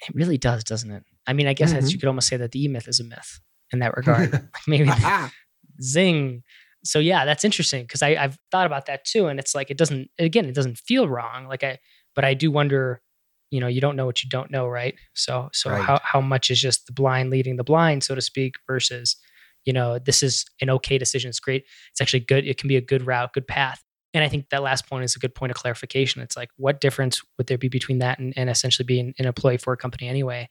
It 0.01 0.15
really 0.15 0.37
does, 0.37 0.63
doesn't 0.63 0.91
it? 0.91 1.03
I 1.27 1.33
mean, 1.33 1.47
I 1.47 1.53
guess 1.53 1.73
mm-hmm. 1.73 1.87
you 1.87 1.99
could 1.99 2.07
almost 2.07 2.27
say 2.27 2.37
that 2.37 2.51
the 2.51 2.63
E-Myth 2.63 2.87
is 2.87 2.99
a 2.99 3.03
myth 3.03 3.39
in 3.73 3.79
that 3.79 3.93
regard. 3.97 4.47
Maybe 4.67 4.89
zing. 5.81 6.43
So 6.83 6.99
yeah, 6.99 7.25
that's 7.25 7.43
interesting 7.43 7.83
because 7.83 8.01
I've 8.01 8.37
thought 8.51 8.65
about 8.65 8.85
that 8.85 9.03
too, 9.03 9.27
and 9.27 9.39
it's 9.39 9.53
like 9.53 9.69
it 9.69 9.77
doesn't. 9.77 10.09
Again, 10.17 10.45
it 10.45 10.55
doesn't 10.55 10.77
feel 10.77 11.09
wrong. 11.09 11.47
Like 11.47 11.63
I, 11.63 11.79
but 12.15 12.23
I 12.23 12.33
do 12.33 12.51
wonder. 12.51 13.01
You 13.51 13.59
know, 13.59 13.67
you 13.67 13.81
don't 13.81 13.95
know 13.95 14.05
what 14.05 14.23
you 14.23 14.29
don't 14.29 14.51
know, 14.51 14.67
right? 14.67 14.93
So, 15.15 15.49
so 15.53 15.71
right. 15.71 15.83
how 15.83 15.99
how 16.03 16.21
much 16.21 16.51
is 16.51 16.61
just 16.61 16.85
the 16.85 16.93
blind 16.93 17.31
leading 17.31 17.57
the 17.57 17.63
blind, 17.63 18.03
so 18.03 18.13
to 18.13 18.21
speak, 18.21 18.55
versus, 18.67 19.17
you 19.65 19.73
know, 19.73 19.97
this 19.97 20.21
is 20.21 20.45
an 20.61 20.69
okay 20.69 20.99
decision. 20.99 21.29
It's 21.29 21.39
great. 21.39 21.65
It's 21.91 21.99
actually 21.99 22.19
good. 22.19 22.47
It 22.47 22.59
can 22.59 22.67
be 22.67 22.77
a 22.77 22.81
good 22.81 23.07
route, 23.07 23.33
good 23.33 23.47
path 23.47 23.81
and 24.13 24.23
I 24.23 24.29
think 24.29 24.49
that 24.49 24.63
last 24.63 24.87
point 24.87 25.03
is 25.03 25.15
a 25.15 25.19
good 25.19 25.35
point 25.35 25.51
of 25.51 25.57
clarification. 25.57 26.21
It's 26.21 26.35
like, 26.35 26.49
what 26.57 26.81
difference 26.81 27.21
would 27.37 27.47
there 27.47 27.57
be 27.57 27.67
between 27.67 27.99
that 27.99 28.19
and, 28.19 28.33
and 28.35 28.49
essentially 28.49 28.85
being 28.85 29.13
an 29.19 29.25
employee 29.25 29.57
for 29.57 29.73
a 29.73 29.77
company 29.77 30.07
anyway? 30.07 30.49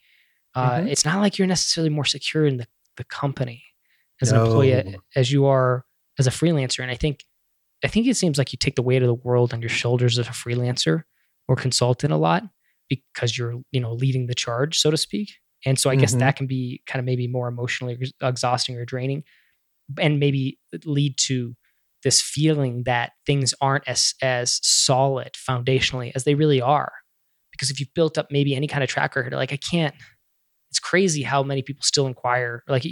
Uh, 0.55 0.79
mm-hmm. 0.79 0.89
It's 0.89 1.05
not 1.05 1.21
like 1.21 1.39
you're 1.39 1.49
necessarily 1.49 1.91
more 1.91 2.05
secure 2.05 2.47
in 2.47 2.59
the, 2.59 2.67
the 2.97 3.05
company 3.05 3.65
as 4.23 4.33
no. 4.33 4.41
an 4.41 4.47
employee 4.47 4.97
as 5.17 5.33
you 5.33 5.47
are 5.47 5.85
as 6.19 6.27
a 6.27 6.31
freelancer. 6.31 6.81
And 6.81 6.91
I 6.91 6.95
think, 6.95 7.25
I 7.85 7.89
think 7.89 8.07
it 8.07 8.17
seems 8.17 8.39
like 8.39 8.53
you 8.53 8.59
take 8.59 8.77
the 8.77 8.83
weight 8.83 9.03
of 9.03 9.09
the 9.09 9.15
world 9.15 9.53
on 9.53 9.61
your 9.61 9.69
shoulders 9.69 10.19
as 10.19 10.27
a 10.27 10.31
freelancer 10.31 11.03
or 11.47 11.57
consultant 11.57 12.13
a 12.13 12.17
lot 12.17 12.45
because 12.89 13.37
you're, 13.37 13.55
you 13.71 13.81
know, 13.81 13.93
leading 13.93 14.27
the 14.27 14.35
charge, 14.35 14.79
so 14.79 14.91
to 14.91 14.97
speak. 14.97 15.31
And 15.65 15.79
so 15.79 15.91
I 15.91 15.95
mm-hmm. 15.95 16.01
guess 16.01 16.15
that 16.15 16.37
can 16.37 16.47
be 16.47 16.83
kind 16.87 17.01
of 17.01 17.07
maybe 17.07 17.27
more 17.27 17.49
emotionally 17.49 17.99
exhausting 18.23 18.77
or 18.77 18.85
draining 18.85 19.25
and 19.99 20.21
maybe 20.21 20.59
lead 20.85 21.17
to 21.19 21.55
this 22.05 22.21
feeling 22.21 22.85
that 22.85 23.13
things 23.27 23.55
aren't 23.61 23.87
as 23.89 24.15
as 24.23 24.61
solid 24.63 25.33
foundationally 25.35 26.13
as 26.15 26.25
they 26.25 26.35
really 26.35 26.61
are 26.61 26.93
because 27.59 27.71
if 27.71 27.81
you've 27.81 27.93
built 27.95 28.17
up 28.17 28.29
maybe 28.31 28.55
any 28.55 28.67
kind 28.67 28.85
of 28.85 28.89
track 28.89 29.17
record, 29.17 29.33
like 29.33 29.53
I 29.53 29.57
can't, 29.57 29.95
it's 30.71 30.79
crazy 30.79 31.23
how 31.23 31.43
many 31.43 31.63
people 31.63 31.83
still 31.83 32.07
inquire, 32.07 32.63
like 32.69 32.87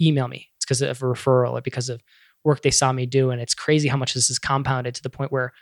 email 0.00 0.28
me. 0.28 0.48
It's 0.56 0.64
because 0.64 0.82
of 0.82 1.02
a 1.02 1.04
referral 1.04 1.52
or 1.52 1.60
because 1.60 1.88
of 1.88 2.00
work 2.44 2.62
they 2.62 2.70
saw 2.70 2.92
me 2.92 3.04
do. 3.04 3.30
And 3.30 3.40
it's 3.40 3.54
crazy 3.54 3.88
how 3.88 3.96
much 3.96 4.14
this 4.14 4.30
is 4.30 4.38
compounded 4.38 4.94
to 4.94 5.02
the 5.02 5.10
point 5.10 5.32
where, 5.32 5.52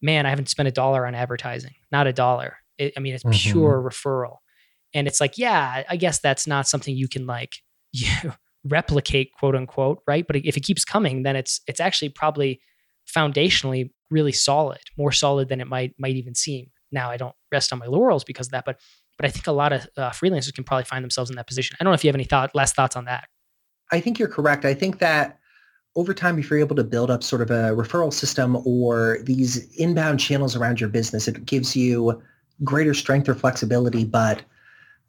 man, 0.00 0.24
I 0.24 0.30
haven't 0.30 0.48
spent 0.48 0.68
a 0.68 0.72
dollar 0.72 1.06
on 1.06 1.14
advertising, 1.14 1.74
not 1.90 2.06
a 2.06 2.12
dollar. 2.12 2.58
It, 2.78 2.92
I 2.96 3.00
mean, 3.00 3.14
it's 3.14 3.24
mm-hmm. 3.24 3.50
pure 3.50 3.82
referral. 3.82 4.36
And 4.94 5.06
it's 5.06 5.20
like, 5.20 5.38
yeah, 5.38 5.84
I 5.88 5.96
guess 5.96 6.20
that's 6.20 6.46
not 6.46 6.68
something 6.68 6.94
you 6.94 7.08
can 7.08 7.26
like 7.26 7.54
you 7.92 8.32
replicate, 8.64 9.32
quote 9.32 9.54
unquote, 9.54 10.02
right? 10.06 10.26
But 10.26 10.36
if 10.36 10.56
it 10.56 10.60
keeps 10.60 10.84
coming, 10.84 11.22
then 11.22 11.36
it's 11.36 11.60
it's 11.66 11.80
actually 11.80 12.10
probably 12.10 12.60
foundationally 13.08 13.90
really 14.10 14.32
solid, 14.32 14.80
more 14.96 15.12
solid 15.12 15.48
than 15.48 15.60
it 15.60 15.66
might 15.66 15.94
might 15.98 16.16
even 16.16 16.34
seem. 16.34 16.70
Now 16.92 17.10
I 17.10 17.16
don't 17.16 17.34
rest 17.52 17.72
on 17.72 17.78
my 17.78 17.86
laurels 17.86 18.24
because 18.24 18.48
of 18.48 18.52
that, 18.52 18.64
but 18.64 18.78
but 19.16 19.26
I 19.26 19.30
think 19.30 19.46
a 19.46 19.52
lot 19.52 19.72
of 19.72 19.86
uh, 19.96 20.10
freelancers 20.10 20.54
can 20.54 20.64
probably 20.64 20.84
find 20.84 21.04
themselves 21.04 21.30
in 21.30 21.36
that 21.36 21.46
position. 21.46 21.76
I 21.78 21.84
don't 21.84 21.90
know 21.90 21.94
if 21.94 22.04
you 22.04 22.08
have 22.08 22.14
any 22.14 22.24
thought, 22.24 22.54
last 22.54 22.74
thoughts 22.74 22.96
on 22.96 23.04
that. 23.04 23.28
I 23.92 24.00
think 24.00 24.18
you're 24.18 24.28
correct. 24.28 24.64
I 24.64 24.72
think 24.72 24.98
that 25.00 25.38
over 25.96 26.14
time, 26.14 26.38
if 26.38 26.48
you're 26.48 26.58
able 26.58 26.76
to 26.76 26.84
build 26.84 27.10
up 27.10 27.22
sort 27.22 27.42
of 27.42 27.50
a 27.50 27.74
referral 27.74 28.12
system 28.12 28.56
or 28.64 29.18
these 29.24 29.70
inbound 29.76 30.20
channels 30.20 30.56
around 30.56 30.80
your 30.80 30.88
business, 30.88 31.28
it 31.28 31.44
gives 31.44 31.76
you 31.76 32.22
greater 32.64 32.94
strength 32.94 33.28
or 33.28 33.34
flexibility. 33.34 34.04
But 34.04 34.42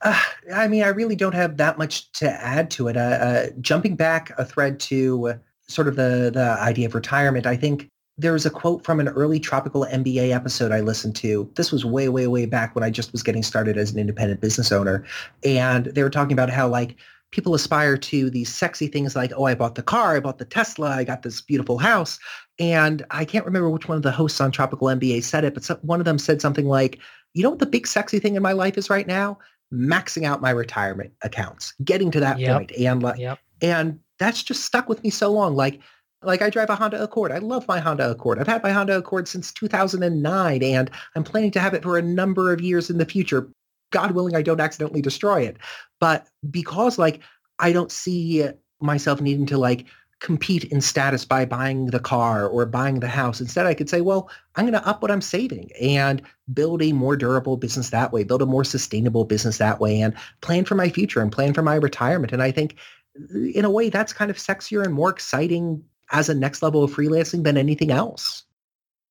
uh, 0.03 0.19
I 0.53 0.67
mean, 0.67 0.83
I 0.83 0.89
really 0.89 1.15
don't 1.15 1.35
have 1.35 1.57
that 1.57 1.77
much 1.77 2.11
to 2.13 2.29
add 2.29 2.71
to 2.71 2.87
it. 2.87 2.97
Uh, 2.97 2.99
uh, 2.99 3.45
jumping 3.59 3.95
back 3.95 4.31
a 4.37 4.45
thread 4.45 4.79
to 4.81 5.39
sort 5.67 5.87
of 5.87 5.95
the 5.95 6.31
the 6.33 6.57
idea 6.59 6.87
of 6.87 6.95
retirement, 6.95 7.45
I 7.45 7.55
think 7.55 7.89
there 8.17 8.33
was 8.33 8.45
a 8.45 8.49
quote 8.49 8.83
from 8.83 8.99
an 8.99 9.07
early 9.09 9.39
Tropical 9.39 9.85
MBA 9.89 10.35
episode 10.35 10.71
I 10.71 10.81
listened 10.81 11.15
to. 11.17 11.49
This 11.55 11.71
was 11.71 11.85
way, 11.85 12.09
way, 12.09 12.27
way 12.27 12.45
back 12.45 12.75
when 12.75 12.83
I 12.83 12.89
just 12.89 13.11
was 13.11 13.23
getting 13.23 13.41
started 13.41 13.77
as 13.77 13.91
an 13.91 13.99
independent 13.99 14.41
business 14.41 14.71
owner, 14.71 15.05
and 15.43 15.85
they 15.85 16.03
were 16.03 16.09
talking 16.09 16.33
about 16.33 16.49
how 16.49 16.67
like 16.67 16.97
people 17.31 17.55
aspire 17.55 17.97
to 17.97 18.29
these 18.29 18.53
sexy 18.53 18.87
things 18.87 19.15
like, 19.15 19.31
oh, 19.35 19.45
I 19.45 19.55
bought 19.55 19.75
the 19.75 19.83
car, 19.83 20.15
I 20.15 20.19
bought 20.19 20.37
the 20.37 20.45
Tesla, 20.45 20.89
I 20.89 21.03
got 21.03 21.23
this 21.23 21.41
beautiful 21.41 21.77
house. 21.77 22.19
And 22.59 23.05
I 23.09 23.25
can't 23.25 23.45
remember 23.45 23.69
which 23.69 23.87
one 23.87 23.95
of 23.95 24.03
the 24.03 24.11
hosts 24.11 24.41
on 24.41 24.51
Tropical 24.51 24.87
MBA 24.89 25.23
said 25.23 25.45
it, 25.45 25.53
but 25.53 25.83
one 25.83 25.99
of 25.99 26.05
them 26.05 26.19
said 26.19 26.41
something 26.41 26.67
like, 26.67 26.99
you 27.33 27.41
know 27.41 27.49
what 27.49 27.59
the 27.59 27.65
big 27.65 27.87
sexy 27.87 28.19
thing 28.19 28.35
in 28.35 28.43
my 28.43 28.51
life 28.51 28.77
is 28.77 28.89
right 28.89 29.07
now? 29.07 29.39
Maxing 29.73 30.23
out 30.23 30.41
my 30.41 30.49
retirement 30.49 31.11
accounts, 31.23 31.73
getting 31.83 32.11
to 32.11 32.19
that 32.19 32.39
yep. 32.39 32.57
point. 32.57 32.71
And 32.71 33.01
like, 33.01 33.19
yep. 33.19 33.39
and 33.61 33.99
that's 34.19 34.43
just 34.43 34.65
stuck 34.65 34.89
with 34.89 35.03
me 35.03 35.09
so 35.09 35.31
long. 35.31 35.55
Like, 35.55 35.79
like 36.23 36.41
I 36.41 36.49
drive 36.49 36.69
a 36.69 36.75
Honda 36.75 37.01
Accord. 37.01 37.31
I 37.31 37.39
love 37.39 37.67
my 37.67 37.79
Honda 37.79 38.11
Accord. 38.11 38.39
I've 38.39 38.47
had 38.47 38.63
my 38.63 38.71
Honda 38.71 38.97
Accord 38.97 39.27
since 39.27 39.51
2009 39.53 40.63
and 40.63 40.91
I'm 41.15 41.23
planning 41.23 41.51
to 41.51 41.59
have 41.59 41.73
it 41.73 41.83
for 41.83 41.97
a 41.97 42.01
number 42.01 42.53
of 42.53 42.61
years 42.61 42.89
in 42.89 42.97
the 42.97 43.05
future. 43.05 43.49
God 43.91 44.11
willing, 44.11 44.35
I 44.35 44.41
don't 44.41 44.61
accidentally 44.61 45.01
destroy 45.01 45.41
it. 45.41 45.57
But 45.99 46.27
because 46.49 46.99
like 46.99 47.21
I 47.59 47.71
don't 47.71 47.91
see 47.91 48.47
myself 48.81 49.21
needing 49.21 49.45
to 49.47 49.57
like 49.57 49.85
compete 50.21 50.63
in 50.65 50.79
status 50.81 51.25
by 51.25 51.45
buying 51.45 51.87
the 51.87 51.99
car 51.99 52.47
or 52.47 52.65
buying 52.65 52.99
the 52.99 53.07
house. 53.07 53.41
Instead, 53.41 53.65
I 53.65 53.73
could 53.73 53.89
say, 53.89 54.01
well, 54.01 54.29
I'm 54.55 54.65
going 54.65 54.79
to 54.79 54.87
up 54.87 55.01
what 55.01 55.11
I'm 55.11 55.21
saving 55.21 55.71
and 55.81 56.21
build 56.53 56.81
a 56.81 56.93
more 56.93 57.17
durable 57.17 57.57
business 57.57 57.89
that 57.89 58.13
way, 58.13 58.23
build 58.23 58.43
a 58.43 58.45
more 58.45 58.63
sustainable 58.63 59.25
business 59.25 59.57
that 59.57 59.79
way, 59.79 59.99
and 59.99 60.13
plan 60.41 60.63
for 60.63 60.75
my 60.75 60.89
future 60.89 61.21
and 61.21 61.31
plan 61.31 61.53
for 61.53 61.63
my 61.63 61.75
retirement. 61.75 62.31
And 62.31 62.43
I 62.43 62.51
think 62.51 62.77
uh, 63.19 63.39
in 63.53 63.65
a 63.65 63.69
way 63.69 63.89
that's 63.89 64.13
kind 64.13 64.29
of 64.29 64.37
sexier 64.37 64.85
and 64.85 64.93
more 64.93 65.09
exciting 65.09 65.83
as 66.11 66.29
a 66.29 66.35
next 66.35 66.61
level 66.61 66.83
of 66.83 66.91
freelancing 66.91 67.43
than 67.43 67.57
anything 67.57 67.89
else. 67.89 68.43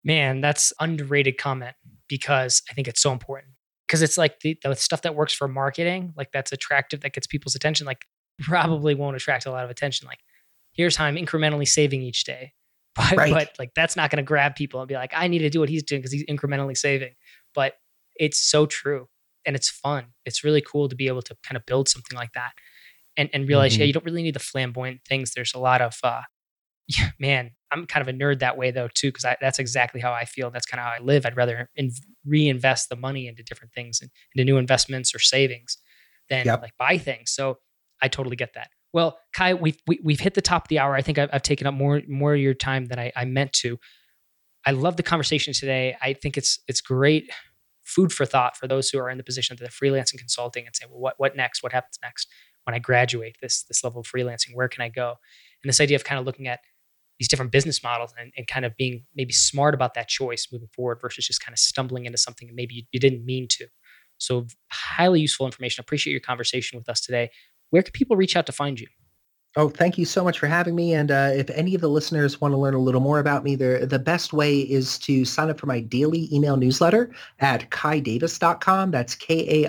Man, 0.04 0.40
that's 0.40 0.72
underrated 0.80 1.38
comment 1.38 1.74
because 2.08 2.62
I 2.70 2.74
think 2.74 2.86
it's 2.86 3.02
so 3.02 3.12
important. 3.12 3.52
Because 3.86 4.02
it's 4.02 4.16
like 4.16 4.40
the, 4.40 4.56
the 4.62 4.76
stuff 4.76 5.02
that 5.02 5.16
works 5.16 5.32
for 5.32 5.48
marketing, 5.48 6.14
like 6.16 6.30
that's 6.30 6.52
attractive, 6.52 7.00
that 7.00 7.12
gets 7.12 7.26
people's 7.26 7.56
attention, 7.56 7.84
like 7.84 8.04
probably 8.38 8.94
won't 8.94 9.16
attract 9.16 9.46
a 9.46 9.50
lot 9.50 9.64
of 9.64 9.70
attention. 9.70 10.06
Like 10.06 10.20
here's 10.72 10.96
how 10.96 11.04
I'm 11.04 11.16
incrementally 11.16 11.68
saving 11.68 12.02
each 12.02 12.24
day. 12.24 12.52
But, 12.96 13.16
right. 13.16 13.32
but 13.32 13.50
like 13.56 13.70
that's 13.76 13.94
not 13.94 14.10
going 14.10 14.16
to 14.16 14.26
grab 14.26 14.56
people 14.56 14.80
and 14.80 14.88
be 14.88 14.94
like, 14.96 15.12
I 15.14 15.28
need 15.28 15.38
to 15.38 15.48
do 15.48 15.60
what 15.60 15.68
he's 15.68 15.84
doing 15.84 16.00
because 16.00 16.12
he's 16.12 16.24
incrementally 16.26 16.76
saving. 16.76 17.12
But 17.54 17.74
it's 18.16 18.38
so 18.38 18.66
true 18.66 19.06
and 19.46 19.54
it's 19.54 19.70
fun. 19.70 20.06
It's 20.26 20.42
really 20.42 20.60
cool 20.60 20.88
to 20.88 20.96
be 20.96 21.06
able 21.06 21.22
to 21.22 21.36
kind 21.44 21.56
of 21.56 21.64
build 21.66 21.88
something 21.88 22.18
like 22.18 22.32
that 22.32 22.50
and, 23.16 23.30
and 23.32 23.48
realize, 23.48 23.72
mm-hmm. 23.72 23.82
yeah, 23.82 23.86
you 23.86 23.92
don't 23.92 24.04
really 24.04 24.24
need 24.24 24.34
the 24.34 24.40
flamboyant 24.40 25.02
things. 25.08 25.32
There's 25.34 25.54
a 25.54 25.58
lot 25.58 25.80
of, 25.80 25.96
uh, 26.02 26.22
yeah, 26.88 27.10
man, 27.18 27.52
I'm 27.70 27.86
kind 27.86 28.06
of 28.06 28.12
a 28.12 28.18
nerd 28.18 28.40
that 28.40 28.58
way 28.58 28.72
though 28.72 28.88
too, 28.92 29.12
because 29.12 29.24
that's 29.40 29.60
exactly 29.60 30.00
how 30.00 30.12
I 30.12 30.24
feel. 30.24 30.50
That's 30.50 30.66
kind 30.66 30.80
of 30.80 30.86
how 30.86 30.92
I 30.92 30.98
live. 30.98 31.24
I'd 31.24 31.36
rather 31.36 31.70
in, 31.76 31.92
reinvest 32.26 32.88
the 32.88 32.96
money 32.96 33.28
into 33.28 33.44
different 33.44 33.72
things 33.72 34.00
and 34.00 34.10
into 34.34 34.44
new 34.44 34.58
investments 34.58 35.14
or 35.14 35.20
savings 35.20 35.78
than 36.28 36.46
yep. 36.46 36.62
like 36.62 36.72
buy 36.76 36.98
things. 36.98 37.30
So 37.30 37.58
I 38.02 38.08
totally 38.08 38.36
get 38.36 38.54
that. 38.54 38.70
Well, 38.92 39.18
Kai, 39.34 39.54
we've 39.54 39.78
we, 39.86 39.96
have 39.96 40.04
we 40.04 40.12
have 40.14 40.20
hit 40.20 40.34
the 40.34 40.42
top 40.42 40.64
of 40.64 40.68
the 40.68 40.78
hour. 40.78 40.94
I 40.94 41.02
think 41.02 41.18
I've, 41.18 41.30
I've, 41.32 41.42
taken 41.42 41.66
up 41.66 41.74
more 41.74 42.02
more 42.08 42.34
of 42.34 42.40
your 42.40 42.54
time 42.54 42.86
than 42.86 42.98
I, 42.98 43.12
I 43.14 43.24
meant 43.24 43.52
to. 43.54 43.78
I 44.66 44.72
love 44.72 44.96
the 44.96 45.02
conversation 45.02 45.54
today. 45.54 45.96
I 46.02 46.12
think 46.12 46.36
it's 46.36 46.58
it's 46.66 46.80
great 46.80 47.30
food 47.84 48.12
for 48.12 48.24
thought 48.26 48.56
for 48.56 48.68
those 48.68 48.88
who 48.90 48.98
are 48.98 49.10
in 49.10 49.18
the 49.18 49.24
position 49.24 49.52
of 49.52 49.58
the 49.58 49.66
freelancing 49.66 50.18
consulting 50.18 50.66
and 50.66 50.74
say, 50.74 50.86
well, 50.88 51.00
what 51.00 51.14
what 51.18 51.36
next? 51.36 51.62
What 51.62 51.72
happens 51.72 51.98
next 52.02 52.28
when 52.64 52.74
I 52.74 52.78
graduate 52.78 53.36
this 53.40 53.62
this 53.64 53.84
level 53.84 54.00
of 54.00 54.06
freelancing? 54.06 54.54
Where 54.54 54.68
can 54.68 54.82
I 54.82 54.88
go? 54.88 55.14
And 55.62 55.68
this 55.68 55.80
idea 55.80 55.96
of 55.96 56.04
kind 56.04 56.18
of 56.18 56.26
looking 56.26 56.48
at 56.48 56.60
these 57.18 57.28
different 57.28 57.52
business 57.52 57.82
models 57.82 58.14
and, 58.18 58.32
and 58.36 58.46
kind 58.46 58.64
of 58.64 58.74
being 58.76 59.04
maybe 59.14 59.32
smart 59.32 59.74
about 59.74 59.92
that 59.94 60.08
choice 60.08 60.48
moving 60.50 60.68
forward 60.74 60.98
versus 61.02 61.26
just 61.26 61.44
kind 61.44 61.52
of 61.52 61.58
stumbling 61.58 62.06
into 62.06 62.16
something 62.16 62.50
maybe 62.54 62.74
you, 62.74 62.82
you 62.92 62.98
didn't 62.98 63.24
mean 63.24 63.46
to. 63.50 63.66
So 64.16 64.46
highly 64.70 65.20
useful 65.20 65.46
information. 65.46 65.82
Appreciate 65.82 66.12
your 66.12 66.20
conversation 66.20 66.78
with 66.78 66.88
us 66.88 67.00
today 67.00 67.30
where 67.70 67.82
can 67.82 67.92
people 67.92 68.16
reach 68.16 68.36
out 68.36 68.46
to 68.46 68.52
find 68.52 68.78
you? 68.78 68.86
Oh, 69.56 69.68
thank 69.68 69.98
you 69.98 70.04
so 70.04 70.22
much 70.22 70.38
for 70.38 70.46
having 70.46 70.76
me. 70.76 70.94
And 70.94 71.10
uh, 71.10 71.32
if 71.34 71.50
any 71.50 71.74
of 71.74 71.80
the 71.80 71.88
listeners 71.88 72.40
want 72.40 72.52
to 72.52 72.56
learn 72.56 72.74
a 72.74 72.78
little 72.78 73.00
more 73.00 73.18
about 73.18 73.42
me, 73.42 73.56
the 73.56 73.98
best 73.98 74.32
way 74.32 74.60
is 74.60 74.96
to 75.00 75.24
sign 75.24 75.50
up 75.50 75.58
for 75.58 75.66
my 75.66 75.80
daily 75.80 76.32
email 76.32 76.56
newsletter 76.56 77.12
at 77.40 77.68
kaidavis.com. 77.70 78.92
That's 78.92 79.16
K-A-I-D-A-V-I-S.com. 79.16 79.68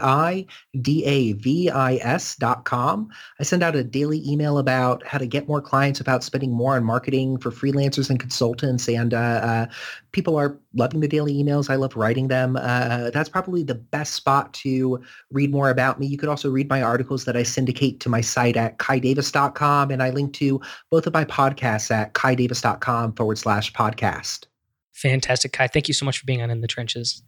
I 3.40 3.44
send 3.44 3.64
out 3.64 3.76
a 3.76 3.84
daily 3.84 4.30
email 4.30 4.60
about 4.60 5.04
how 5.08 5.18
to 5.18 5.26
get 5.26 5.48
more 5.48 5.62
clients, 5.62 6.00
about 6.00 6.24
spending 6.24 6.52
more 6.52 6.76
on 6.76 6.84
marketing 6.84 7.40
for 7.40 7.50
freelancers 7.50 8.12
and 8.12 8.20
consultants. 8.20 8.88
And 8.88 9.16
uh, 9.16 9.18
uh, 9.18 9.66
people 10.12 10.38
are 10.38 10.60
loving 10.74 11.00
the 11.00 11.08
daily 11.08 11.34
emails. 11.34 11.70
I 11.70 11.76
love 11.76 11.96
writing 11.96 12.28
them. 12.28 12.58
Uh, 12.58 13.12
that's 13.12 13.30
probably 13.30 13.64
the 13.64 13.76
best 13.76 14.14
spot 14.14 14.54
to 14.56 15.02
read 15.32 15.52
more 15.52 15.70
about 15.70 16.00
me. 16.00 16.08
You 16.08 16.18
could 16.18 16.30
also 16.30 16.50
read 16.50 16.70
my 16.70 16.82
articles 16.82 17.26
that 17.26 17.38
I 17.38 17.44
syndicate 17.44 18.00
to 18.02 18.10
my 18.10 18.22
site 18.22 18.58
at 18.58 18.78
kaidavis.com 18.78 19.32
kaidavis.com. 19.32 19.92
And 19.92 20.04
I 20.04 20.10
link 20.10 20.34
to 20.34 20.62
both 20.90 21.08
of 21.08 21.14
my 21.14 21.26
podcasts 21.26 21.92
at 21.92 22.14
kaidavis.com 22.14 23.14
forward 23.14 23.38
slash 23.38 23.72
podcast. 23.74 24.46
Fantastic, 24.94 25.54
Kai. 25.54 25.68
Thank 25.68 25.88
you 25.88 25.94
so 25.94 26.06
much 26.06 26.20
for 26.20 26.26
being 26.26 26.42
on 26.42 26.50
In 26.50 26.62
the 26.62 26.68
Trenches. 26.68 27.24